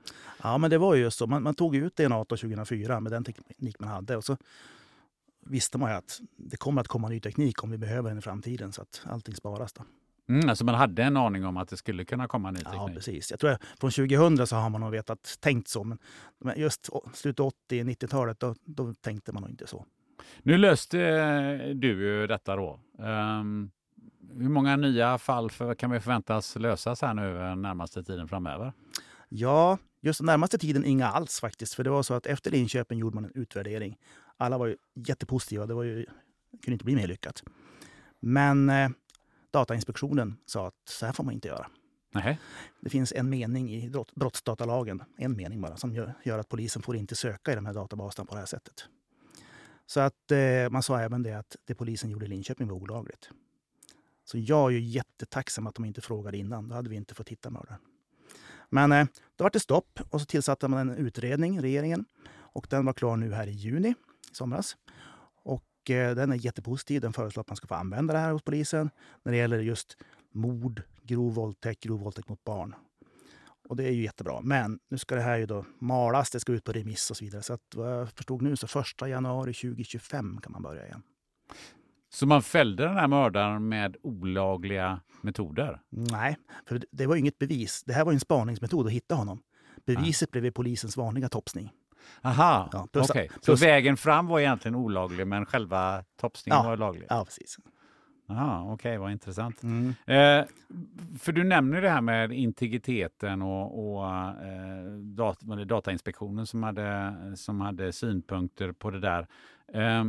[0.44, 1.28] Ja, men det var ju just så.
[1.28, 4.38] Man, man tog ut DNA 2004 med den teknik man hade och så
[5.46, 8.22] visste man ju att det kommer att komma ny teknik om vi behöver den i
[8.22, 9.74] framtiden så att allting sparas.
[9.74, 9.84] Då.
[10.30, 12.76] Mm, alltså man hade en aning om att det skulle kunna komma ny teknik?
[12.76, 13.32] Ja, precis.
[13.32, 15.84] Jag tror att från 2000 så har man nog vetat, tänkt så.
[15.84, 19.86] Men just slutet 80 90-talet, då, då, tänkte man nog inte så.
[20.42, 20.98] Nu löste
[21.74, 22.80] du ju detta då.
[22.98, 23.72] Um,
[24.34, 28.74] hur många nya fall för, kan vi förväntas lösas här nu den närmaste tiden framöver?
[29.30, 31.74] Ja, just den närmaste tiden inga alls faktiskt.
[31.74, 33.98] För det var så att efter inköpen gjorde man en utvärdering.
[34.38, 35.66] Alla var ju jättepositiva.
[35.66, 36.06] Det var ju,
[36.52, 37.44] kunde inte bli mer lyckat.
[38.20, 38.90] Men eh,
[39.52, 41.68] Datainspektionen sa att så här får man inte göra.
[42.12, 42.40] Nej.
[42.82, 46.96] Det finns en mening i brottsdatalagen, en mening bara, som gör, gör att polisen får
[46.96, 48.86] inte söka i de här databaserna på det här sättet.
[49.86, 53.30] Så att eh, man sa även det att det polisen gjorde i Linköping var olagligt.
[54.26, 56.70] Så jag är ju jättetacksam att de inte frågade innan.
[56.70, 57.80] Då hade vi inte fått hitta mördaren.
[58.70, 62.06] Men eh, då var det stopp och så tillsatte man en utredning, regeringen.
[62.28, 63.96] Och den var klar nu här i juni,
[64.36, 64.78] somras.
[65.44, 67.02] Och eh, den är jättepositiv.
[67.02, 68.90] Den föreslår att man ska få använda det här hos polisen
[69.24, 69.98] när det gäller just
[70.32, 72.76] mord, grov våldtäkt, grov våldtäkt mot barn.
[73.70, 74.42] Och det är ju jättebra.
[74.42, 77.26] Men nu ska det här ju då malas, det ska ut på remiss och så
[77.26, 77.42] vidare.
[77.42, 81.02] Så att, vad jag förstod nu så 1 januari 2025 kan man börja igen.
[82.10, 85.82] Så man fällde den här mördaren med olagliga metoder?
[85.90, 87.84] Nej, för det var inget bevis.
[87.86, 89.42] Det här var en spaningsmetod att hitta honom.
[89.86, 90.42] Beviset ja.
[90.42, 91.72] blev polisens vanliga topsning.
[92.22, 93.04] Aha, ja, okej.
[93.04, 93.28] Okay.
[93.42, 97.06] Så vägen fram var egentligen olaglig, men själva topsningen ja, var laglig?
[97.10, 97.58] Ja, precis.
[98.30, 99.64] Aha, okej, okay, vad intressant.
[99.64, 99.90] Mm.
[100.06, 100.46] Eh,
[101.20, 107.62] för du nämner det här med integriteten och, och eh, dat Datainspektionen som hade, som
[107.62, 109.28] hade synpunkter på det där.
[109.74, 110.04] Eh,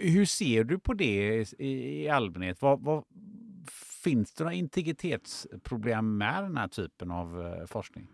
[0.00, 2.62] hur ser du på det i, i allmänhet?
[2.62, 3.04] Vad, vad,
[4.04, 8.08] finns det några integritetsproblem med den här typen av eh, forskning?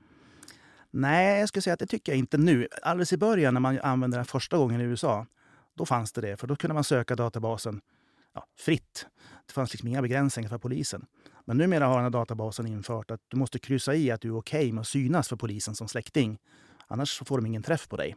[0.90, 2.68] Nej, jag skulle säga att det tycker jag inte nu.
[2.82, 5.26] Alldeles i början när man använde den första gången i USA,
[5.74, 6.36] då fanns det det.
[6.36, 7.80] För då kunde man söka databasen
[8.34, 9.06] ja, fritt.
[9.46, 11.06] Det fanns liksom inga begränsningar för polisen.
[11.44, 14.36] Men numera har den här databasen infört att du måste kryssa i att du är
[14.36, 16.38] okej okay med att synas för polisen som släkting.
[16.86, 18.16] Annars får de ingen träff på dig.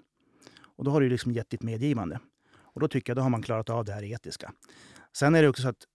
[0.76, 2.20] Och då har du liksom gett ditt medgivande.
[2.56, 4.54] Och då tycker jag att har man klarat av det här etiska.
[5.14, 5.88] Sen är det också så att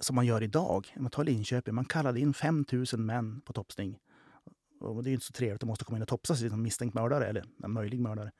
[0.00, 3.98] som man gör idag, om man tar Linköping, man kallade in 5000 män på topsning.
[4.84, 6.94] Och det är inte så trevligt att måste komma in och topsa sig som misstänkt
[6.94, 8.30] mördare eller en möjlig mördare.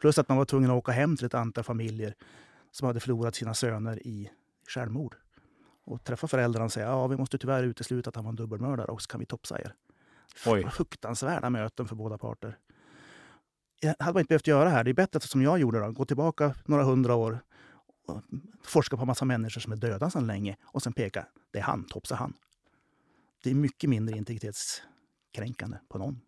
[0.00, 2.14] Plus att man var tvungen att åka hem till ett antal familjer
[2.70, 4.30] som hade förlorat sina söner i
[4.68, 5.16] självmord.
[5.84, 8.86] Och träffa föräldrarna och säga ja, vi måste tyvärr utesluta att han var en dubbelmördare
[8.86, 9.74] och så kan vi topsa er.
[10.46, 10.70] Oj.
[10.70, 12.58] Fruktansvärda möten för båda parter.
[13.80, 14.84] Det hade man inte behövt göra här.
[14.84, 15.80] Det är bättre som jag gjorde.
[15.80, 15.92] Då.
[15.92, 17.38] Gå tillbaka några hundra år
[18.06, 18.22] och
[18.62, 21.26] forska på en massa människor som är döda sedan länge och sen peka.
[21.50, 22.34] Det är han, topsa han.
[23.42, 24.16] Det är mycket mindre
[25.34, 26.20] kränkande på någon.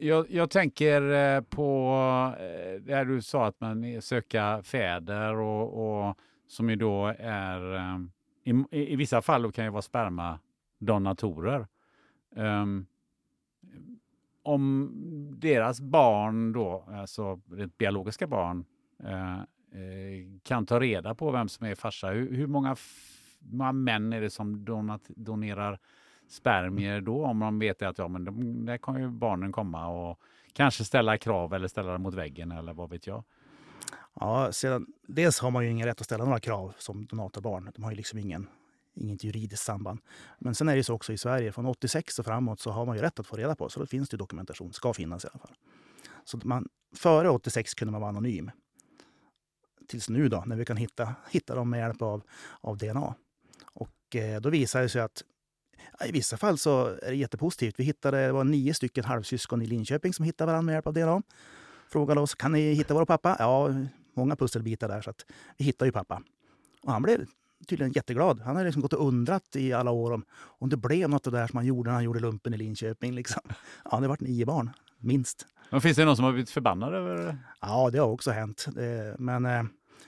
[0.00, 1.94] Jag, jag tänker eh, på
[2.38, 7.74] eh, det det du sa att man söker fäder och, och som ju då är
[7.74, 7.98] eh,
[8.44, 11.66] i, i vissa fall kan ju vara spermadonatorer.
[12.36, 12.86] Um, ehm,
[14.42, 14.90] om
[15.38, 18.64] deras barn då, alltså det biologiska barn,
[19.04, 19.42] eh,
[20.42, 22.08] kan ta reda på vem som är farsa.
[22.10, 22.76] Hur, hur många,
[23.38, 25.78] många män är det som donat, donerar
[26.30, 27.24] spermier då?
[27.24, 30.20] Om de vet att ja, men de, där kan ju barnen komma och
[30.52, 33.24] kanske ställa krav eller ställa dem mot väggen eller vad vet jag.
[34.14, 37.70] Ja, sedan, dels har man ju ingen rätt att ställa några krav som donatorbarn.
[37.74, 38.48] De har ju liksom ingen
[38.94, 40.00] inget juridiskt samband.
[40.38, 42.96] Men sen är det så också i Sverige, från 86 och framåt så har man
[42.96, 45.38] ju rätt att få reda på, så då finns det dokumentation, ska finnas i alla
[45.38, 45.54] fall.
[46.24, 48.50] Så man, före 86 kunde man vara anonym.
[49.88, 52.22] Tills nu då, när vi kan hitta, hitta dem med hjälp av,
[52.60, 53.14] av DNA.
[53.64, 55.22] Och eh, då visar det sig att
[56.06, 57.74] i vissa fall så är det jättepositivt.
[57.78, 60.94] Vi hittade, det var nio stycken halvsyskon i Linköping som hittade varandra med hjälp av
[60.94, 61.22] DNA.
[61.88, 63.36] Frågade oss, kan ni hitta vår pappa?
[63.38, 63.68] Ja,
[64.14, 65.26] många pusselbitar där, så att
[65.56, 66.22] vi hittade ju pappa.
[66.82, 67.26] Och han blev
[67.66, 68.40] tydligen jätteglad.
[68.40, 71.32] Han har liksom gått och undrat i alla år om, om det blev något av
[71.32, 73.14] det där som han gjorde när han gjorde lumpen i Linköping.
[73.14, 73.42] Liksom.
[73.84, 75.46] Ja, det har varit nio barn, minst.
[75.70, 77.36] Men finns det någon som har blivit förbannad över det?
[77.60, 78.66] Ja, det har också hänt.
[79.18, 79.62] Men eh,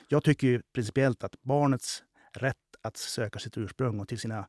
[0.09, 2.02] jag tycker ju principiellt att barnets
[2.32, 4.46] rätt att söka sitt ursprung och till sina,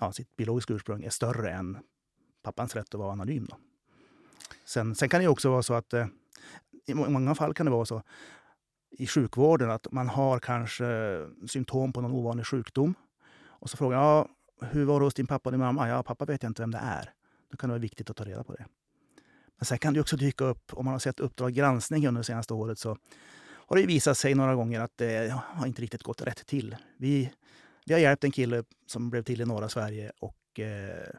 [0.00, 1.78] ja, sitt biologiska ursprung är större än
[2.42, 3.46] pappans rätt att vara anonym.
[3.50, 3.56] Då.
[4.64, 6.06] Sen, sen kan det också vara så att eh,
[6.86, 8.02] i många fall kan det vara så
[8.90, 10.86] i sjukvården att man har kanske
[11.48, 12.94] symptom på någon ovanlig sjukdom.
[13.40, 14.28] Och så frågar jag,
[14.60, 15.88] hur var det hos din pappa och din mamma?
[15.88, 17.12] Ja, pappa vet jag inte vem det är.
[17.50, 18.66] Då kan det vara viktigt att ta reda på det.
[19.56, 22.24] Men sen kan det också dyka upp, om man har sett Uppdrag granskning under det
[22.24, 22.96] senaste året, så
[23.68, 26.76] har det visat sig några gånger att det har inte riktigt gått rätt till.
[26.96, 27.32] Vi,
[27.88, 31.14] vi har hjälpt en kille som blev till i norra Sverige och eh,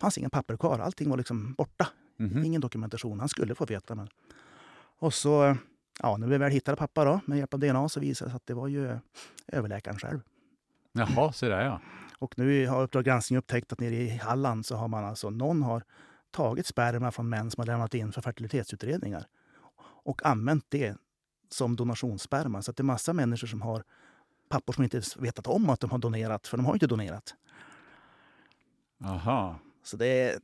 [0.00, 0.78] fanns inga papper kvar.
[0.78, 1.88] Allting var liksom borta.
[2.20, 2.46] Mm -hmm.
[2.46, 3.20] Ingen dokumentation.
[3.20, 3.94] Han skulle få veta.
[3.94, 4.08] Men...
[4.98, 5.56] Och så
[6.02, 8.36] ja, när vi väl hittade pappa då, med hjälp av DNA så visade det sig
[8.36, 8.98] att det var ju
[9.46, 10.20] överläkaren själv.
[10.92, 11.80] Jaha, så där ja.
[12.18, 15.62] Och nu har Uppdrag granskning upptäckt att nere i Halland så har man alltså, någon
[15.62, 15.82] har
[16.30, 19.26] tagit sperma från män som har lämnat in för fertilitetsutredningar
[20.04, 20.96] och använt det
[21.48, 22.62] som donationssperma.
[22.62, 23.84] Så det är massa människor som har
[24.52, 27.34] pappor som inte vetat om att de har donerat, för de har inte donerat.
[29.04, 29.58] Aha.
[29.84, 30.38] Så det är,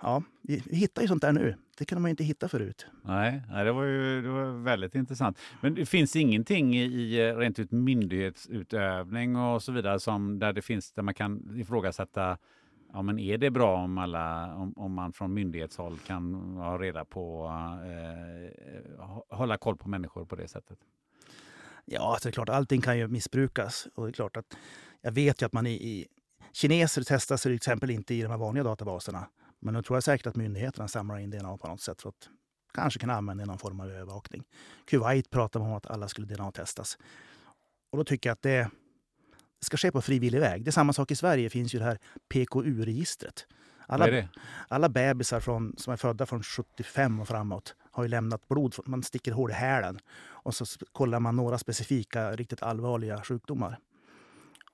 [0.00, 1.54] ja, vi hittar ju sånt där nu.
[1.78, 2.86] Det kunde man ju inte hitta förut.
[3.02, 5.38] Nej, nej det var ju det var väldigt intressant.
[5.60, 10.92] Men det finns ingenting i rent ut myndighetsutövning och så vidare som där det finns
[10.92, 12.38] där man kan ifrågasätta
[12.92, 17.04] Ja, men är det bra om, alla, om, om man från myndighetshåll kan ha reda
[17.04, 17.52] på,
[17.84, 20.78] eh, hålla koll på människor på det sättet?
[21.86, 23.88] Ja, alltså det är klart, allting kan ju missbrukas.
[23.94, 24.56] Och det är klart att
[25.02, 26.06] jag vet ju att man i, i
[26.52, 29.28] Kineser testas till exempel inte i de här vanliga databaserna.
[29.60, 32.28] Men nu tror jag säkert att myndigheterna samlar in DNA på något sätt för att
[32.74, 34.44] kanske kunna använda i någon form av övervakning.
[34.84, 36.98] Kuwait pratar om att alla skulle DNA-testas.
[37.90, 38.70] Och då tycker jag att det
[39.60, 40.64] ska ske på frivillig väg.
[40.64, 41.46] Det är samma sak i Sverige.
[41.46, 41.98] det finns ju det här
[42.28, 43.46] PKU-registret.
[43.86, 44.28] Alla,
[44.68, 48.74] alla bebisar från, som är födda från 75 och framåt har ju lämnat blod.
[48.86, 53.78] Man sticker hål i hälen och så kollar man några specifika, riktigt allvarliga sjukdomar.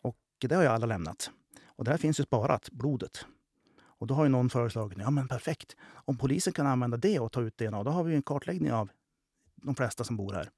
[0.00, 1.30] Och det har ju alla lämnat.
[1.66, 3.26] Och där finns ju sparat, blodet.
[4.02, 5.76] Och då har ju någon föreslagit, ja men perfekt.
[5.92, 8.90] Om polisen kan använda det och ta ut DNA, då har vi en kartläggning av
[9.54, 10.50] de flesta som bor här.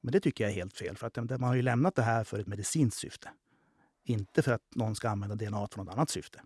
[0.00, 2.24] Men det tycker jag är helt fel, för att man har ju lämnat det här
[2.24, 3.28] för ett medicinskt syfte.
[4.04, 6.40] Inte för att någon ska använda DNA för något annat syfte.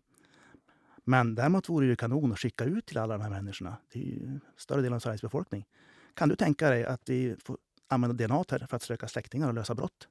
[1.08, 3.76] Men däremot vore det kanon att skicka ut till alla de här människorna.
[3.92, 5.66] Det är ju större delen av Sveriges befolkning.
[6.14, 7.56] Kan du tänka dig att vi får
[7.88, 10.08] använda DNA för att söka släktingar och lösa brott?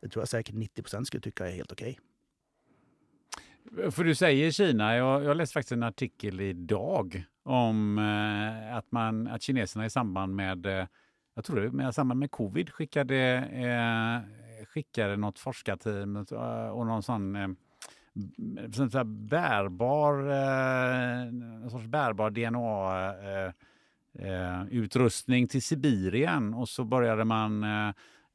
[0.00, 1.98] Det tror jag säkert 90 procent skulle tycka är helt okej.
[3.72, 3.90] Okay.
[3.90, 9.26] För du säger Kina, jag, jag läste faktiskt en artikel idag om eh, att, man,
[9.26, 10.86] att kineserna i samband med, eh,
[11.34, 13.16] jag tror det med samband med covid skickade,
[13.52, 16.16] eh, skickade något forskarteam
[16.72, 17.48] och någon sån eh,
[18.72, 21.22] sån här bärbar, eh,
[21.62, 23.52] en sorts bärbar DNA eh,
[24.18, 27.88] eh, utrustning till Sibirien och så började man eh,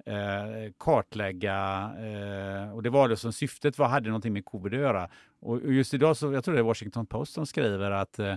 [0.05, 4.79] eh, kartlägga, eh, och det var det som syftet var, hade någonting med covid att
[4.79, 5.09] göra.
[5.39, 8.35] Och just idag, så, jag tror det är Washington Post som skriver att, eh,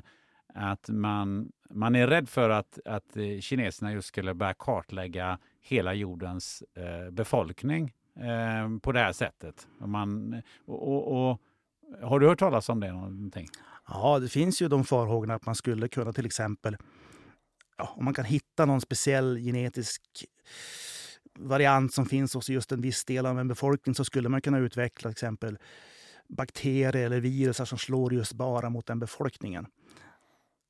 [0.54, 5.94] att man, man är rädd för att, att eh, kineserna just skulle börja kartlägga hela
[5.94, 9.66] jordens eh, befolkning eh, på det här sättet.
[9.78, 11.40] Man, och, och, och,
[12.02, 13.48] har du hört talas om det någonting?
[13.88, 16.76] Ja, det finns ju de farhågorna att man skulle kunna till exempel,
[17.78, 20.02] ja, om man kan hitta någon speciell genetisk
[21.38, 24.58] variant som finns hos just en viss del av en befolkning så skulle man kunna
[24.58, 25.58] utveckla till exempel
[26.28, 29.66] bakterier eller virus som slår just bara mot den befolkningen.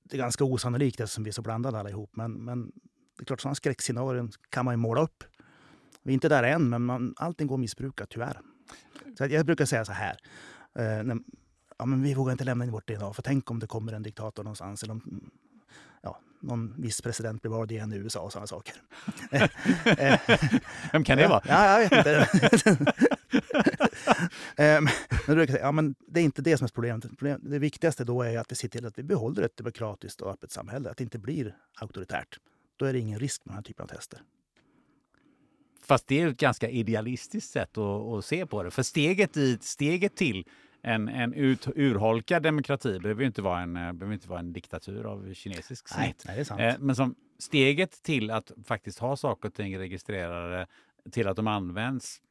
[0.04, 2.10] Det är ganska osannolikt eftersom vi är så blandade allihop.
[2.16, 2.72] Men, men
[3.16, 5.24] det är klart, sådana skräckscenarion kan man ju måla upp.
[6.06, 8.40] Vi är inte där än, men man, allting går att missbruka tyvärr.
[9.18, 10.16] Så jag brukar säga så här.
[10.78, 11.18] Eh, när,
[11.78, 14.02] ja, men vi vågar inte lämna in vårt DNA, för tänk om det kommer en
[14.02, 14.82] diktator någonstans.
[14.82, 15.30] Eller om,
[16.02, 18.74] ja, någon viss president blir vald igen i USA och sådana saker.
[20.92, 21.42] Vem kan det vara?
[21.48, 22.28] Ja, jag vet inte.
[25.26, 27.06] men brukar säga, ja, men det är inte det som är problemet.
[27.40, 30.50] Det viktigaste då är att vi ser till att vi behåller ett demokratiskt och öppet
[30.50, 30.90] samhälle.
[30.90, 32.38] Att det inte blir auktoritärt.
[32.76, 34.20] Då är det ingen risk med den här typen av tester.
[35.88, 38.70] Fast det är ett ganska idealistiskt sätt att, att se på det.
[38.70, 40.44] För steget, dit, steget till
[40.82, 45.34] en, en ut, urholkad demokrati behöver inte vara en, behöver inte vara en diktatur av
[45.34, 46.00] kinesisk snitt.
[46.00, 46.60] Nej, nej, det är sant.
[46.60, 50.66] Eh, men som steget till att faktiskt ha saker och ting registrerade
[51.10, 52.22] till att de används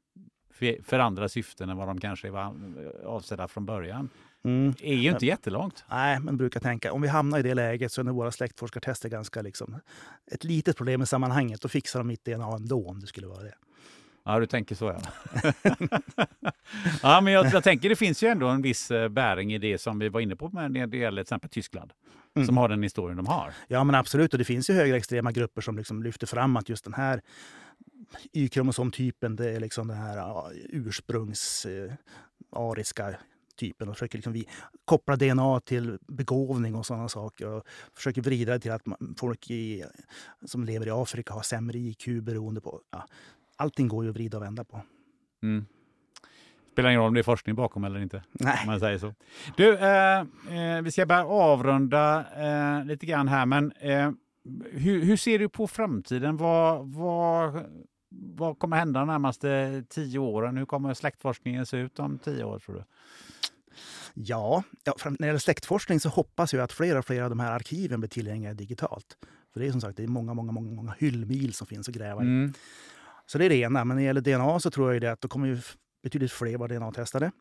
[0.52, 2.56] för, för andra syften än vad de kanske var
[3.06, 4.10] avsedda från början.
[4.46, 4.74] Mm.
[4.80, 5.86] är ju inte jättelångt.
[5.90, 9.42] Nej, men brukar tänka om vi hamnar i det läget så är våra släktforskartester ganska
[9.42, 9.80] liksom
[10.32, 11.62] ett litet problem i sammanhanget.
[11.62, 13.54] Då fixar de mitt DNA ändå om det skulle vara det.
[14.26, 15.02] Ja, du tänker så ja.
[17.02, 19.78] ja, men jag, jag, tänker det finns ju ändå en viss eh, bäring i det
[19.78, 21.94] som vi var inne på när det gäller till exempel Tyskland.
[22.36, 22.46] Mm.
[22.46, 23.54] Som har den historien de har.
[23.68, 24.34] Ja, men absolut.
[24.34, 27.22] Och det finns ju högerextrema grupper som liksom lyfter fram att just den här
[28.34, 31.94] Y-kromosomtypen, det är liksom den här ja, ursprungs eh,
[32.52, 33.16] ariska
[33.56, 34.48] typen och försöker liksom vi
[34.86, 37.48] koppla DNA till begåvning och sådana saker.
[37.48, 37.64] Och
[37.96, 38.82] försöker vrida det till att
[39.18, 39.84] folk i,
[40.46, 42.82] som lever i Afrika har sämre IQ beroende på...
[42.92, 43.06] Ja,
[43.56, 44.82] allting går ju att vrida och vända på.
[45.44, 45.66] Mm.
[46.72, 48.24] Spelar ingen roll om det är forskning bakom eller inte.
[48.32, 48.64] Nej.
[48.66, 49.14] man säger så.
[49.58, 54.12] Du, eh, eh, vi ska börja avrunda eh, lite grann här, men eh,
[54.72, 56.38] hur, hur, ser du på framtiden?
[56.38, 57.66] Vad, vad,
[58.10, 60.58] vad kommer hända de närmaste tio åren?
[60.58, 62.84] Hur kommer släktforskningen se ut om tio år tror du?
[64.14, 67.40] Ja, ja när det gäller släktforskning så hoppas jag att fler och fler av de
[67.40, 69.18] här arkiven blir tillgängliga digitalt.
[69.54, 71.96] För det är som sagt det är många, många, många, många hyllmil som finns att
[71.96, 72.26] gräva i.
[72.26, 72.54] Mm.
[73.26, 73.86] Så det är det ena.
[73.86, 75.62] Men när det gäller DNA så tror jag det att då kommer ju
[76.04, 77.32] betydligt fler vara DNA-testade.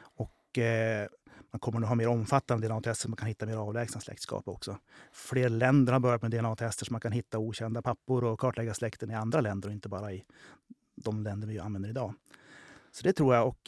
[0.00, 1.08] Och eh,
[1.50, 4.78] man kommer att ha mer omfattande DNA-tester, man kan hitta mer avlägsna släktskap också.
[5.12, 9.10] Fler länder har börjat med DNA-tester så man kan hitta okända pappor och kartlägga släkten
[9.10, 10.24] i andra länder och inte bara i
[10.96, 12.14] de länder vi använder idag.
[12.92, 13.48] Så det tror jag.
[13.48, 13.58] Och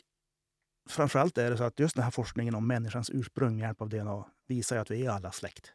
[0.90, 3.88] framförallt är det så att just den här forskningen om människans ursprung med hjälp av
[3.88, 5.72] DNA visar att vi är alla släkt.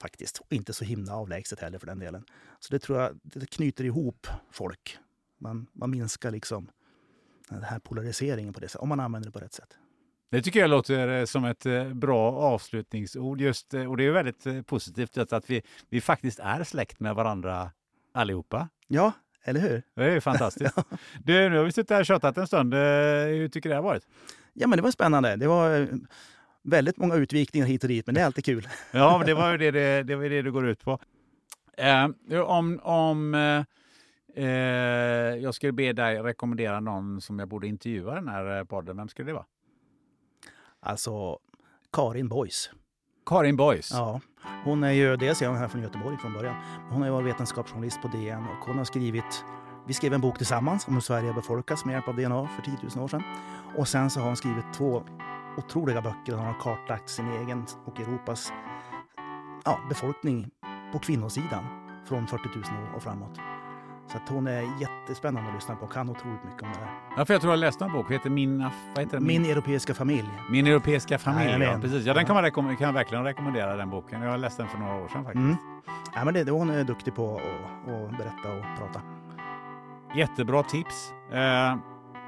[0.00, 0.38] Faktiskt.
[0.38, 2.24] Och inte så himla avlägset heller för den delen.
[2.58, 4.98] Så det tror jag det knyter ihop folk.
[5.38, 6.70] Man, man minskar liksom
[7.48, 9.78] den här polariseringen på det sättet, om man använder det på rätt sätt.
[10.30, 13.40] Det tycker jag låter eh, som ett eh, bra avslutningsord.
[13.40, 17.70] Just, eh, och det är väldigt positivt att vi, vi faktiskt är släkt med varandra
[18.14, 18.68] allihopa.
[18.86, 19.12] Ja,
[19.44, 19.82] eller hur?
[19.94, 20.72] Det är fantastiskt.
[20.76, 20.84] ja.
[21.24, 22.74] du, nu har vi suttit här och tjatat en stund.
[22.74, 24.06] Hur tycker du det har varit?
[24.52, 25.36] Ja, men det var spännande.
[25.36, 25.88] Det var
[26.62, 28.68] väldigt många utvikningar hit och dit, men det är alltid kul.
[28.92, 30.98] ja, det var ju det, det, det, var det du går ut på.
[31.76, 32.08] Eh,
[32.42, 33.34] om om
[34.34, 34.46] eh,
[35.42, 39.28] jag skulle be dig rekommendera någon som jag borde intervjua den här podden, vem skulle
[39.28, 39.46] det vara?
[40.80, 41.38] Alltså
[41.92, 42.70] Karin Boys.
[43.28, 43.90] Karin Boys?
[43.92, 44.20] Ja.
[44.64, 46.54] Hon är ju, dels är hon här från Göteborg från början.
[46.90, 49.44] Hon har varit vetenskapsjournalist på DN och hon har skrivit
[49.86, 52.76] vi skrev en bok tillsammans om hur Sverige befolkas med hjälp av DNA för 10
[52.96, 53.22] 000 år sedan.
[53.76, 55.02] Och sen så har hon skrivit två
[55.56, 58.52] otroliga böcker där hon har kartlagt sin egen och Europas
[59.64, 60.50] ja, befolkning
[60.92, 61.64] på kvinnosidan
[62.08, 63.38] från 40 000 år och framåt.
[64.12, 65.86] Så hon är jättespännande att lyssna på.
[65.86, 66.90] Kan otroligt mycket om det här.
[67.16, 68.10] Ja, för jag tror jag läste en bok.
[68.10, 68.58] Heter Min,
[68.94, 70.30] vad heter Min, Min europeiska familj.
[70.50, 72.04] Min europeiska familj, ja, ja precis.
[72.06, 74.22] Ja, den kan, man kan jag verkligen rekommendera den boken.
[74.22, 75.42] Jag läste den för några år sedan faktiskt.
[75.42, 75.56] Mm.
[76.14, 79.00] Ja, men det, det, hon är duktig på att berätta och prata.
[80.16, 81.12] Jättebra tips.
[81.32, 81.76] Eh,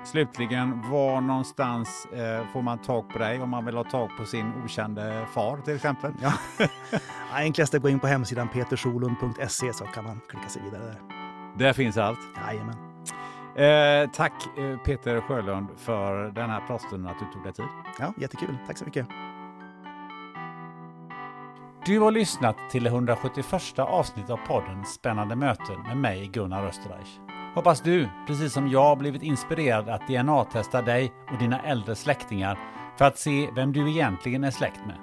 [0.05, 4.25] slutligen, var någonstans eh, får man tag på dig om man vill ha tag på
[4.25, 6.13] sin okände far till exempel?
[6.23, 6.33] Ja.
[7.33, 11.20] Enklast är att gå in på hemsidan petersolund.se så kan man klicka sig vidare där.
[11.61, 12.19] Där finns allt?
[12.47, 12.77] Jajamän.
[13.57, 17.65] Eh, tack eh, Peter Sjölund för den här pratstunden, att du tog dig tid.
[17.99, 18.57] Ja, jättekul.
[18.67, 19.07] Tack så mycket.
[21.87, 27.21] Du har lyssnat till det 171 avsnittet av podden Spännande möten med mig, Gunnar Österreich.
[27.55, 32.59] Hoppas du, precis som jag, blivit inspirerad att DNA-testa dig och dina äldre släktingar
[32.99, 34.97] för att se vem du egentligen är släkt med.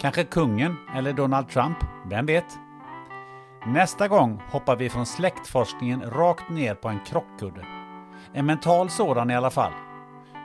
[0.00, 1.78] Kanske kungen eller Donald Trump,
[2.10, 2.58] vem vet?
[3.66, 7.66] Nästa gång hoppar vi från släktforskningen rakt ner på en krockkudde.
[8.32, 9.72] En mental sådan i alla fall.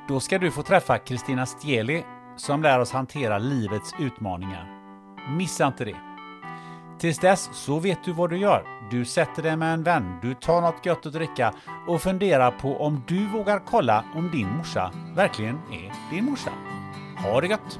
[0.07, 2.03] Då ska du få träffa Kristina Stieli
[2.37, 4.67] som lär oss hantera livets utmaningar.
[5.37, 5.95] Missa inte det!
[6.99, 8.63] Tills dess så vet du vad du gör.
[8.91, 11.53] Du sätter dig med en vän, du tar något gött att dricka
[11.87, 16.51] och funderar på om du vågar kolla om din morsa verkligen är din morsa.
[17.23, 17.79] Ha det gött!